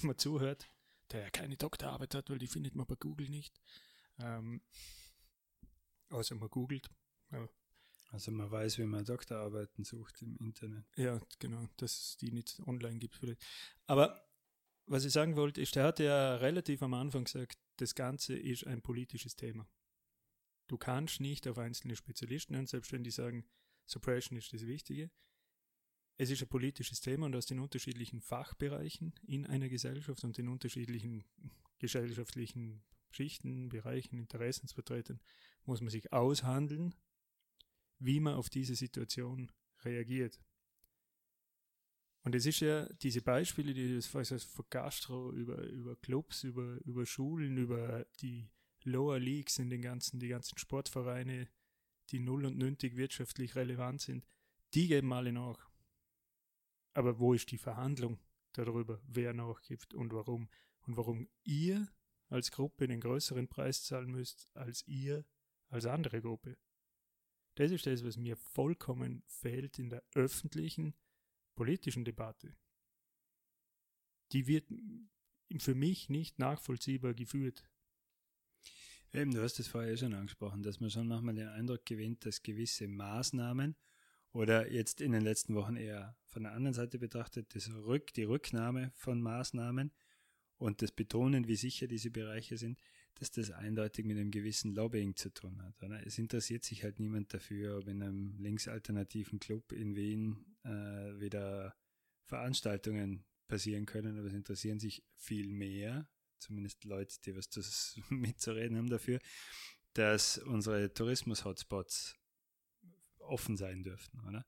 man 0.01 0.17
zuhört, 0.17 0.69
der 1.11 1.21
ja 1.21 1.30
keine 1.30 1.57
Doktorarbeit 1.57 2.15
hat, 2.15 2.30
weil 2.30 2.39
die 2.39 2.47
findet 2.47 2.75
man 2.75 2.86
bei 2.86 2.95
Google 2.95 3.30
nicht. 3.30 3.59
Ähm, 4.19 4.61
außer 6.09 6.36
man 6.36 6.49
googelt. 6.49 6.89
Ja. 7.32 7.47
Also 8.09 8.32
man 8.32 8.49
weiß, 8.49 8.78
wie 8.78 8.86
man 8.86 9.03
Doktorarbeiten 9.03 9.84
sucht 9.84 10.21
im 10.21 10.38
Internet. 10.38 10.86
Ja, 10.95 11.19
genau, 11.39 11.67
dass 11.78 11.91
es 11.91 12.17
die 12.17 12.32
nicht 12.32 12.59
online 12.65 12.99
gibt 12.99 13.15
vielleicht. 13.15 13.45
Aber 13.86 14.26
was 14.88 15.05
ich 15.05 15.11
sagen 15.11 15.35
wollte, 15.35 15.61
ist, 15.61 15.75
der 15.75 15.83
hat 15.83 15.99
ja 15.99 16.35
relativ 16.35 16.81
am 16.81 16.93
Anfang 16.93 17.25
gesagt, 17.25 17.57
das 17.77 17.93
Ganze 17.93 18.35
ist 18.35 18.65
ein 18.65 18.81
politisches 18.81 19.35
Thema. 19.35 19.69
Du 20.67 20.77
kannst 20.77 21.19
nicht 21.19 21.47
auf 21.47 21.57
einzelne 21.57 21.95
Spezialisten 21.95 22.55
hören, 22.55 22.67
selbst 22.67 22.91
wenn 22.91 23.03
die 23.03 23.11
sagen, 23.11 23.45
Suppression 23.85 24.38
ist 24.38 24.51
das 24.53 24.65
Wichtige. 24.65 25.11
Es 26.17 26.29
ist 26.29 26.41
ein 26.41 26.49
politisches 26.49 26.99
Thema 26.99 27.27
und 27.27 27.35
aus 27.35 27.45
den 27.45 27.59
unterschiedlichen 27.59 28.21
Fachbereichen 28.21 29.13
in 29.27 29.45
einer 29.45 29.69
Gesellschaft 29.69 30.23
und 30.23 30.38
den 30.38 30.47
unterschiedlichen 30.47 31.23
gesellschaftlichen 31.79 32.83
Schichten, 33.11 33.69
Bereichen, 33.69 34.17
Interessensvertretern 34.17 35.21
muss 35.63 35.81
man 35.81 35.89
sich 35.89 36.11
aushandeln, 36.11 36.95
wie 37.99 38.19
man 38.19 38.35
auf 38.35 38.49
diese 38.49 38.75
Situation 38.75 39.51
reagiert. 39.83 40.41
Und 42.28 42.36
es 42.36 42.45
ist 42.45 42.59
ja 42.59 42.86
diese 42.95 43.21
Beispiele, 43.21 43.73
die 43.73 43.88
du 43.88 44.01
von 44.01 44.25
Gastro 44.69 45.32
über, 45.32 45.63
über 45.63 45.95
Clubs, 45.95 46.43
über, 46.43 46.78
über 46.84 47.05
Schulen, 47.05 47.55
über 47.55 48.05
die 48.19 48.49
Lower 48.84 49.17
Leagues 49.17 49.59
in 49.59 49.69
den 49.69 49.82
ganzen, 49.82 50.19
die 50.19 50.28
ganzen 50.28 50.57
Sportvereine, 50.57 51.47
die 52.09 52.19
null 52.19 52.43
und 52.43 52.57
nüntig 52.57 52.97
wirtschaftlich 52.97 53.55
relevant 53.55 54.01
sind, 54.01 54.28
die 54.73 54.89
geben 54.89 55.13
alle 55.13 55.32
nach. 55.32 55.71
Aber 56.93 57.17
wo 57.17 57.34
ist 57.34 57.49
die 57.51 57.57
Verhandlung 57.57 58.19
darüber, 58.51 58.99
wer 59.07 59.34
nachgibt 59.34 59.93
und 59.93 60.11
warum? 60.11 60.49
Und 60.82 60.97
warum 60.97 61.30
ihr 61.45 61.88
als 62.28 62.51
Gruppe 62.51 62.89
den 62.89 62.99
größeren 62.99 63.47
Preis 63.47 63.86
zahlen 63.86 64.11
müsst, 64.11 64.51
als 64.53 64.86
ihr 64.86 65.23
als 65.69 65.86
andere 65.86 66.21
Gruppe? 66.21 66.57
Das 67.55 67.71
ist 67.71 67.86
das, 67.86 68.03
was 68.03 68.17
mir 68.17 68.36
vollkommen 68.36 69.23
fehlt 69.28 69.80
in 69.80 69.89
der 69.89 70.03
öffentlichen 70.13 70.93
politischen 71.58 72.05
Debatte. 72.05 72.55
Die 74.32 74.47
wird 74.47 74.72
für 75.60 75.76
mich 75.76 76.08
nicht 76.08 76.39
nachvollziehbar 76.39 77.14
geführt. 77.14 77.70
Eben, 79.12 79.34
du 79.34 79.41
hast 79.41 79.60
es 79.60 79.68
vorher 79.68 79.97
schon 79.97 80.14
angesprochen, 80.14 80.64
dass 80.64 80.80
man 80.80 80.89
schon 80.89 81.08
manchmal 81.08 81.36
den 81.36 81.47
Eindruck 81.47 81.86
gewinnt, 81.86 82.26
dass 82.26 82.43
gewisse 82.43 82.88
Maßnahmen 82.88 83.76
oder 84.32 84.72
jetzt 84.72 85.01
in 85.01 85.14
den 85.14 85.24
letzten 85.24 85.55
Wochen 85.55 85.76
eher 85.76 86.16
von 86.26 86.43
der 86.43 86.51
anderen 86.51 86.74
Seite 86.74 86.99
betrachtet, 86.99 87.55
das 87.55 87.70
Rück, 87.72 88.14
die 88.14 88.24
Rücknahme 88.24 88.91
von 88.95 89.22
Maßnahmen 89.22 89.91
und 90.58 90.82
das 90.82 90.91
Betonen, 90.91 91.47
wie 91.47 91.55
sicher 91.55 91.88
diese 91.88 92.12
Bereiche 92.12 92.58
sind, 92.58 92.80
dass 93.20 93.32
das 93.32 93.51
eindeutig 93.51 94.05
mit 94.05 94.18
einem 94.18 94.32
gewissen 94.32 94.74
Lobbying 94.74 95.15
zu 95.15 95.34
tun 95.34 95.61
hat. 95.63 95.82
Oder? 95.84 96.05
Es 96.05 96.18
interessiert 96.18 96.63
sich 96.63 96.84
halt 96.84 96.99
niemand 96.99 97.34
dafür, 97.34 97.78
ob 97.78 97.88
in 97.88 98.01
einem 98.01 98.38
linksalternativen 98.39 99.39
Club 99.39 99.72
in 99.72 99.95
Wien 99.95 100.57
äh, 100.63 101.20
wieder 101.20 101.76
Veranstaltungen 102.26 103.26
passieren 103.47 103.86
können, 103.86 104.18
aber 104.18 104.28
es 104.28 104.34
interessieren 104.34 104.80
sich 104.80 105.03
viel 105.15 105.47
mehr, 105.47 106.09
zumindest 106.39 106.84
Leute, 106.84 107.15
die 107.26 107.36
was 107.36 107.49
zu, 107.49 107.61
mitzureden 108.09 108.78
haben 108.78 108.89
dafür, 108.89 109.20
dass 109.93 110.38
unsere 110.38 110.93
Tourismus-Hotspots 110.93 112.15
offen 113.20 113.57
sein 113.57 113.84
dürften, 113.84 114.20
oder? 114.22 114.45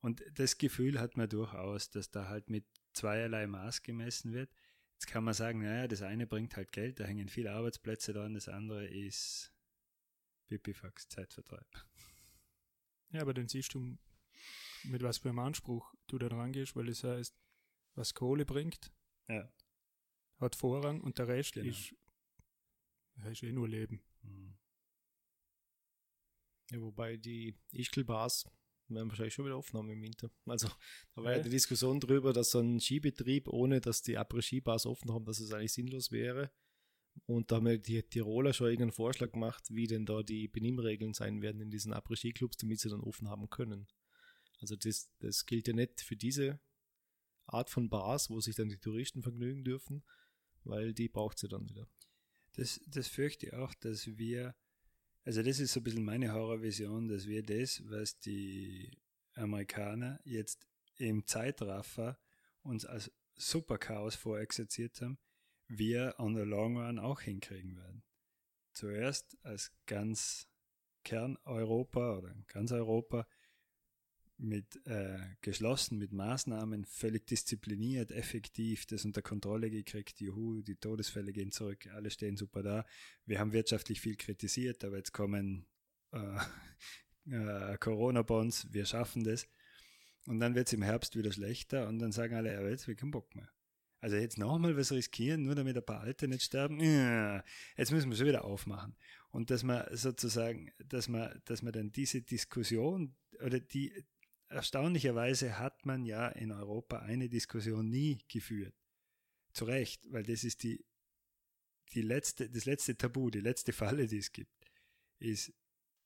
Und 0.00 0.22
das 0.34 0.56
Gefühl 0.56 0.98
hat 0.98 1.16
man 1.16 1.28
durchaus, 1.28 1.90
dass 1.90 2.10
da 2.10 2.28
halt 2.28 2.48
mit 2.48 2.64
zweierlei 2.94 3.46
Maß 3.46 3.82
gemessen 3.82 4.32
wird. 4.32 4.50
Jetzt 5.00 5.06
kann 5.06 5.24
man 5.24 5.32
sagen, 5.32 5.62
naja, 5.62 5.88
das 5.88 6.02
eine 6.02 6.26
bringt 6.26 6.56
halt 6.56 6.72
Geld, 6.72 7.00
da 7.00 7.04
hängen 7.04 7.30
viele 7.30 7.52
Arbeitsplätze 7.52 8.12
dran, 8.12 8.34
das 8.34 8.50
andere 8.50 8.86
ist 8.86 9.50
Pipifax, 10.48 11.08
Zeitvertreib. 11.08 11.66
Ja, 13.08 13.22
aber 13.22 13.32
dann 13.32 13.48
siehst 13.48 13.72
du, 13.72 13.96
mit 14.84 15.02
was 15.02 15.16
für 15.16 15.30
einem 15.30 15.38
Anspruch 15.38 15.94
du 16.06 16.18
da 16.18 16.26
rangehst, 16.26 16.76
weil 16.76 16.90
es 16.90 17.02
heißt, 17.02 17.34
was 17.94 18.12
Kohle 18.12 18.44
bringt, 18.44 18.92
ja. 19.26 19.50
hat 20.36 20.54
Vorrang 20.54 21.00
und 21.00 21.16
der 21.16 21.28
Rest 21.28 21.54
Genau. 21.54 21.70
ist, 21.70 21.94
ist 23.24 23.42
eh 23.42 23.52
nur 23.52 23.70
Leben. 23.70 24.02
Mhm. 24.20 24.58
Ja, 26.72 26.80
wobei 26.82 27.16
die 27.16 27.58
Ischgl-Bars 27.72 28.44
werden 28.94 29.08
wahrscheinlich 29.08 29.34
schon 29.34 29.44
wieder 29.44 29.58
offen 29.58 29.78
haben 29.78 29.90
im 29.90 30.02
Winter. 30.02 30.30
Also 30.46 30.68
da 31.14 31.22
war 31.22 31.32
Ja. 31.32 31.38
ja 31.38 31.42
die 31.42 31.50
Diskussion 31.50 32.00
drüber, 32.00 32.32
dass 32.32 32.50
so 32.50 32.60
ein 32.60 32.80
Skibetrieb, 32.80 33.48
ohne 33.48 33.80
dass 33.80 34.02
die 34.02 34.18
Après-Ski-Bars 34.18 34.86
offen 34.86 35.12
haben, 35.12 35.24
dass 35.24 35.40
es 35.40 35.52
eigentlich 35.52 35.72
sinnlos 35.72 36.10
wäre. 36.10 36.50
Und 37.26 37.50
da 37.50 37.56
haben 37.56 37.66
ja 37.66 37.76
die 37.76 38.02
Tiroler 38.02 38.52
schon 38.52 38.66
irgendeinen 38.68 38.92
Vorschlag 38.92 39.32
gemacht, 39.32 39.64
wie 39.70 39.86
denn 39.86 40.06
da 40.06 40.22
die 40.22 40.48
Benimmregeln 40.48 41.12
sein 41.12 41.42
werden 41.42 41.60
in 41.60 41.70
diesen 41.70 41.92
Après-Ski-Clubs, 41.92 42.56
damit 42.56 42.80
sie 42.80 42.88
dann 42.88 43.00
offen 43.00 43.28
haben 43.28 43.50
können. 43.50 43.88
Also 44.60 44.76
das, 44.76 45.10
das 45.18 45.46
gilt 45.46 45.68
ja 45.68 45.74
nicht 45.74 46.00
für 46.02 46.16
diese 46.16 46.60
Art 47.46 47.68
von 47.70 47.88
Bars, 47.88 48.30
wo 48.30 48.40
sich 48.40 48.54
dann 48.54 48.68
die 48.68 48.78
Touristen 48.78 49.22
vergnügen 49.22 49.64
dürfen, 49.64 50.04
weil 50.64 50.94
die 50.94 51.08
braucht 51.08 51.38
sie 51.38 51.48
dann 51.48 51.68
wieder. 51.68 51.88
Das, 52.54 52.80
das 52.86 53.08
fürchte 53.08 53.46
ich 53.46 53.52
auch, 53.54 53.74
dass 53.74 54.06
wir, 54.18 54.54
also 55.30 55.44
das 55.44 55.60
ist 55.60 55.74
so 55.74 55.78
ein 55.78 55.84
bisschen 55.84 56.04
meine 56.04 56.32
Horrorvision, 56.32 57.06
dass 57.06 57.28
wir 57.28 57.44
das, 57.44 57.88
was 57.88 58.18
die 58.18 58.90
Amerikaner 59.34 60.18
jetzt 60.24 60.66
im 60.96 61.24
Zeitraffer 61.24 62.18
uns 62.62 62.84
als 62.84 63.12
Superchaos 63.36 64.16
vorexerziert 64.16 65.00
haben, 65.00 65.20
wir 65.68 66.16
on 66.18 66.34
the 66.34 66.42
long 66.42 66.78
run 66.78 66.98
auch 66.98 67.20
hinkriegen 67.20 67.76
werden. 67.76 68.02
Zuerst 68.72 69.38
als 69.44 69.70
ganz 69.86 70.48
Kerneuropa 71.04 72.18
oder 72.18 72.34
ganz 72.48 72.72
Europa 72.72 73.24
mit 74.40 74.84
äh, 74.86 75.18
geschlossen, 75.42 75.98
mit 75.98 76.12
Maßnahmen, 76.12 76.84
völlig 76.86 77.26
diszipliniert, 77.26 78.10
effektiv, 78.10 78.86
das 78.86 79.04
unter 79.04 79.22
Kontrolle 79.22 79.70
gekriegt, 79.70 80.20
juhu, 80.20 80.62
die 80.62 80.76
Todesfälle 80.76 81.32
gehen 81.32 81.52
zurück, 81.52 81.86
alle 81.92 82.10
stehen 82.10 82.36
super 82.36 82.62
da. 82.62 82.86
Wir 83.26 83.38
haben 83.38 83.52
wirtschaftlich 83.52 84.00
viel 84.00 84.16
kritisiert, 84.16 84.84
aber 84.84 84.96
jetzt 84.96 85.12
kommen 85.12 85.66
äh, 86.12 86.38
äh, 87.30 87.76
Corona-Bonds, 87.78 88.72
wir 88.72 88.86
schaffen 88.86 89.24
das. 89.24 89.46
Und 90.26 90.40
dann 90.40 90.54
wird 90.54 90.68
es 90.68 90.72
im 90.72 90.82
Herbst 90.82 91.16
wieder 91.16 91.32
schlechter 91.32 91.88
und 91.88 91.98
dann 91.98 92.12
sagen 92.12 92.34
alle, 92.34 92.56
aber 92.58 92.70
jetzt 92.70 92.88
wir 92.88 92.94
keinen 92.94 93.10
Bock 93.10 93.34
mehr. 93.34 93.48
Also 94.00 94.16
jetzt 94.16 94.38
nochmal 94.38 94.76
was 94.76 94.92
riskieren, 94.92 95.42
nur 95.42 95.54
damit 95.54 95.76
ein 95.76 95.84
paar 95.84 96.00
Alte 96.00 96.26
nicht 96.26 96.42
sterben. 96.42 96.80
Jetzt 97.76 97.92
müssen 97.92 98.10
wir 98.10 98.16
schon 98.16 98.26
wieder 98.26 98.44
aufmachen. 98.44 98.96
Und 99.30 99.50
dass 99.50 99.62
man 99.62 99.84
sozusagen, 99.94 100.70
dass 100.78 101.08
man, 101.08 101.40
dass 101.44 101.62
man 101.62 101.72
dann 101.72 101.92
diese 101.92 102.22
Diskussion 102.22 103.14
oder 103.44 103.60
die 103.60 103.92
erstaunlicherweise 104.50 105.58
hat 105.58 105.86
man 105.86 106.04
ja 106.04 106.28
in 106.28 106.52
Europa 106.52 106.98
eine 106.98 107.28
Diskussion 107.28 107.88
nie 107.88 108.18
geführt. 108.28 108.74
Zu 109.52 109.64
Recht, 109.64 110.02
weil 110.12 110.22
das 110.22 110.44
ist 110.44 110.62
die, 110.62 110.84
die 111.92 112.02
letzte, 112.02 112.48
das 112.50 112.66
letzte 112.66 112.96
Tabu, 112.96 113.30
die 113.30 113.40
letzte 113.40 113.72
Falle, 113.72 114.06
die 114.06 114.18
es 114.18 114.32
gibt, 114.32 114.52
ist, 115.18 115.52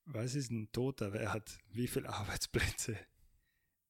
was 0.06 0.34
ist 0.34 0.50
ein 0.50 0.70
Toter 0.72 1.12
wert? 1.12 1.58
Wie 1.70 1.86
viele 1.86 2.08
Arbeitsplätze 2.08 2.98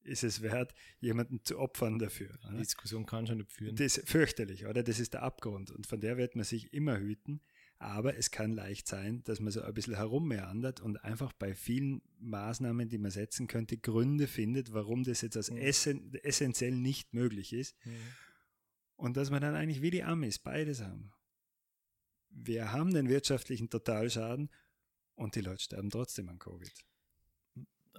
ist 0.02 0.22
es 0.22 0.42
wert, 0.42 0.74
jemanden 1.00 1.44
zu 1.44 1.58
opfern 1.58 1.98
dafür? 1.98 2.38
Die 2.50 2.58
Diskussion 2.58 3.06
kann 3.06 3.26
schon 3.26 3.38
nicht 3.38 3.52
führen. 3.52 3.76
Das 3.76 3.98
ist 3.98 4.08
fürchterlich, 4.08 4.66
oder? 4.66 4.82
Das 4.82 4.98
ist 4.98 5.14
der 5.14 5.22
Abgrund. 5.22 5.70
Und 5.70 5.86
von 5.86 6.00
der 6.00 6.16
wird 6.16 6.36
man 6.36 6.44
sich 6.44 6.72
immer 6.72 6.98
hüten. 6.98 7.40
Aber 7.78 8.16
es 8.16 8.30
kann 8.30 8.52
leicht 8.52 8.86
sein, 8.86 9.22
dass 9.24 9.40
man 9.40 9.52
so 9.52 9.60
ein 9.62 9.74
bisschen 9.74 9.96
herummeandert 9.96 10.80
und 10.80 10.96
einfach 10.98 11.32
bei 11.32 11.54
vielen 11.54 12.02
Maßnahmen, 12.20 12.88
die 12.88 12.98
man 12.98 13.10
setzen 13.10 13.46
könnte, 13.46 13.76
Gründe 13.76 14.26
findet, 14.26 14.72
warum 14.72 15.02
das 15.04 15.20
jetzt 15.20 15.36
als 15.36 15.50
Mhm. 15.50 15.56
essen, 15.58 16.14
essentiell 16.22 16.72
nicht 16.72 17.12
möglich 17.12 17.52
ist. 17.52 17.76
Mhm. 17.84 17.96
Und 18.96 19.16
dass 19.16 19.30
man 19.30 19.42
dann 19.42 19.54
eigentlich 19.54 19.82
wie 19.82 19.90
die 19.90 20.04
Amis 20.04 20.38
beides 20.38 20.82
haben. 20.82 21.12
Wir 22.30 22.72
haben 22.72 22.94
den 22.94 23.08
wirtschaftlichen 23.08 23.68
Totalschaden 23.68 24.50
und 25.14 25.34
die 25.34 25.40
Leute 25.40 25.62
sterben 25.62 25.90
trotzdem 25.90 26.28
an 26.28 26.38
Covid. 26.38 26.72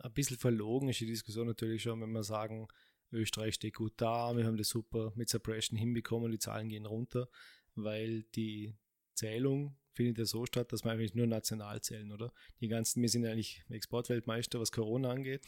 ein 0.03 0.11
bisschen 0.13 0.37
verlogen 0.37 0.89
ist 0.89 0.99
die 0.99 1.05
Diskussion 1.05 1.47
natürlich 1.47 1.81
schon, 1.83 2.01
wenn 2.01 2.11
wir 2.11 2.23
sagen, 2.23 2.67
Österreich 3.11 3.55
steht 3.55 3.75
gut 3.75 3.93
da, 3.97 4.35
wir 4.35 4.45
haben 4.45 4.57
das 4.57 4.67
super 4.67 5.13
mit 5.15 5.29
Suppression 5.29 5.77
hinbekommen, 5.77 6.31
die 6.31 6.39
Zahlen 6.39 6.67
gehen 6.67 6.85
runter, 6.85 7.29
weil 7.75 8.23
die 8.35 8.75
Zählung 9.15 9.77
findet 9.93 10.17
ja 10.17 10.25
so 10.25 10.45
statt, 10.45 10.71
dass 10.71 10.83
wir 10.83 10.91
eigentlich 10.91 11.15
nur 11.15 11.27
national 11.27 11.81
zählen, 11.81 12.11
oder? 12.11 12.33
Die 12.59 12.67
ganzen, 12.67 13.01
wir 13.01 13.09
sind 13.09 13.25
eigentlich 13.25 13.63
Exportweltmeister, 13.69 14.59
was 14.59 14.71
Corona 14.71 15.09
angeht. 15.09 15.45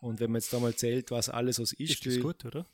Und 0.00 0.20
wenn 0.20 0.30
man 0.30 0.40
jetzt 0.40 0.52
da 0.52 0.58
mal 0.58 0.74
zählt, 0.74 1.10
was 1.10 1.28
alles 1.28 1.60
aus 1.60 1.72
Ist 1.72 2.04
das 2.04 2.14
Ischgl, 2.14 2.22
gut, 2.22 2.44
oder? 2.44 2.66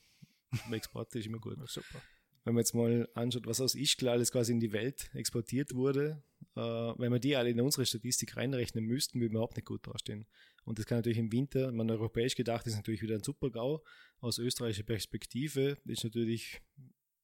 Export 0.73 1.15
ist 1.15 1.27
immer 1.27 1.39
gut. 1.39 1.59
Ja, 1.59 1.67
super. 1.67 2.03
wenn 2.45 2.55
man 2.55 2.63
jetzt 2.63 2.75
mal 2.75 3.09
anschaut, 3.15 3.47
was 3.47 3.61
aus 3.61 3.75
Ischgl 3.75 4.09
alles 4.09 4.33
quasi 4.33 4.53
in 4.53 4.61
die 4.61 4.73
Welt 4.73 5.11
exportiert 5.15 5.75
wurde, 5.75 6.23
äh, 6.57 6.61
wenn 6.61 7.13
wir 7.13 7.21
die 7.21 7.37
alle 7.37 7.51
in 7.51 7.61
unsere 7.61 7.87
Statistik 7.87 8.37
reinrechnen 8.37 8.85
müssten, 8.85 9.21
würden 9.21 9.33
wir 9.33 9.37
überhaupt 9.37 9.57
nicht 9.57 9.67
gut 9.67 9.87
dastehen. 9.87 10.27
Und 10.65 10.79
das 10.79 10.87
kann 10.87 10.99
natürlich 10.99 11.19
im 11.19 11.31
Winter, 11.33 11.71
man 11.73 11.91
europäisch 11.91 12.35
gedacht, 12.35 12.67
ist 12.67 12.77
natürlich 12.77 13.03
wieder 13.03 13.15
ein 13.15 13.23
Super-GAU. 13.23 13.83
Aus 14.21 14.39
österreichischer 14.39 14.85
Perspektive 14.85 15.79
ist 15.85 16.05
natürlich, 16.05 16.61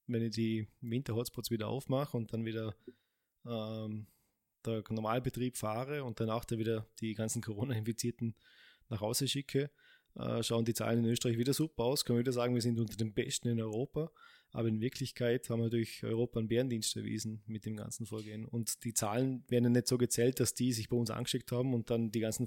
wenn 0.07 0.23
ich 0.23 0.35
die 0.35 0.69
Winter-Hotspots 0.81 1.51
wieder 1.51 1.69
aufmache 1.69 2.17
und 2.17 2.33
dann 2.33 2.45
wieder 2.45 2.77
ähm, 3.49 4.07
der 4.65 4.83
Normalbetrieb 4.91 5.57
fahre 5.57 6.05
und 6.05 6.21
danach 6.21 6.45
da 6.45 6.59
wieder 6.59 6.87
die 7.01 7.15
ganzen 7.15 7.43
Corona-Infizierten 7.43 8.35
nach 8.89 9.01
Hause 9.01 9.29
schicke, 9.29 9.71
äh, 10.15 10.43
schauen 10.43 10.65
die 10.65 10.75
Zahlen 10.75 11.05
in 11.05 11.11
Österreich 11.11 11.39
wieder 11.39 11.53
super 11.53 11.85
aus. 11.85 12.05
Können 12.05 12.19
wir 12.19 12.25
wieder 12.25 12.33
sagen, 12.33 12.55
wir 12.55 12.63
sind 12.63 12.79
unter 12.79 12.97
den 12.97 13.13
Besten 13.13 13.49
in 13.49 13.61
Europa. 13.61 14.11
Aber 14.53 14.69
in 14.69 14.81
Wirklichkeit 14.81 15.51
haben 15.51 15.61
wir 15.61 15.69
durch 15.69 16.03
Europa 16.03 16.39
einen 16.39 16.49
Bärendienst 16.49 16.97
erwiesen 16.97 17.43
mit 17.47 17.67
dem 17.67 17.77
ganzen 17.77 18.07
Vorgehen. 18.07 18.47
Und 18.47 18.85
die 18.85 18.95
Zahlen 18.95 19.45
werden 19.49 19.65
ja 19.65 19.71
nicht 19.71 19.87
so 19.87 19.99
gezählt, 19.99 20.41
dass 20.41 20.55
die 20.55 20.73
sich 20.73 20.89
bei 20.89 20.97
uns 20.97 21.11
angesteckt 21.11 21.53
haben 21.53 21.75
und 21.75 21.91
dann 21.91 22.11
die 22.11 22.21
ganzen 22.21 22.47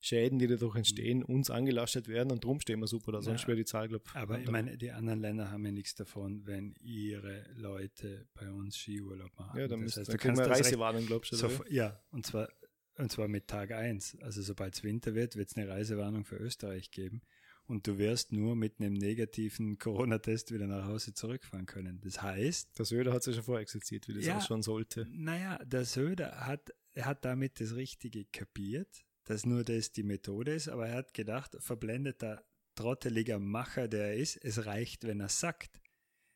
Folgeschäden, 0.00 0.38
die 0.38 0.46
dadurch 0.46 0.76
entstehen, 0.76 1.22
uns 1.22 1.50
angelastet 1.50 2.08
werden 2.08 2.32
und 2.32 2.42
drum 2.44 2.60
stehen 2.60 2.80
wir 2.80 2.86
super 2.86 3.12
da. 3.12 3.22
Sonst 3.22 3.42
Ja, 3.42 3.48
wäre 3.48 3.58
die 3.58 3.64
Zahl, 3.64 3.88
glaube 3.88 4.04
ich. 4.06 4.14
Aber 4.14 4.38
ich 4.40 4.50
meine, 4.50 4.76
die 4.78 4.90
anderen 4.90 5.20
Länder 5.20 5.50
haben 5.50 5.64
ja 5.66 5.72
nichts 5.72 5.94
davon, 5.94 6.46
wenn 6.46 6.74
ihre 6.80 7.44
Leute 7.54 8.26
bei 8.34 8.50
uns 8.50 8.76
Skiurlaub 8.76 9.30
machen. 9.38 9.58
ja, 9.60 9.68
dann, 9.68 9.80
das 9.80 9.96
müsste, 9.96 10.00
heißt, 10.00 10.08
dann 10.10 10.16
du 10.16 10.22
kannst 10.22 10.42
Reisewarnung, 10.42 11.04
ich. 11.04 11.10
oder? 11.10 11.24
Sofort, 11.36 11.70
ja, 11.70 12.00
und 12.10 12.24
zwar, 12.26 12.48
und 12.96 13.12
zwar 13.12 13.28
mit 13.28 13.46
Tag 13.46 13.72
1. 13.72 14.18
Also 14.22 14.42
sobald 14.42 14.74
es 14.74 14.82
Winter 14.82 15.14
wird, 15.14 15.36
wird 15.36 15.50
es 15.50 15.56
eine 15.56 15.68
Reisewarnung 15.68 16.24
für 16.24 16.36
Österreich 16.36 16.90
geben. 16.90 17.20
Und 17.66 17.86
du 17.86 17.98
wirst 17.98 18.32
nur 18.32 18.56
mit 18.56 18.80
einem 18.80 18.94
negativen 18.94 19.78
Corona-Test 19.78 20.50
wieder 20.52 20.66
nach 20.66 20.86
Hause 20.86 21.14
zurückfahren 21.14 21.66
können. 21.66 22.00
Das 22.00 22.20
heißt, 22.20 22.76
Der 22.76 22.84
Söder 22.84 23.12
hat 23.12 23.20
es 23.20 23.26
ja 23.26 23.32
schon 23.34 23.44
vorexerziert, 23.44 24.08
wie 24.08 24.14
das 24.14 24.24
Ja. 24.24 24.38
ausschauen 24.38 24.62
sollte. 24.62 25.06
naja, 25.10 25.58
der 25.64 25.84
Söder 25.84 26.46
hat, 26.46 26.72
er 26.94 27.04
hat 27.06 27.24
damit 27.24 27.60
das 27.60 27.76
Richtige 27.76 28.24
kapiert, 28.24 29.04
dass 29.24 29.46
nur 29.46 29.64
das 29.64 29.92
die 29.92 30.02
Methode 30.02 30.54
ist, 30.54 30.68
aber 30.68 30.88
er 30.88 30.96
hat 30.96 31.14
gedacht, 31.14 31.56
verblendeter, 31.60 32.44
trotteliger 32.74 33.38
Macher, 33.38 33.88
der 33.88 34.08
er 34.08 34.16
ist, 34.16 34.36
es 34.36 34.66
reicht, 34.66 35.04
wenn 35.04 35.20
er 35.20 35.28
sagt. 35.28 35.80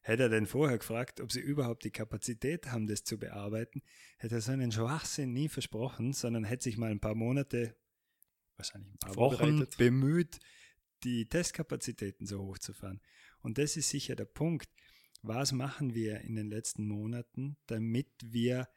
Hätte 0.00 0.24
er 0.24 0.28
denn 0.28 0.46
vorher 0.46 0.76
gefragt, 0.76 1.20
ob 1.20 1.32
sie 1.32 1.40
überhaupt 1.40 1.84
die 1.84 1.90
Kapazität 1.90 2.66
haben, 2.66 2.86
das 2.86 3.04
zu 3.04 3.18
bearbeiten, 3.18 3.82
hätte 4.18 4.34
er 4.34 4.40
so 4.42 4.52
einen 4.52 4.70
Schwachsinn 4.70 5.32
nie 5.32 5.48
versprochen, 5.48 6.12
sondern 6.12 6.44
hätte 6.44 6.64
sich 6.64 6.76
mal 6.76 6.90
ein 6.90 7.00
paar 7.00 7.14
Monate, 7.14 7.74
wahrscheinlich 8.56 8.92
ein 8.92 8.98
paar 8.98 9.16
Wochen 9.16 9.66
bemüht, 9.78 10.40
die 11.04 11.26
Testkapazitäten 11.26 12.26
so 12.26 12.40
hochzufahren. 12.40 13.00
Und 13.40 13.56
das 13.56 13.76
ist 13.76 13.88
sicher 13.88 14.14
der 14.14 14.26
Punkt. 14.26 14.68
Was 15.22 15.52
machen 15.52 15.94
wir 15.94 16.20
in 16.20 16.34
den 16.34 16.50
letzten 16.50 16.86
Monaten, 16.86 17.56
damit 17.66 18.10
wir 18.22 18.68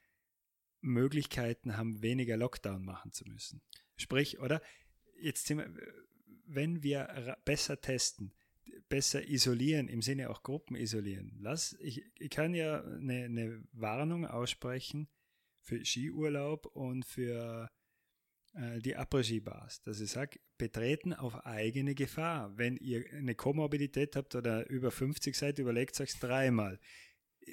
Möglichkeiten 0.80 1.76
haben, 1.76 2.01
weniger 2.01 2.38
Lockdown 2.38 2.86
machen 2.86 3.12
zu 3.12 3.26
müssen? 3.26 3.62
Sprich, 3.98 4.39
oder? 4.39 4.62
Jetzt 5.20 5.48
sind 5.48 5.58
wir, 5.58 5.70
wenn 6.45 6.84
wir 6.84 7.38
besser 7.43 7.82
testen, 7.82 8.34
besser 8.89 9.28
isolieren, 9.28 9.89
im 9.89 10.02
Sinne 10.02 10.30
auch 10.30 10.43
Gruppen 10.43 10.76
isolieren. 10.76 11.36
Lass, 11.39 11.76
ich, 11.80 12.04
ich 12.20 12.30
kann 12.30 12.54
ja 12.54 12.84
eine, 12.84 13.26
eine 13.26 13.64
Warnung 13.74 14.26
aussprechen, 14.26 15.10
für 15.68 15.84
Skiurlaub 15.84 16.66
und 16.66 17.06
für 17.06 17.70
äh, 18.54 18.80
die 18.80 18.95
Après-Ski-Bars, 18.95 19.84
dass 19.84 20.00
ich 20.00 20.10
sage, 20.10 20.39
betreten 20.58 21.14
auf 21.14 21.45
eigene 21.45 21.93
Gefahr. 21.93 22.58
Wenn 22.58 22.78
ihr 22.78 23.06
eine 23.12 23.36
Komorbidität 23.36 24.16
habt 24.16 24.36
oder 24.36 24.70
über 24.70 24.91
50 24.91 25.36
seid, 25.36 25.60
überlegt 25.60 26.00
euch 26.00 26.18
dreimal. 26.20 26.80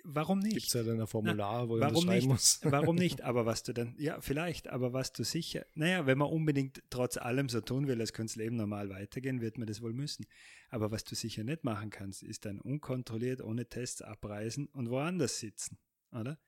Warum 0.02 0.40
nicht? 0.40 0.54
Gibt 0.54 0.66
es 0.66 0.72
ja 0.72 0.82
dann 0.82 1.00
ein 1.00 1.06
Formular, 1.06 1.62
Na, 1.62 1.68
wo 1.68 1.78
warum 1.78 2.06
man 2.06 2.16
nicht? 2.16 2.26
muss? 2.26 2.60
Warum 2.62 2.96
nicht? 2.96 3.22
Aber 3.22 3.46
was 3.46 3.62
du 3.62 3.72
dann, 3.72 3.94
ja, 3.98 4.20
vielleicht, 4.20 4.68
aber 4.68 4.92
was 4.92 5.12
du 5.12 5.24
sicher, 5.24 5.64
naja, 5.74 6.06
wenn 6.06 6.18
man 6.18 6.28
unbedingt 6.28 6.82
trotz 6.90 7.16
allem 7.16 7.48
so 7.48 7.60
tun 7.60 7.86
will, 7.86 8.00
als 8.00 8.12
könnte 8.12 8.32
das 8.32 8.36
Leben 8.36 8.56
normal 8.56 8.90
weitergehen, 8.90 9.40
wird 9.40 9.58
man 9.58 9.66
das 9.66 9.82
wohl 9.82 9.92
müssen. 9.92 10.26
Aber 10.68 10.90
was 10.90 11.04
du 11.04 11.14
sicher 11.14 11.44
nicht 11.44 11.64
machen 11.64 11.90
kannst, 11.90 12.22
ist 12.22 12.44
dann 12.44 12.60
unkontrolliert 12.60 13.40
ohne 13.40 13.68
Tests 13.68 14.02
abreisen 14.02 14.66
und 14.68 14.90
woanders 14.90 15.38
sitzen, 15.38 15.78
oder? 16.12 16.38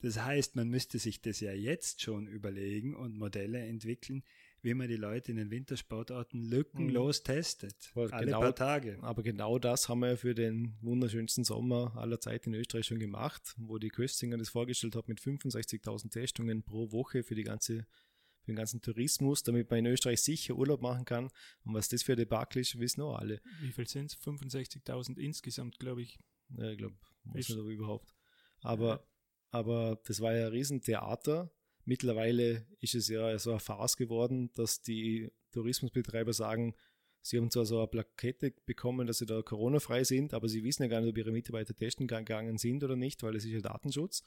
Das 0.00 0.22
heißt, 0.22 0.54
man 0.54 0.68
müsste 0.68 0.98
sich 0.98 1.22
das 1.22 1.40
ja 1.40 1.52
jetzt 1.52 2.02
schon 2.02 2.26
überlegen 2.26 2.94
und 2.94 3.16
Modelle 3.16 3.60
entwickeln, 3.60 4.22
wie 4.64 4.72
man 4.72 4.88
die 4.88 4.96
Leute 4.96 5.30
in 5.30 5.36
den 5.36 5.50
Wintersportorten 5.50 6.42
lückenlos 6.42 7.22
testet. 7.22 7.90
Aber 7.94 8.10
alle 8.14 8.24
genau- 8.26 8.40
paar 8.40 8.54
Tage. 8.54 8.98
Aber 9.02 9.22
genau 9.22 9.58
das 9.58 9.90
haben 9.90 10.00
wir 10.00 10.08
ja 10.10 10.16
für 10.16 10.34
den 10.34 10.76
wunderschönsten 10.80 11.44
Sommer 11.44 11.94
aller 11.96 12.18
Zeiten 12.18 12.54
in 12.54 12.60
Österreich 12.60 12.86
schon 12.86 12.98
gemacht, 12.98 13.54
wo 13.58 13.76
die 13.76 13.90
Köstinger 13.90 14.38
das 14.38 14.48
vorgestellt 14.48 14.96
hat 14.96 15.06
mit 15.06 15.20
65.000 15.20 16.10
Testungen 16.10 16.62
pro 16.62 16.90
Woche 16.92 17.22
für, 17.22 17.34
die 17.34 17.42
ganze, 17.44 17.86
für 18.40 18.46
den 18.52 18.56
ganzen 18.56 18.80
Tourismus, 18.80 19.42
damit 19.42 19.68
man 19.68 19.80
in 19.80 19.86
Österreich 19.86 20.22
sicher 20.22 20.54
Urlaub 20.54 20.80
machen 20.80 21.04
kann. 21.04 21.24
Und 21.64 21.74
was 21.74 21.90
das 21.90 22.02
für 22.02 22.12
ein 22.12 22.18
Debakel 22.18 22.62
ist, 22.62 22.78
wissen 22.80 23.02
auch 23.02 23.18
alle. 23.18 23.42
Wie 23.60 23.70
viel 23.70 23.86
sind 23.86 24.12
es? 24.12 24.16
65.000 24.16 25.18
insgesamt, 25.18 25.78
glaube 25.78 26.00
ich. 26.00 26.18
Ja, 26.56 26.70
ich 26.70 26.78
glaube, 26.78 26.96
weiß 27.24 27.40
Ist- 27.40 27.50
nicht, 27.50 27.58
ob 27.58 27.68
überhaupt. 27.68 28.14
Aber, 28.62 29.06
aber 29.50 30.00
das 30.06 30.20
war 30.20 30.34
ja 30.34 30.46
ein 30.46 30.52
Riesentheater. 30.52 31.50
Mittlerweile 31.84 32.66
ist 32.80 32.94
es 32.94 33.08
ja 33.08 33.38
so 33.38 33.50
eine 33.50 33.60
Farce 33.60 33.96
geworden, 33.96 34.50
dass 34.54 34.80
die 34.80 35.30
Tourismusbetreiber 35.52 36.32
sagen, 36.32 36.74
sie 37.22 37.38
haben 37.38 37.50
zwar 37.50 37.66
so 37.66 37.78
eine 37.78 37.88
Plakette 37.88 38.52
bekommen, 38.66 39.06
dass 39.06 39.18
sie 39.18 39.26
da 39.26 39.42
Corona-frei 39.42 40.04
sind, 40.04 40.34
aber 40.34 40.48
sie 40.48 40.64
wissen 40.64 40.82
ja 40.82 40.88
gar 40.88 41.00
nicht, 41.00 41.10
ob 41.10 41.18
ihre 41.18 41.32
Mitarbeiter 41.32 41.74
testen 41.74 42.06
gegangen 42.06 42.58
sind 42.58 42.84
oder 42.84 42.96
nicht, 42.96 43.22
weil 43.22 43.36
es 43.36 43.44
ist 43.44 43.52
ja 43.52 43.60
Datenschutz. 43.60 44.22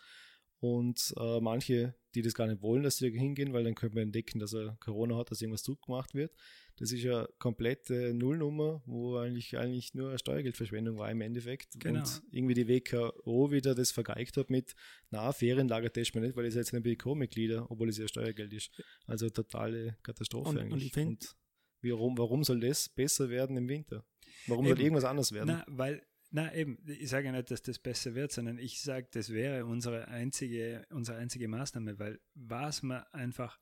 Und 0.60 1.14
äh, 1.20 1.40
manche, 1.40 1.94
die 2.16 2.24
das 2.24 2.34
gar 2.34 2.48
nicht 2.48 2.64
wollen, 2.64 2.82
dass 2.82 2.98
sie 2.98 3.12
da 3.12 3.18
hingehen, 3.20 3.54
weil 3.54 3.64
dann 3.64 3.76
könnte 3.76 3.96
man 3.96 4.06
entdecken, 4.06 4.40
dass 4.40 4.54
er 4.54 4.76
Corona 4.80 5.16
hat, 5.16 5.30
dass 5.30 5.40
irgendwas 5.42 5.62
zurückgemacht 5.62 6.16
wird. 6.16 6.34
Das 6.78 6.92
ist 6.92 7.04
ja 7.04 7.28
komplette 7.38 8.14
Nullnummer, 8.16 8.82
wo 8.86 9.18
eigentlich, 9.18 9.56
eigentlich 9.58 9.94
nur 9.94 10.10
eine 10.10 10.18
Steuergeldverschwendung 10.18 10.98
war 10.98 11.12
im 11.12 11.22
Endeffekt. 11.22 11.80
Genau. 11.80 12.00
Und 12.00 12.24
irgendwie 12.32 12.56
die 12.56 12.68
WKO 12.68 13.52
wieder 13.52 13.76
das 13.76 13.92
vergeigt 13.92 14.36
hat 14.38 14.50
mit, 14.50 14.74
na, 15.12 15.32
Ferienlager 15.32 15.92
testen 15.94 16.22
wir 16.22 16.28
nicht, 16.28 16.36
weil 16.38 16.46
ihr 16.46 16.52
seid 16.52 16.62
jetzt 16.66 16.74
nicht 16.74 16.84
BK-Mitglieder, 16.84 17.70
obwohl 17.70 17.90
es 17.90 17.98
ja 18.00 18.08
Steuergeld 18.08 18.52
ist. 18.52 18.72
Also 19.06 19.30
totale 19.30 19.98
Katastrophe 20.02 20.50
Und- 20.50 20.58
und 20.58 20.64
eigentlich. 20.64 20.88
ich 20.88 20.94
find- 20.94 21.36
Und 21.84 21.92
warum, 21.92 22.18
warum 22.18 22.44
soll 22.44 22.60
das 22.60 22.90
besser 22.90 23.30
werden 23.30 23.58
im 23.58 23.70
Winter? 23.70 24.04
Warum 24.48 24.66
Eben. 24.66 24.76
soll 24.76 24.84
irgendwas 24.84 25.06
anders 25.06 25.32
werden? 25.32 25.48
Na, 25.50 25.66
weil, 25.68 26.02
na 26.30 26.54
eben, 26.54 26.78
ich 26.86 27.10
sage 27.10 27.32
nicht, 27.32 27.52
dass 27.52 27.62
das 27.62 27.80
besser 27.80 28.16
wird, 28.16 28.32
sondern 28.32 28.58
ich 28.58 28.82
sage, 28.82 29.08
das 29.12 29.32
wäre 29.32 29.66
unsere 29.66 30.08
einzige, 30.08 30.86
unsere 30.90 31.18
einzige 31.18 31.48
Maßnahme, 31.48 32.00
weil 32.00 32.20
was 32.34 32.84
man 32.84 33.04
einfach 33.12 33.60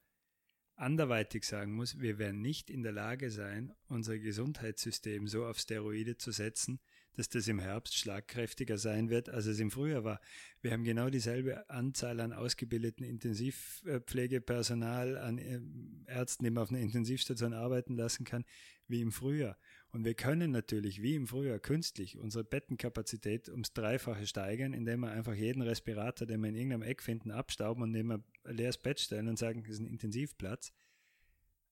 anderweitig 0.78 1.46
sagen 1.46 1.74
muss, 1.74 2.00
wir 2.00 2.20
werden 2.20 2.42
nicht 2.42 2.70
in 2.70 2.84
der 2.84 2.92
Lage 2.92 3.32
sein, 3.32 3.74
unser 3.88 4.20
Gesundheitssystem 4.20 5.26
so 5.28 5.46
auf 5.46 5.58
Steroide 5.58 6.18
zu 6.18 6.32
setzen, 6.32 6.82
dass 7.14 7.30
das 7.30 7.48
im 7.48 7.60
Herbst 7.60 7.98
schlagkräftiger 7.98 8.78
sein 8.78 9.10
wird, 9.10 9.30
als 9.30 9.46
es 9.46 9.60
im 9.60 9.72
Frühjahr 9.72 10.04
war. 10.04 10.20
Wir 10.62 10.72
haben 10.72 10.84
genau 10.84 11.10
dieselbe 11.10 11.70
Anzahl 11.70 12.20
an 12.20 12.34
ausgebildeten 12.34 13.06
Intensivpflegepersonal, 13.06 15.18
an 15.18 15.38
äh, 15.38 15.62
Ärzten, 16.08 16.44
die 16.44 16.50
man 16.50 16.64
auf 16.64 16.72
einer 16.72 16.82
Intensivstation 16.82 17.54
arbeiten 17.54 17.96
lassen 17.96 18.26
kann, 18.26 18.44
wie 18.88 19.00
im 19.02 19.14
Frühjahr. 19.14 19.58
Und 19.96 20.04
wir 20.04 20.14
können 20.14 20.52
natürlich 20.52 21.02
wie 21.02 21.16
im 21.16 21.26
Frühjahr 21.26 21.58
künstlich 21.58 22.18
unsere 22.18 22.44
Bettenkapazität 22.44 23.48
ums 23.48 23.72
Dreifache 23.72 24.28
steigern, 24.28 24.74
indem 24.74 25.00
wir 25.00 25.12
einfach 25.12 25.34
jeden 25.34 25.62
Respirator, 25.62 26.28
den 26.28 26.42
wir 26.42 26.50
in 26.50 26.56
irgendeinem 26.56 26.82
Eck 26.82 27.02
finden, 27.02 27.32
abstauben 27.32 27.82
und 27.82 27.92
neben 27.92 28.12
ein 28.12 28.24
leeres 28.44 28.78
Bett 28.78 29.00
stellen 29.00 29.30
und 29.30 29.40
sagen, 29.40 29.64
das 29.64 29.76
ist 29.76 29.80
ein 29.80 29.88
Intensivplatz. 29.88 30.74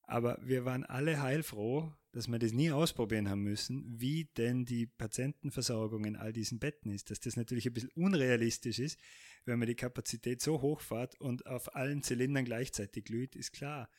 Aber 0.03 0.39
wir 0.41 0.63
waren 0.63 0.85
alle 0.85 1.21
heilfroh, 1.21 1.91
dass 2.13 2.29
wir 2.29 2.39
das 2.39 2.53
nie 2.53 2.71
ausprobieren 2.71 3.29
haben 3.29 3.43
müssen, 3.43 3.99
wie 3.99 4.23
denn 4.37 4.63
die 4.63 4.85
Patientenversorgung 4.85 6.05
in 6.05 6.15
all 6.15 6.31
diesen 6.31 6.59
Betten 6.59 6.91
ist. 6.91 7.11
Dass 7.11 7.19
das 7.19 7.35
natürlich 7.35 7.65
ein 7.67 7.73
bisschen 7.73 7.91
unrealistisch 7.93 8.79
ist, 8.79 8.97
wenn 9.43 9.59
man 9.59 9.67
die 9.67 9.75
Kapazität 9.75 10.41
so 10.41 10.61
hochfahrt 10.61 11.19
und 11.19 11.45
auf 11.45 11.75
allen 11.75 12.03
Zylindern 12.03 12.45
gleichzeitig 12.45 13.03
glüht, 13.03 13.35
ist 13.35 13.51
klar. 13.51 13.89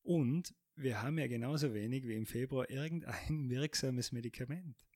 Und 0.00 0.54
wir 0.76 1.02
haben 1.02 1.18
ja 1.18 1.26
genauso 1.26 1.74
wenig 1.74 2.06
wie 2.06 2.14
im 2.14 2.26
Februar 2.26 2.68
irgendein 2.70 3.48
wirksames 3.50 4.12
Medikament. 4.12 4.86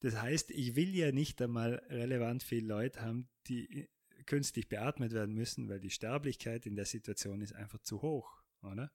Das 0.00 0.20
heißt, 0.20 0.50
ich 0.50 0.76
will 0.76 0.94
ja 0.94 1.12
nicht 1.12 1.40
einmal 1.40 1.76
relevant 1.88 2.42
viele 2.42 2.66
Leute 2.66 3.00
haben, 3.00 3.28
die 3.46 3.88
künstlich 4.26 4.68
beatmet 4.68 5.12
werden 5.12 5.34
müssen, 5.34 5.68
weil 5.68 5.80
die 5.80 5.90
Sterblichkeit 5.90 6.66
in 6.66 6.76
der 6.76 6.84
Situation 6.84 7.40
ist 7.40 7.54
einfach 7.54 7.78
zu 7.80 8.02
hoch, 8.02 8.42
oder? 8.62 8.92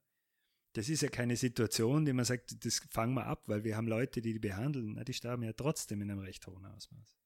Das 0.73 0.87
ist 0.87 1.01
ja 1.01 1.09
keine 1.09 1.35
Situation, 1.35 2.05
die 2.05 2.13
man 2.13 2.25
sagt, 2.25 2.63
das 2.63 2.79
fangen 2.91 3.15
wir 3.15 3.25
ab, 3.25 3.43
weil 3.47 3.63
wir 3.63 3.75
haben 3.75 3.87
Leute, 3.87 4.21
die 4.21 4.33
die 4.33 4.39
behandeln. 4.39 4.93
Na, 4.93 5.03
die 5.03 5.13
sterben 5.13 5.43
ja 5.43 5.53
trotzdem 5.53 6.01
in 6.01 6.11
einem 6.11 6.19
recht 6.19 6.45
hohen 6.45 6.65
Ausmaß. 6.65 7.17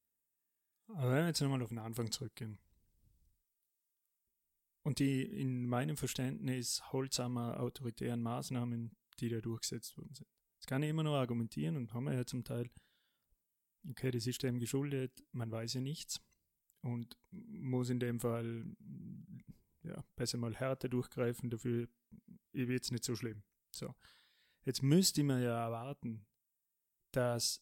Aber 0.87 1.11
wenn 1.11 1.23
wir 1.23 1.27
jetzt 1.27 1.41
nochmal 1.41 1.61
auf 1.61 1.69
den 1.69 1.79
Anfang 1.79 2.09
zurückgehen. 2.09 2.57
Und 4.83 4.99
die 4.99 5.23
in 5.23 5.65
meinem 5.67 5.95
Verständnis 5.97 6.83
holsamer 6.91 7.59
autoritären 7.59 8.21
Maßnahmen, 8.21 8.95
die 9.19 9.29
da 9.29 9.39
durchgesetzt 9.39 9.97
worden 9.97 10.13
sind. 10.13 10.27
Das 10.59 10.67
kann 10.67 10.83
ich 10.83 10.89
immer 10.89 11.03
noch 11.03 11.15
argumentieren 11.15 11.77
und 11.77 11.93
haben 11.93 12.05
wir 12.05 12.13
ja 12.13 12.25
zum 12.25 12.43
Teil, 12.43 12.69
okay, 13.89 14.11
das 14.11 14.27
ist 14.27 14.43
dem 14.43 14.59
geschuldet, 14.59 15.23
man 15.31 15.51
weiß 15.51 15.75
ja 15.75 15.81
nichts 15.81 16.21
und 16.81 17.17
muss 17.31 17.89
in 17.89 17.99
dem 17.99 18.19
Fall 18.19 18.65
ja, 19.83 20.03
besser 20.15 20.37
mal 20.37 20.55
härter 20.55 20.89
durchgreifen, 20.89 21.49
dafür 21.49 21.87
wird 22.51 22.83
es 22.83 22.91
nicht 22.91 23.03
so 23.03 23.15
schlimm. 23.15 23.43
So. 23.71 23.93
Jetzt 24.63 24.83
müsste 24.83 25.23
man 25.23 25.41
ja 25.41 25.65
erwarten, 25.65 26.25
dass 27.11 27.61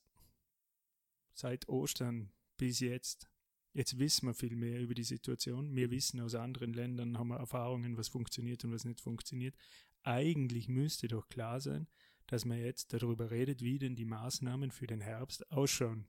seit 1.34 1.68
Ostern 1.68 2.32
bis 2.58 2.80
jetzt 2.80 3.31
Jetzt 3.74 3.98
wissen 3.98 4.28
wir 4.28 4.34
viel 4.34 4.56
mehr 4.56 4.82
über 4.82 4.94
die 4.94 5.04
Situation. 5.04 5.76
Wir 5.76 5.92
wissen 5.92 6.20
aus 6.20 6.36
anderen 6.36 6.74
Ländern, 6.74 7.18
haben 7.18 7.30
wir 7.30 7.38
Erfahrungen, 7.38 7.98
was 7.98 8.10
funktioniert 8.10 8.66
und 8.66 8.74
was 8.74 8.84
nicht 8.84 9.00
funktioniert. 9.00 9.56
Eigentlich 10.04 10.68
müsste 10.68 11.08
doch 11.08 11.30
klar 11.30 11.62
sein, 11.62 11.88
dass 12.28 12.44
man 12.44 12.60
jetzt 12.60 12.92
darüber 12.92 13.32
redet, 13.32 13.62
wie 13.62 13.80
denn 13.80 13.96
die 13.96 14.06
Maßnahmen 14.06 14.72
für 14.72 14.88
den 14.88 15.02
Herbst 15.02 15.50
ausschauen. 15.52 16.08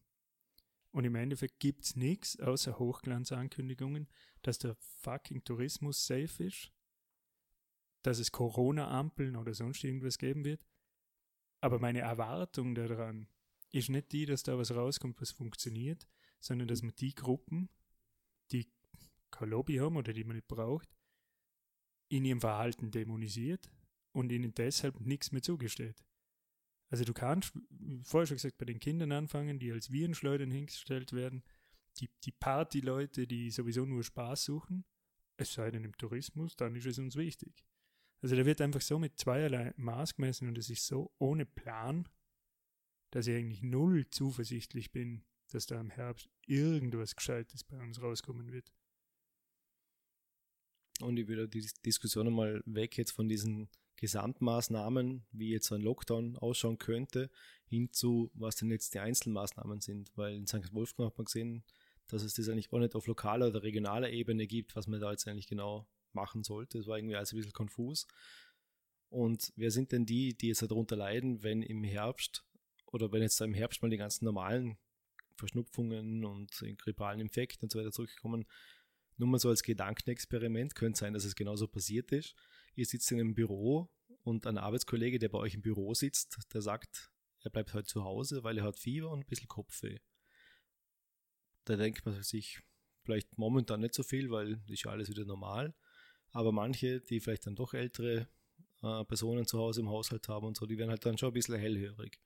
Und 0.90 1.04
im 1.04 1.14
Endeffekt 1.14 1.58
gibt 1.60 1.84
es 1.84 1.96
nichts 1.96 2.38
außer 2.38 2.78
Hochglanzankündigungen, 2.78 4.08
dass 4.42 4.58
der 4.58 4.74
fucking 4.74 5.42
Tourismus 5.44 6.04
safe 6.04 6.44
ist, 6.44 6.70
dass 8.02 8.18
es 8.18 8.32
Corona-Ampeln 8.32 9.36
oder 9.36 9.54
sonst 9.54 9.84
irgendwas 9.84 10.18
geben 10.18 10.44
wird. 10.44 10.60
Aber 11.60 11.78
meine 11.78 12.00
Erwartung 12.00 12.74
daran 12.74 13.28
ist 13.70 13.88
nicht 13.88 14.12
die, 14.12 14.26
dass 14.26 14.42
da 14.42 14.58
was 14.58 14.74
rauskommt, 14.74 15.20
was 15.20 15.30
funktioniert, 15.30 16.06
sondern 16.43 16.68
dass 16.68 16.82
man 16.82 16.95
die 16.97 17.14
Gruppen, 17.14 17.68
die 18.51 18.70
kein 19.30 19.51
Lobby 19.51 19.76
haben 19.76 19.97
oder 19.97 20.12
die 20.12 20.24
man 20.24 20.36
nicht 20.36 20.49
braucht, 20.49 20.88
in 22.09 22.24
ihrem 22.24 22.40
Verhalten 22.40 22.90
dämonisiert 22.90 23.70
und 24.12 24.30
ihnen 24.30 24.53
deshalb 24.55 25.01
nichts 25.01 25.32
mehr 25.32 25.43
zugesteht. 25.43 26.05
Also 26.90 27.05
du 27.05 27.14
kannst, 27.14 27.55
vorher 28.03 28.26
schon 28.26 28.36
gesagt, 28.36 28.59
bei 28.59 28.66
den 28.66 28.80
Kindern 28.80 29.12
anfangen, 29.12 29.59
die 29.59 29.72
als 29.72 29.90
Virenschleudern 29.90 30.51
hingestellt 30.51 31.12
werden, 31.14 31.43
die, 31.99 32.11
die 32.24 32.32
Partyleute, 32.32 33.26
die 33.26 33.51
sowieso 33.51 33.86
nur 33.86 34.05
Spaß 34.05 34.45
suchen, 34.45 34.84
es 35.38 35.55
sei 35.55 35.70
denn 35.70 35.84
im 35.84 35.97
Tourismus, 35.97 36.57
dann 36.57 36.76
ist 36.76 36.86
es 36.86 36.99
uns 36.99 37.16
wichtig. 37.16 37.64
Also 38.20 38.36
da 38.36 38.45
wird 38.45 38.61
einfach 38.61 38.82
so 38.82 38.99
mit 38.99 39.18
zweierlei 39.18 39.72
Maß 39.76 40.16
gemessen 40.16 40.49
und 40.49 40.59
es 40.59 40.70
ist 40.70 40.86
so 40.86 41.12
ohne 41.18 41.47
Plan, 41.47 42.09
dass 43.11 43.26
ich 43.26 43.36
eigentlich 43.36 43.62
null 43.62 44.09
zuversichtlich 44.11 44.93
bin, 44.93 45.24
dass 45.55 45.66
da 45.66 45.80
im 45.80 45.90
Herbst 45.90 46.28
irgendwas 46.46 47.16
Gescheites 47.16 47.64
bei 47.64 47.80
uns 47.80 48.00
rauskommen 48.00 48.53
wird. 48.53 48.72
Und 51.00 51.16
ich 51.16 51.28
würde 51.28 51.48
die 51.48 51.66
Diskussion 51.84 52.32
mal 52.32 52.62
weg 52.64 52.96
jetzt 52.96 53.12
von 53.12 53.28
diesen 53.28 53.68
Gesamtmaßnahmen, 53.96 55.24
wie 55.32 55.50
jetzt 55.50 55.72
ein 55.72 55.80
Lockdown 55.80 56.36
ausschauen 56.36 56.78
könnte, 56.78 57.30
hin 57.64 57.92
zu, 57.92 58.30
was 58.34 58.57
denn 58.57 58.70
jetzt 58.70 58.94
die 58.94 58.98
Einzelmaßnahmen 58.98 59.80
sind. 59.80 60.11
Weil 60.16 60.34
in 60.34 60.46
St. 60.46 60.72
Wolfgang 60.72 61.11
hat 61.11 61.18
man 61.18 61.24
gesehen, 61.26 61.64
dass 62.09 62.22
es 62.22 62.34
das 62.34 62.48
eigentlich 62.48 62.72
auch 62.72 62.78
nicht 62.78 62.94
auf 62.94 63.07
lokaler 63.07 63.48
oder 63.48 63.62
regionaler 63.62 64.11
Ebene 64.11 64.46
gibt, 64.46 64.76
was 64.76 64.86
man 64.86 65.00
da 65.00 65.11
jetzt 65.11 65.26
eigentlich 65.28 65.46
genau 65.46 65.88
machen 66.12 66.42
sollte. 66.42 66.78
Das 66.78 66.86
war 66.86 66.98
irgendwie 66.98 67.16
alles 67.16 67.32
ein 67.32 67.36
bisschen 67.36 67.53
konfus. 67.53 68.07
Und 69.09 69.53
wer 69.57 69.70
sind 69.70 69.92
denn 69.92 70.07
die, 70.07 70.34
die 70.36 70.48
jetzt 70.48 70.62
darunter 70.62 70.96
leiden, 70.96 71.42
wenn 71.42 71.62
im 71.62 71.84
Herbst 71.84 72.44
oder 72.86 73.12
wenn 73.12 73.22
jetzt 73.22 73.40
im 73.40 73.55
Herbst 73.55 73.82
mal 73.82 73.90
die 73.90 73.96
ganzen 73.96 74.24
normalen 74.24 74.78
Verschnupfungen 75.43 76.24
und 76.24 76.51
grippalen 76.78 77.20
Infekte 77.20 77.64
und 77.64 77.72
so 77.72 77.78
weiter 77.80 77.90
zurückkommen, 77.90 78.47
Nur 79.16 79.28
mal 79.28 79.38
so 79.38 79.49
als 79.49 79.62
Gedankenexperiment, 79.62 80.74
könnte 80.74 81.01
sein, 81.01 81.12
dass 81.12 81.24
es 81.24 81.34
genauso 81.34 81.66
passiert 81.66 82.12
ist. 82.12 82.34
Ihr 82.74 82.86
sitzt 82.86 83.11
in 83.11 83.20
einem 83.20 83.34
Büro 83.34 83.90
und 84.22 84.47
ein 84.47 84.57
Arbeitskollege, 84.57 85.18
der 85.18 85.28
bei 85.28 85.38
euch 85.38 85.55
im 85.55 85.62
Büro 85.62 85.95
sitzt, 85.95 86.38
der 86.55 86.62
sagt, 86.62 87.11
er 87.40 87.51
bleibt 87.51 87.74
heute 87.74 87.88
zu 87.88 88.05
Hause, 88.05 88.45
weil 88.45 88.59
er 88.59 88.64
hat 88.64 88.78
Fieber 88.78 89.11
und 89.11 89.20
ein 89.20 89.26
bisschen 89.26 89.49
Kopfweh. 89.49 89.99
Da 91.64 91.76
denkt 91.76 92.07
man 92.07 92.22
sich 92.22 92.61
vielleicht 93.03 93.36
momentan 93.36 93.80
nicht 93.80 93.95
so 93.95 94.03
viel, 94.03 94.30
weil 94.30 94.61
ist 94.68 94.84
ja 94.84 94.93
alles 94.93 95.09
wieder 95.09 95.24
normal. 95.24 95.74
Aber 96.30 96.53
manche, 96.53 97.01
die 97.01 97.20
vielleicht 97.20 97.47
dann 97.47 97.57
doch 97.57 97.74
ältere 97.74 98.28
äh, 98.82 99.05
Personen 99.05 99.47
zu 99.47 99.59
Hause 99.59 99.80
im 99.80 99.88
Haushalt 99.88 100.28
haben 100.28 100.47
und 100.47 100.57
so, 100.57 100.66
die 100.66 100.78
werden 100.78 100.90
halt 100.90 101.05
dann 101.05 101.18
schon 101.18 101.30
ein 101.30 101.34
bisschen 101.34 101.59
hellhörig. 101.59 102.20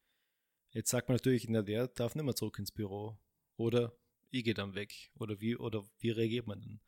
Jetzt 0.76 0.90
sagt 0.90 1.08
man 1.08 1.16
natürlich, 1.16 1.48
na, 1.48 1.62
der 1.62 1.88
darf 1.88 2.14
nicht 2.14 2.24
mehr 2.24 2.34
zurück 2.34 2.58
ins 2.58 2.70
Büro. 2.70 3.16
Oder 3.56 3.96
ich 4.30 4.44
gehe 4.44 4.52
dann 4.52 4.74
weg. 4.74 5.10
Oder 5.14 5.40
wie, 5.40 5.56
oder 5.56 5.88
wie 6.00 6.10
reagiert 6.10 6.46
man 6.46 6.60
dann? 6.60 6.80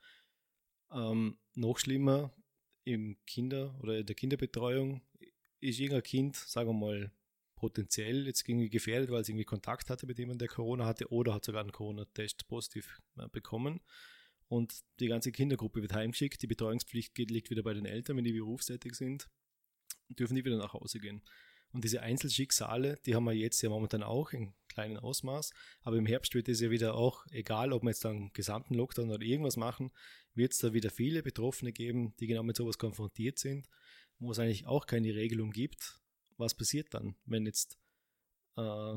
Ähm, 0.90 1.38
noch 1.54 1.78
schlimmer, 1.78 2.34
im 2.84 3.16
Kinder- 3.26 3.74
oder 3.80 3.98
in 3.98 4.04
der 4.04 4.14
Kinderbetreuung 4.14 5.00
ist 5.60 5.80
irgendein 5.80 6.02
Kind, 6.02 6.36
sagen 6.36 6.68
wir 6.68 6.74
mal, 6.74 7.12
potenziell 7.56 8.26
jetzt 8.26 8.46
irgendwie 8.46 8.68
gefährdet, 8.68 9.10
weil 9.10 9.22
es 9.22 9.30
irgendwie 9.30 9.46
Kontakt 9.46 9.88
hatte 9.88 10.06
mit 10.06 10.18
jemandem, 10.18 10.40
der 10.40 10.54
Corona 10.54 10.84
hatte 10.84 11.10
oder 11.10 11.32
hat 11.32 11.46
sogar 11.46 11.62
einen 11.62 11.72
Corona-Test 11.72 12.46
positiv 12.46 13.00
äh, 13.16 13.26
bekommen. 13.28 13.80
Und 14.48 14.80
die 15.00 15.08
ganze 15.08 15.32
Kindergruppe 15.32 15.80
wird 15.80 15.94
heimgeschickt, 15.94 16.42
die 16.42 16.46
Betreuungspflicht 16.46 17.16
liegt 17.16 17.48
wieder 17.48 17.62
bei 17.62 17.72
den 17.72 17.86
Eltern, 17.86 18.18
wenn 18.18 18.24
die 18.24 18.32
berufstätig 18.34 18.94
sind, 18.96 19.30
dürfen 20.10 20.34
die 20.34 20.44
wieder 20.44 20.58
nach 20.58 20.74
Hause 20.74 20.98
gehen. 20.98 21.22
Und 21.72 21.84
diese 21.84 22.00
Einzelschicksale, 22.00 22.98
die 23.04 23.14
haben 23.14 23.24
wir 23.24 23.32
jetzt 23.32 23.60
ja 23.60 23.68
momentan 23.68 24.02
auch 24.02 24.32
in 24.32 24.54
kleinem 24.68 24.96
Ausmaß, 24.98 25.52
aber 25.82 25.96
im 25.96 26.06
Herbst 26.06 26.34
wird 26.34 26.48
es 26.48 26.60
ja 26.60 26.70
wieder 26.70 26.94
auch, 26.94 27.26
egal 27.30 27.72
ob 27.72 27.82
wir 27.82 27.90
jetzt 27.90 28.06
einen 28.06 28.32
gesamten 28.32 28.74
Lockdown 28.74 29.10
oder 29.10 29.22
irgendwas 29.22 29.56
machen, 29.56 29.90
wird 30.34 30.52
es 30.52 30.58
da 30.58 30.72
wieder 30.72 30.90
viele 30.90 31.22
Betroffene 31.22 31.72
geben, 31.72 32.14
die 32.20 32.26
genau 32.26 32.42
mit 32.42 32.56
sowas 32.56 32.78
konfrontiert 32.78 33.38
sind, 33.38 33.68
wo 34.18 34.30
es 34.30 34.38
eigentlich 34.38 34.66
auch 34.66 34.86
keine 34.86 35.14
Regelung 35.14 35.50
gibt. 35.50 36.00
Was 36.36 36.54
passiert 36.54 36.94
dann, 36.94 37.16
wenn 37.26 37.44
jetzt 37.44 37.78
äh, 38.56 38.96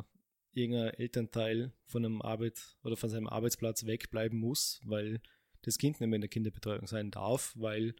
irgendein 0.53 0.93
Elternteil 0.93 1.74
von 1.88 2.05
einem 2.05 2.22
Arbeit 2.22 2.78
oder 2.84 2.95
von 2.95 3.09
seinem 3.09 3.28
Arbeitsplatz 3.28 3.86
wegbleiben 3.86 4.39
muss, 4.39 4.80
weil 4.86 5.22
das 5.63 5.78
Kind 5.78 5.99
nicht 5.99 6.07
mehr 6.07 6.17
in 6.17 6.22
der 6.22 6.30
Kinderbetreuung 6.30 6.88
sein 6.88 7.11
darf, 7.11 7.53
weil 7.55 7.95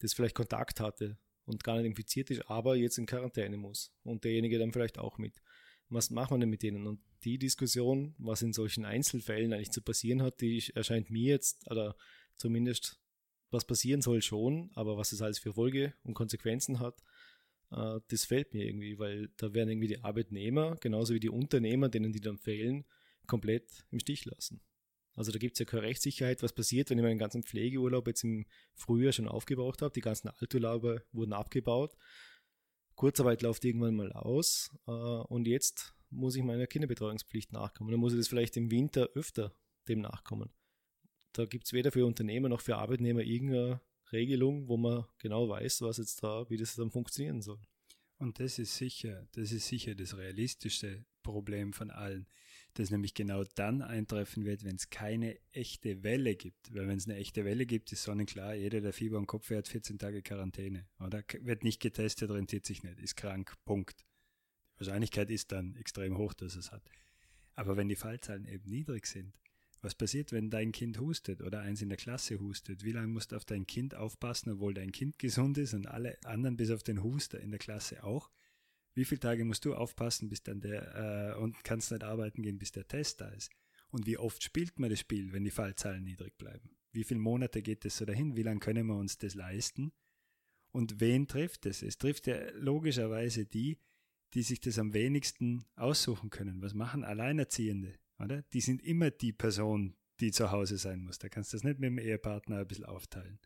das 0.00 0.14
vielleicht 0.14 0.34
Kontakt 0.34 0.80
hatte 0.80 1.18
und 1.48 1.64
gar 1.64 1.76
nicht 1.78 1.86
infiziert 1.86 2.30
ist, 2.30 2.48
aber 2.48 2.76
jetzt 2.76 2.98
in 2.98 3.06
Quarantäne 3.06 3.56
muss 3.56 3.92
und 4.04 4.24
derjenige 4.24 4.58
dann 4.58 4.72
vielleicht 4.72 4.98
auch 4.98 5.18
mit. 5.18 5.42
Was 5.88 6.10
macht 6.10 6.30
man 6.30 6.40
denn 6.40 6.50
mit 6.50 6.62
denen? 6.62 6.86
Und 6.86 7.00
die 7.24 7.38
Diskussion, 7.38 8.14
was 8.18 8.42
in 8.42 8.52
solchen 8.52 8.84
Einzelfällen 8.84 9.52
eigentlich 9.52 9.70
zu 9.70 9.80
passieren 9.80 10.22
hat, 10.22 10.40
die 10.40 10.62
erscheint 10.74 11.10
mir 11.10 11.32
jetzt, 11.32 11.68
oder 11.70 11.96
zumindest 12.36 13.00
was 13.50 13.64
passieren 13.64 14.02
soll 14.02 14.20
schon, 14.20 14.70
aber 14.74 14.98
was 14.98 15.12
es 15.12 15.22
alles 15.22 15.38
für 15.38 15.54
Folge 15.54 15.94
und 16.02 16.14
Konsequenzen 16.14 16.80
hat, 16.80 17.02
äh, 17.70 18.00
das 18.08 18.24
fällt 18.24 18.52
mir 18.52 18.66
irgendwie, 18.66 18.98
weil 18.98 19.30
da 19.36 19.54
werden 19.54 19.70
irgendwie 19.70 19.88
die 19.88 20.04
Arbeitnehmer, 20.04 20.76
genauso 20.76 21.14
wie 21.14 21.20
die 21.20 21.30
Unternehmer, 21.30 21.88
denen 21.88 22.12
die 22.12 22.20
dann 22.20 22.38
fehlen, 22.38 22.84
komplett 23.26 23.86
im 23.90 24.00
Stich 24.00 24.26
lassen. 24.26 24.60
Also 25.18 25.32
da 25.32 25.38
gibt 25.38 25.54
es 25.54 25.58
ja 25.58 25.64
keine 25.64 25.82
Rechtssicherheit, 25.82 26.44
was 26.44 26.52
passiert, 26.52 26.90
wenn 26.90 26.98
ich 26.98 27.02
meinen 27.02 27.18
ganzen 27.18 27.42
Pflegeurlaub 27.42 28.06
jetzt 28.06 28.22
im 28.22 28.46
Frühjahr 28.74 29.12
schon 29.12 29.26
aufgebraucht 29.26 29.82
habe. 29.82 29.92
Die 29.92 30.00
ganzen 30.00 30.28
Alturlaube 30.28 31.04
wurden 31.10 31.32
abgebaut. 31.32 31.96
Kurzarbeit 32.94 33.42
läuft 33.42 33.64
irgendwann 33.64 33.96
mal 33.96 34.12
aus 34.12 34.70
äh, 34.86 34.92
und 34.92 35.48
jetzt 35.48 35.94
muss 36.10 36.36
ich 36.36 36.44
meiner 36.44 36.68
Kinderbetreuungspflicht 36.68 37.52
nachkommen. 37.52 37.90
Dann 37.90 37.98
muss 37.98 38.12
ich 38.12 38.18
das 38.18 38.28
vielleicht 38.28 38.56
im 38.56 38.70
Winter 38.70 39.08
öfter 39.14 39.52
dem 39.88 40.00
nachkommen. 40.00 40.50
Da 41.32 41.46
gibt 41.46 41.66
es 41.66 41.72
weder 41.72 41.90
für 41.90 42.06
Unternehmer 42.06 42.48
noch 42.48 42.60
für 42.60 42.76
Arbeitnehmer 42.76 43.22
irgendeine 43.22 43.80
Regelung, 44.12 44.68
wo 44.68 44.76
man 44.76 45.04
genau 45.18 45.48
weiß, 45.48 45.82
was 45.82 45.98
jetzt 45.98 46.22
da, 46.22 46.48
wie 46.48 46.56
das 46.56 46.76
dann 46.76 46.92
funktionieren 46.92 47.42
soll. 47.42 47.60
Und 48.18 48.38
das 48.38 48.60
ist 48.60 48.76
sicher, 48.76 49.26
das 49.32 49.50
ist 49.50 49.66
sicher 49.66 49.96
das 49.96 50.16
realistischste 50.16 51.04
Problem 51.24 51.72
von 51.72 51.90
allen, 51.90 52.28
das 52.78 52.90
nämlich 52.90 53.14
genau 53.14 53.44
dann 53.54 53.82
eintreffen 53.82 54.44
wird, 54.44 54.64
wenn 54.64 54.76
es 54.76 54.90
keine 54.90 55.38
echte 55.52 56.02
Welle 56.02 56.36
gibt. 56.36 56.74
Weil 56.74 56.88
wenn 56.88 56.98
es 56.98 57.06
eine 57.06 57.16
echte 57.16 57.44
Welle 57.44 57.66
gibt, 57.66 57.92
ist 57.92 58.04
sonnenklar, 58.04 58.54
jeder, 58.54 58.80
der 58.80 58.92
Fieber 58.92 59.18
und 59.18 59.26
Kopf 59.26 59.50
hat 59.50 59.68
14 59.68 59.98
Tage 59.98 60.22
Quarantäne. 60.22 60.86
Oder 61.00 61.22
wird 61.40 61.64
nicht 61.64 61.80
getestet, 61.80 62.30
rentiert 62.30 62.66
sich 62.66 62.82
nicht, 62.82 62.98
ist 62.98 63.16
krank, 63.16 63.54
Punkt. 63.64 64.04
Die 64.76 64.80
Wahrscheinlichkeit 64.80 65.30
ist 65.30 65.50
dann 65.52 65.74
extrem 65.76 66.16
hoch, 66.18 66.34
dass 66.34 66.56
es 66.56 66.70
hat. 66.70 66.82
Aber 67.54 67.76
wenn 67.76 67.88
die 67.88 67.96
Fallzahlen 67.96 68.46
eben 68.46 68.70
niedrig 68.70 69.06
sind, 69.06 69.34
was 69.80 69.94
passiert, 69.94 70.32
wenn 70.32 70.50
dein 70.50 70.72
Kind 70.72 70.98
hustet 70.98 71.40
oder 71.40 71.60
eins 71.60 71.82
in 71.82 71.88
der 71.88 71.98
Klasse 71.98 72.40
hustet? 72.40 72.84
Wie 72.84 72.92
lange 72.92 73.08
musst 73.08 73.32
du 73.32 73.36
auf 73.36 73.44
dein 73.44 73.66
Kind 73.66 73.94
aufpassen, 73.94 74.50
obwohl 74.50 74.74
dein 74.74 74.92
Kind 74.92 75.18
gesund 75.18 75.56
ist 75.58 75.74
und 75.74 75.86
alle 75.86 76.18
anderen 76.24 76.56
bis 76.56 76.70
auf 76.70 76.82
den 76.82 77.02
Huster 77.02 77.40
in 77.40 77.50
der 77.50 77.60
Klasse 77.60 78.02
auch? 78.02 78.30
Wie 78.98 79.04
viele 79.04 79.20
Tage 79.20 79.44
musst 79.44 79.64
du 79.64 79.76
aufpassen, 79.76 80.28
bis 80.28 80.42
dann 80.42 80.60
der 80.60 81.36
äh, 81.36 81.40
und 81.40 81.62
kannst 81.62 81.92
nicht 81.92 82.02
arbeiten 82.02 82.42
gehen, 82.42 82.58
bis 82.58 82.72
der 82.72 82.88
Test 82.88 83.20
da 83.20 83.28
ist? 83.28 83.48
Und 83.90 84.06
wie 84.06 84.18
oft 84.18 84.42
spielt 84.42 84.80
man 84.80 84.90
das 84.90 84.98
Spiel, 84.98 85.32
wenn 85.32 85.44
die 85.44 85.52
Fallzahlen 85.52 86.02
niedrig 86.02 86.36
bleiben? 86.36 86.76
Wie 86.90 87.04
viele 87.04 87.20
Monate 87.20 87.62
geht 87.62 87.84
es 87.84 87.96
so 87.96 88.04
dahin? 88.04 88.34
Wie 88.34 88.42
lange 88.42 88.58
können 88.58 88.88
wir 88.88 88.96
uns 88.96 89.16
das 89.16 89.36
leisten? 89.36 89.92
Und 90.72 90.98
wen 90.98 91.28
trifft 91.28 91.64
es? 91.66 91.84
Es 91.84 91.98
trifft 91.98 92.26
ja 92.26 92.50
logischerweise 92.54 93.46
die, 93.46 93.78
die 94.34 94.42
sich 94.42 94.58
das 94.58 94.80
am 94.80 94.92
wenigsten 94.92 95.64
aussuchen 95.76 96.30
können. 96.30 96.60
Was 96.60 96.74
machen 96.74 97.04
Alleinerziehende? 97.04 97.94
Oder? 98.18 98.42
Die 98.52 98.60
sind 98.60 98.82
immer 98.82 99.12
die 99.12 99.32
Person, 99.32 99.94
die 100.18 100.32
zu 100.32 100.50
Hause 100.50 100.76
sein 100.76 101.02
muss. 101.02 101.20
Da 101.20 101.28
kannst 101.28 101.52
du 101.52 101.56
das 101.56 101.62
nicht 101.62 101.78
mit 101.78 101.86
dem 101.86 101.98
Ehepartner 101.98 102.58
ein 102.58 102.66
bisschen 102.66 102.86
aufteilen. 102.86 103.38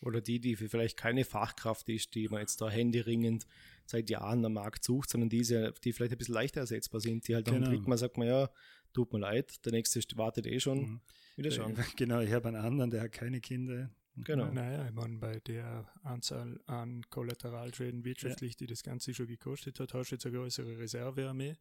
Oder 0.00 0.20
die, 0.20 0.40
die 0.40 0.56
vielleicht 0.56 0.96
keine 0.96 1.24
Fachkraft 1.24 1.88
ist, 1.88 2.14
die 2.14 2.28
man 2.28 2.40
jetzt 2.40 2.60
da 2.60 2.68
händeringend 2.68 3.46
seit 3.90 4.10
Jahren 4.10 4.44
am 4.44 4.54
Markt 4.54 4.84
sucht, 4.84 5.10
sondern 5.10 5.28
diese, 5.28 5.72
die 5.84 5.92
vielleicht 5.92 6.12
ein 6.12 6.18
bisschen 6.18 6.34
leichter 6.34 6.60
ersetzbar 6.60 7.00
sind, 7.00 7.26
die 7.28 7.34
halt 7.34 7.46
genau. 7.46 7.60
nach 7.60 7.70
dem 7.70 7.82
Mal 7.84 7.98
sagt 7.98 8.18
man, 8.18 8.28
ja, 8.28 8.50
tut 8.92 9.12
mir 9.12 9.18
leid, 9.18 9.64
der 9.64 9.72
nächste 9.72 10.00
wartet 10.16 10.46
eh 10.46 10.60
schon. 10.60 10.78
Mhm. 10.78 11.00
Wieder 11.36 11.50
schauen. 11.50 11.76
Genau, 11.96 12.20
ich 12.20 12.32
habe 12.32 12.48
einen 12.48 12.56
anderen, 12.56 12.90
der 12.90 13.02
hat 13.02 13.12
keine 13.12 13.40
Kinder. 13.40 13.90
Genau. 14.16 14.50
Naja, 14.50 14.86
ich 14.86 14.94
meine, 14.94 15.16
bei 15.18 15.38
der 15.40 15.86
Anzahl 16.02 16.60
an 16.66 17.02
Kollateralschäden 17.08 18.04
wirtschaftlich, 18.04 18.52
ja. 18.52 18.56
die 18.60 18.66
das 18.66 18.82
Ganze 18.82 19.14
schon 19.14 19.28
gekostet 19.28 19.78
hat, 19.78 19.94
hast 19.94 20.10
du 20.10 20.16
jetzt 20.16 20.26
eine 20.26 20.36
größere 20.36 20.78
Reservearmee 20.78 21.56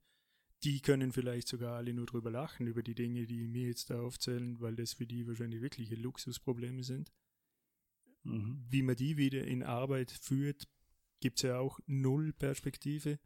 die 0.63 0.81
können 0.81 1.11
vielleicht 1.11 1.47
sogar 1.47 1.75
alle 1.75 1.93
nur 1.93 2.05
drüber 2.05 2.31
lachen, 2.31 2.67
über 2.67 2.81
die 2.81 2.95
Dinge, 2.95 3.27
die 3.27 3.47
mir 3.47 3.67
jetzt 3.67 3.89
da 3.89 4.01
aufzählen, 4.01 4.59
weil 4.59 4.75
das 4.75 4.93
für 4.93 5.05
die 5.05 5.27
wahrscheinlich 5.27 5.61
wirkliche 5.61 5.95
Luxusprobleme 5.95 6.83
sind. 6.83 7.11
Mhm. 8.23 8.65
Wie 8.67 8.81
man 8.81 8.95
die 8.95 9.17
wieder 9.17 9.43
in 9.45 9.63
Arbeit 9.63 10.11
führt, 10.11 10.67
gibt 11.19 11.37
es 11.37 11.43
ja 11.43 11.59
auch 11.59 11.79
null 11.85 12.33
Perspektive. 12.33 13.19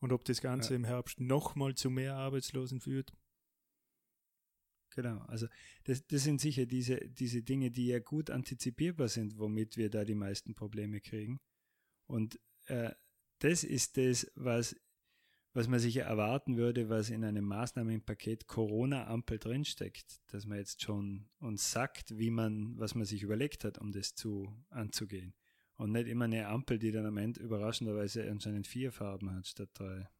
Und 0.00 0.12
ob 0.12 0.24
das 0.24 0.40
Ganze 0.40 0.70
ja. 0.70 0.76
im 0.76 0.84
Herbst 0.84 1.20
nochmal 1.20 1.74
zu 1.74 1.90
mehr 1.90 2.14
Arbeitslosen 2.14 2.80
führt. 2.80 3.12
Genau, 4.94 5.18
also 5.26 5.48
das, 5.84 6.06
das 6.06 6.24
sind 6.24 6.40
sicher 6.40 6.66
diese, 6.66 6.96
diese 7.08 7.42
Dinge, 7.42 7.70
die 7.70 7.88
ja 7.88 7.98
gut 7.98 8.30
antizipierbar 8.30 9.08
sind, 9.08 9.38
womit 9.38 9.76
wir 9.76 9.90
da 9.90 10.04
die 10.04 10.14
meisten 10.14 10.54
Probleme 10.54 11.00
kriegen. 11.00 11.40
Und 12.06 12.40
äh, 12.66 12.92
das 13.40 13.64
ist 13.64 13.96
das, 13.96 14.30
was 14.34 14.76
was 15.58 15.66
man 15.66 15.80
sich 15.80 15.96
erwarten 15.96 16.56
würde, 16.56 16.88
was 16.88 17.10
in 17.10 17.24
einem 17.24 17.44
Maßnahmenpaket 17.44 18.46
Corona-Ampel 18.46 19.38
drinsteckt, 19.38 20.20
dass 20.28 20.46
man 20.46 20.58
jetzt 20.58 20.82
schon 20.82 21.28
uns 21.40 21.72
sagt, 21.72 22.16
wie 22.16 22.30
man, 22.30 22.78
was 22.78 22.94
man 22.94 23.04
sich 23.04 23.22
überlegt 23.22 23.64
hat, 23.64 23.78
um 23.78 23.90
das 23.90 24.14
zu 24.14 24.54
anzugehen. 24.70 25.34
Und 25.78 25.92
nicht 25.92 26.08
immer 26.08 26.24
eine 26.24 26.48
Ampel, 26.48 26.78
die 26.80 26.90
dann 26.90 27.06
am 27.06 27.16
Ende 27.18 27.40
überraschenderweise 27.40 28.28
anscheinend 28.28 28.66
vier 28.66 28.90
Farben 28.90 29.32
hat 29.32 29.46
statt 29.46 29.70
drei. 29.74 30.10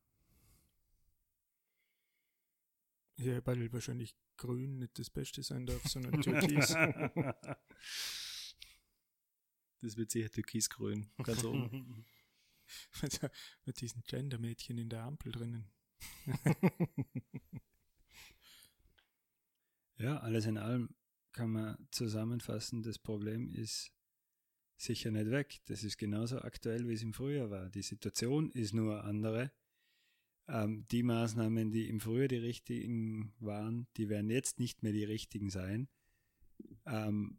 Ja, 3.17 3.45
weil 3.45 3.73
wahrscheinlich 3.73 4.15
grün 4.37 4.79
nicht 4.79 4.97
das 5.01 5.11
Beste 5.11 5.43
sein 5.43 5.67
darf, 5.67 5.83
sondern 5.83 6.23
türkis. 6.23 6.69
das 9.81 9.97
wird 9.97 10.13
sicher 10.13 10.31
türkisgrün, 10.31 11.11
ganz 11.25 11.43
oben. 11.43 12.07
mit, 13.03 13.21
mit 13.65 13.81
diesen 13.81 14.05
Gender-Mädchen 14.05 14.79
in 14.79 14.89
der 14.89 15.03
Ampel 15.03 15.33
drinnen. 15.33 15.69
ja, 19.97 20.19
alles 20.19 20.47
in 20.47 20.57
allem 20.57 20.95
kann 21.33 21.51
man 21.51 21.89
zusammenfassen, 21.91 22.85
das 22.85 23.01
Problem 23.01 23.51
ist 23.51 23.93
sicher 24.81 25.11
nicht 25.11 25.31
weg. 25.31 25.61
Das 25.67 25.85
ist 25.85 25.99
genauso 25.99 26.41
aktuell, 26.41 26.89
wie 26.89 26.95
es 26.95 27.03
im 27.03 27.13
Frühjahr 27.13 27.51
war. 27.51 27.71
Die 27.71 27.83
Situation 27.83 28.51
ist 28.53 28.75
nur 28.75 29.05
andere. 29.05 29.53
Ähm, 30.49 30.87
die 30.91 31.03
Maßnahmen, 31.03 31.71
die 31.71 31.89
im 31.89 32.01
Frühjahr 32.01 32.29
die 32.29 32.37
richtigen 32.37 33.35
waren, 33.39 33.87
die 33.97 34.09
werden 34.09 34.31
jetzt 34.31 34.59
nicht 34.59 34.83
mehr 34.83 34.93
die 34.93 35.05
richtigen 35.05 35.51
sein. 35.51 35.89
Ähm, 36.87 37.39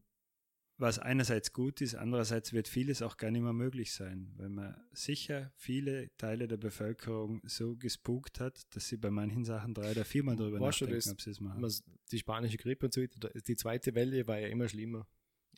was 0.80 0.98
einerseits 0.98 1.52
gut 1.52 1.82
ist, 1.82 1.96
andererseits 1.96 2.54
wird 2.54 2.70
vieles 2.70 3.02
auch 3.02 3.18
gar 3.18 3.32
nicht 3.32 3.42
mehr 3.42 3.52
möglich 3.52 3.92
sein, 3.92 4.32
weil 4.38 4.48
man 4.48 4.78
sicher 4.94 5.52
viele 5.58 6.10
Teile 6.16 6.48
der 6.48 6.56
Bevölkerung 6.56 7.42
so 7.46 7.76
gespukt 7.76 8.40
hat, 8.40 8.64
dass 8.74 8.88
sie 8.88 8.96
bei 8.96 9.10
manchen 9.10 9.44
Sachen 9.44 9.74
drei 9.74 9.92
oder 9.92 10.06
viermal 10.06 10.38
drüber 10.38 10.58
Warst 10.62 10.82
nachdenken, 10.82 11.10
ob 11.10 11.20
sie 11.20 11.32
es 11.32 11.42
machen. 11.42 11.70
die 12.12 12.18
spanische 12.18 12.56
Grippe 12.56 12.86
und 12.86 12.94
so 12.94 13.02
weiter, 13.02 13.30
die 13.46 13.56
zweite 13.58 13.94
Welle 13.94 14.26
war 14.26 14.40
ja 14.40 14.48
immer 14.48 14.70
schlimmer. 14.70 15.06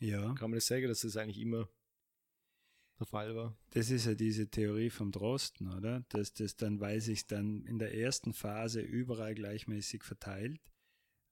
Ja. 0.02 0.34
Kann 0.34 0.50
man 0.50 0.56
das 0.56 0.66
sagen, 0.66 0.88
dass 0.88 1.02
das 1.02 1.16
eigentlich 1.16 1.38
immer 1.38 1.68
der 2.98 3.06
Fall 3.06 3.36
war? 3.36 3.56
Das 3.70 3.90
ist 3.90 4.06
ja 4.06 4.14
diese 4.14 4.48
Theorie 4.48 4.90
vom 4.90 5.12
Drosten, 5.12 5.72
oder? 5.72 6.04
Dass 6.08 6.34
das 6.34 6.56
dann, 6.56 6.80
weil 6.80 7.00
sich 7.00 7.26
dann 7.26 7.64
in 7.64 7.78
der 7.78 7.94
ersten 7.94 8.32
Phase 8.32 8.80
überall 8.80 9.34
gleichmäßig 9.34 10.02
verteilt, 10.02 10.60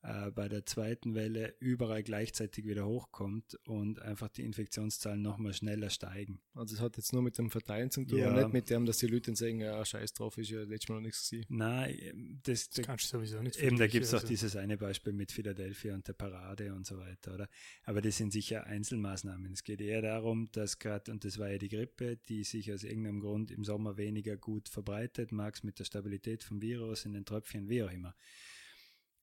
äh, 0.02 0.30
bei 0.30 0.48
der 0.48 0.64
zweiten 0.64 1.14
Welle 1.14 1.54
überall 1.60 2.02
gleichzeitig 2.02 2.64
wieder 2.66 2.86
hochkommt 2.86 3.58
und 3.66 4.00
einfach 4.00 4.28
die 4.28 4.42
Infektionszahlen 4.44 5.20
nochmal 5.20 5.52
schneller 5.52 5.90
steigen. 5.90 6.40
Also 6.54 6.74
es 6.74 6.80
hat 6.80 6.96
jetzt 6.96 7.12
nur 7.12 7.22
mit 7.22 7.36
dem 7.36 7.50
Verteilen 7.50 7.90
zu 7.90 8.04
tun 8.04 8.18
Ja. 8.18 8.28
und 8.30 8.36
nicht 8.36 8.52
mit 8.52 8.70
dem, 8.70 8.86
dass 8.86 8.98
die 8.98 9.06
Leute 9.08 9.26
dann 9.26 9.36
sagen, 9.36 9.60
ja, 9.60 9.84
scheiß 9.84 10.12
drauf, 10.14 10.38
ist 10.38 10.50
ja 10.50 10.62
letztes 10.62 10.88
Mal 10.88 10.94
noch 10.96 11.02
nichts 11.02 11.28
gewesen. 11.28 11.46
Nein, 11.50 12.40
das, 12.44 12.70
Das 12.70 12.86
kannst 12.86 13.04
du 13.12 13.18
sowieso 13.18 13.42
nicht 13.42 13.56
Eben, 13.58 13.76
da 13.78 13.86
gibt 13.86 14.04
es 14.06 14.10
auch 14.14 14.18
also. 14.18 14.28
dieses 14.28 14.56
eine 14.56 14.78
Beispiel 14.78 15.12
mit 15.12 15.32
Philadelphia 15.32 15.94
und 15.94 16.08
der 16.08 16.14
Parade 16.14 16.74
und 16.74 16.86
so 16.86 16.96
weiter, 16.98 17.34
oder? 17.34 17.48
Aber 17.84 18.00
das 18.00 18.16
sind 18.16 18.32
sicher 18.32 18.66
Einzelmaßnahmen. 18.66 19.52
Es 19.52 19.62
geht 19.64 19.80
eher 19.80 20.02
darum, 20.02 20.48
dass 20.52 20.78
gerade, 20.78 21.12
und 21.12 21.24
das 21.24 21.38
war 21.38 21.50
ja 21.50 21.58
die 21.58 21.68
Grippe, 21.68 22.16
die 22.28 22.44
sich 22.44 22.72
aus 22.72 22.84
irgendeinem 22.84 23.20
Grund 23.20 23.50
im 23.50 23.64
Sommer 23.64 23.96
weniger 23.96 24.36
gut 24.36 24.68
verbreitet, 24.68 25.30
mag 25.32 25.54
es 25.56 25.62
mit 25.62 25.78
der 25.78 25.84
Stabilität 25.84 26.42
vom 26.42 26.62
Virus 26.62 27.04
in 27.04 27.12
den 27.12 27.24
Tröpfchen, 27.24 27.68
wie 27.68 27.82
auch 27.82 27.90
immer. 27.92 28.14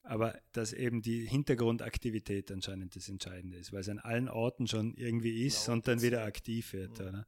Aber 0.08 0.40
dass 0.54 0.72
eben 0.72 1.02
die 1.02 1.26
Hintergrundaktivität 1.26 2.50
anscheinend 2.50 2.96
das 2.96 3.10
Entscheidende 3.10 3.58
ist, 3.58 3.74
weil 3.74 3.82
es 3.82 3.90
an 3.90 4.00
allen 4.00 4.30
Orten 4.30 4.66
schon 4.66 4.94
irgendwie 4.96 5.46
ist 5.46 5.68
und 5.68 5.86
dann 5.88 6.02
wieder 6.02 6.24
aktiv 6.24 6.72
wird, 6.72 7.02
oder? 7.02 7.28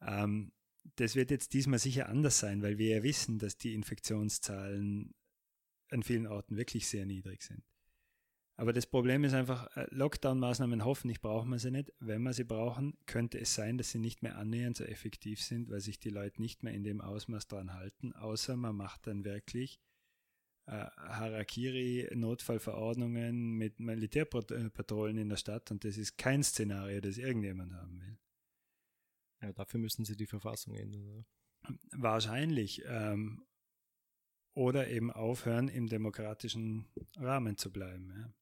Ähm, 0.00 0.52
das 0.96 1.16
wird 1.16 1.30
jetzt 1.30 1.52
diesmal 1.52 1.78
sicher 1.78 2.08
anders 2.08 2.38
sein, 2.38 2.62
weil 2.62 2.78
wir 2.78 2.96
ja 2.96 3.02
wissen, 3.02 3.38
dass 3.38 3.58
die 3.58 3.74
Infektionszahlen 3.74 5.14
an 5.90 6.02
vielen 6.02 6.26
Orten 6.26 6.56
wirklich 6.56 6.88
sehr 6.88 7.04
niedrig 7.04 7.42
sind. 7.42 7.62
Aber 8.56 8.72
das 8.72 8.86
Problem 8.86 9.24
ist 9.24 9.34
einfach, 9.34 9.76
äh, 9.76 9.86
Lockdown-Maßnahmen 9.90 10.84
hoffentlich 10.84 11.20
brauchen 11.20 11.50
wir 11.50 11.58
sie 11.58 11.70
nicht. 11.70 11.92
Wenn 12.00 12.22
wir 12.22 12.32
sie 12.32 12.44
brauchen, 12.44 12.96
könnte 13.04 13.38
es 13.38 13.54
sein, 13.54 13.76
dass 13.76 13.90
sie 13.90 13.98
nicht 13.98 14.22
mehr 14.22 14.38
annähernd 14.38 14.78
so 14.78 14.84
effektiv 14.84 15.42
sind, 15.42 15.70
weil 15.70 15.80
sich 15.80 15.98
die 15.98 16.10
Leute 16.10 16.40
nicht 16.40 16.62
mehr 16.62 16.72
in 16.72 16.84
dem 16.84 17.02
Ausmaß 17.02 17.48
dran 17.48 17.74
halten, 17.74 18.14
außer 18.14 18.56
man 18.56 18.76
macht 18.76 19.06
dann 19.06 19.26
wirklich 19.26 19.78
Harakiri-Notfallverordnungen 20.66 23.56
mit 23.56 23.80
Militärpatrouillen 23.80 25.18
in 25.18 25.28
der 25.28 25.36
Stadt 25.36 25.70
und 25.70 25.84
das 25.84 25.96
ist 25.96 26.16
kein 26.16 26.42
Szenario, 26.42 27.00
das 27.00 27.18
irgendjemand 27.18 27.74
haben 27.74 28.00
will. 28.00 28.18
Ja, 29.42 29.52
dafür 29.52 29.80
müssen 29.80 30.04
sie 30.04 30.16
die 30.16 30.26
Verfassung 30.26 30.74
ändern. 30.74 31.08
Oder? 31.08 31.24
Wahrscheinlich. 31.92 32.82
Ähm, 32.86 33.44
oder 34.54 34.88
eben 34.88 35.10
aufhören, 35.10 35.68
im 35.68 35.88
demokratischen 35.88 36.86
Rahmen 37.16 37.56
zu 37.56 37.72
bleiben. 37.72 38.12
Ja. 38.14 38.32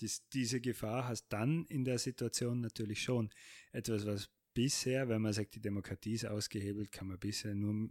Dies, 0.00 0.28
diese 0.28 0.60
Gefahr 0.60 1.08
hast 1.08 1.28
dann 1.28 1.64
in 1.66 1.84
der 1.84 1.98
Situation 1.98 2.60
natürlich 2.60 3.02
schon. 3.02 3.30
Etwas, 3.72 4.06
was 4.06 4.28
bisher, 4.52 5.08
wenn 5.08 5.22
man 5.22 5.32
sagt, 5.32 5.54
die 5.54 5.60
Demokratie 5.60 6.14
ist 6.14 6.26
ausgehebelt, 6.26 6.92
kann 6.92 7.08
man 7.08 7.18
bisher 7.18 7.54
nur 7.54 7.90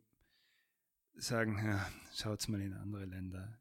sagen, 1.16 1.58
ja, 1.58 1.90
schaut's 2.14 2.48
mal 2.48 2.62
in 2.62 2.74
andere 2.74 3.06
Länder. 3.06 3.60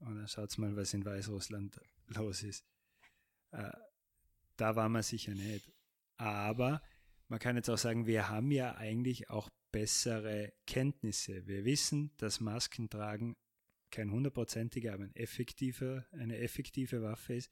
Oder 0.00 0.28
schaut's 0.28 0.58
mal, 0.58 0.76
was 0.76 0.94
in 0.94 1.04
Weißrussland 1.04 1.80
los 2.08 2.42
ist. 2.42 2.64
Äh, 3.50 3.70
da 4.56 4.76
war 4.76 4.88
man 4.88 5.02
sicher 5.02 5.34
nicht. 5.34 5.72
Aber 6.16 6.82
man 7.28 7.38
kann 7.38 7.56
jetzt 7.56 7.68
auch 7.68 7.78
sagen, 7.78 8.06
wir 8.06 8.28
haben 8.28 8.50
ja 8.50 8.76
eigentlich 8.76 9.30
auch 9.30 9.50
bessere 9.70 10.52
Kenntnisse. 10.66 11.46
Wir 11.46 11.64
wissen, 11.64 12.12
dass 12.16 12.40
Masken 12.40 12.88
tragen 12.88 13.36
kein 13.90 14.10
hundertprozentiger, 14.10 14.94
aber 14.94 15.04
ein 15.04 15.16
effektiver, 15.16 16.06
eine 16.12 16.38
effektive 16.38 17.02
Waffe 17.02 17.34
ist. 17.34 17.50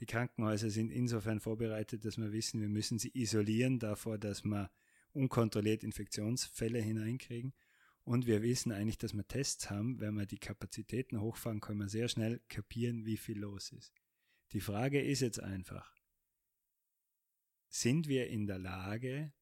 Die 0.00 0.06
Krankenhäuser 0.06 0.70
sind 0.70 0.90
insofern 0.90 1.40
vorbereitet, 1.40 2.04
dass 2.04 2.18
wir 2.18 2.32
wissen, 2.32 2.60
wir 2.60 2.68
müssen 2.68 2.98
sie 2.98 3.10
isolieren 3.14 3.78
davor, 3.78 4.18
dass 4.18 4.44
wir 4.44 4.70
unkontrolliert 5.12 5.82
Infektionsfälle 5.82 6.80
hineinkriegen. 6.80 7.52
Und 8.08 8.26
wir 8.26 8.40
wissen 8.40 8.72
eigentlich, 8.72 8.96
dass 8.96 9.12
wir 9.12 9.28
Tests 9.28 9.68
haben. 9.68 10.00
Wenn 10.00 10.14
wir 10.14 10.24
die 10.24 10.38
Kapazitäten 10.38 11.20
hochfahren, 11.20 11.60
können 11.60 11.80
wir 11.80 11.90
sehr 11.90 12.08
schnell 12.08 12.40
kapieren, 12.48 13.04
wie 13.04 13.18
viel 13.18 13.38
los 13.38 13.70
ist. 13.70 13.92
Die 14.52 14.62
Frage 14.62 14.98
ist 14.98 15.20
jetzt 15.20 15.40
einfach, 15.40 15.94
sind 17.68 18.08
wir 18.08 18.28
in 18.28 18.46
der 18.46 18.58
Lage 18.58 19.34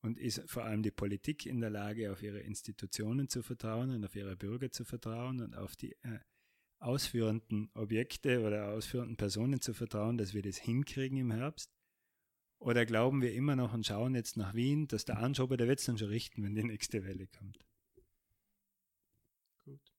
und 0.00 0.16
ist 0.16 0.48
vor 0.48 0.62
allem 0.64 0.84
die 0.84 0.92
Politik 0.92 1.44
in 1.44 1.60
der 1.60 1.70
Lage, 1.70 2.12
auf 2.12 2.22
ihre 2.22 2.38
Institutionen 2.38 3.28
zu 3.28 3.42
vertrauen 3.42 3.90
und 3.90 4.04
auf 4.04 4.14
ihre 4.14 4.36
Bürger 4.36 4.70
zu 4.70 4.84
vertrauen 4.84 5.40
und 5.40 5.56
auf 5.56 5.74
die 5.74 5.94
äh, 6.04 6.20
ausführenden 6.78 7.72
Objekte 7.74 8.46
oder 8.46 8.68
ausführenden 8.74 9.16
Personen 9.16 9.60
zu 9.60 9.74
vertrauen, 9.74 10.18
dass 10.18 10.34
wir 10.34 10.42
das 10.42 10.58
hinkriegen 10.58 11.18
im 11.18 11.32
Herbst? 11.32 11.75
Oder 12.58 12.86
glauben 12.86 13.20
wir 13.20 13.32
immer 13.34 13.54
noch 13.54 13.72
und 13.74 13.86
schauen 13.86 14.14
jetzt 14.14 14.36
nach 14.36 14.54
Wien, 14.54 14.88
dass 14.88 15.04
der 15.04 15.18
Anschober, 15.18 15.56
der 15.56 15.68
wird 15.68 15.78
es 15.78 15.84
dann 15.84 15.98
schon 15.98 16.08
richten, 16.08 16.42
wenn 16.42 16.54
die 16.54 16.64
nächste 16.64 17.04
Welle 17.04 17.26
kommt? 17.26 17.66
Gut. 19.64 19.92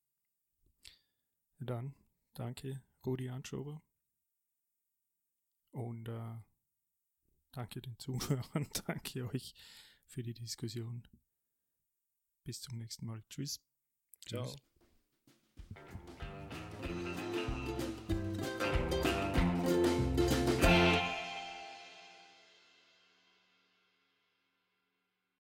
Ja, 1.60 1.66
dann 1.66 1.95
danke, 2.34 2.82
Rudi 3.05 3.30
Anschober. 3.30 3.82
Und 5.72 6.08
äh, 6.08 6.36
danke 7.51 7.82
den 7.82 7.97
Zuhörern, 7.99 8.68
danke 8.86 9.30
euch 9.30 9.53
für 10.05 10.24
die 10.24 10.34
Diskussion. 10.34 11.03
Bis 12.43 12.62
zum 12.62 12.78
nächsten 12.78 13.05
Mal. 13.05 13.24
Tschüss. 13.30 13.62
Ciao. 14.26 14.45
Tschüss. 14.45 14.76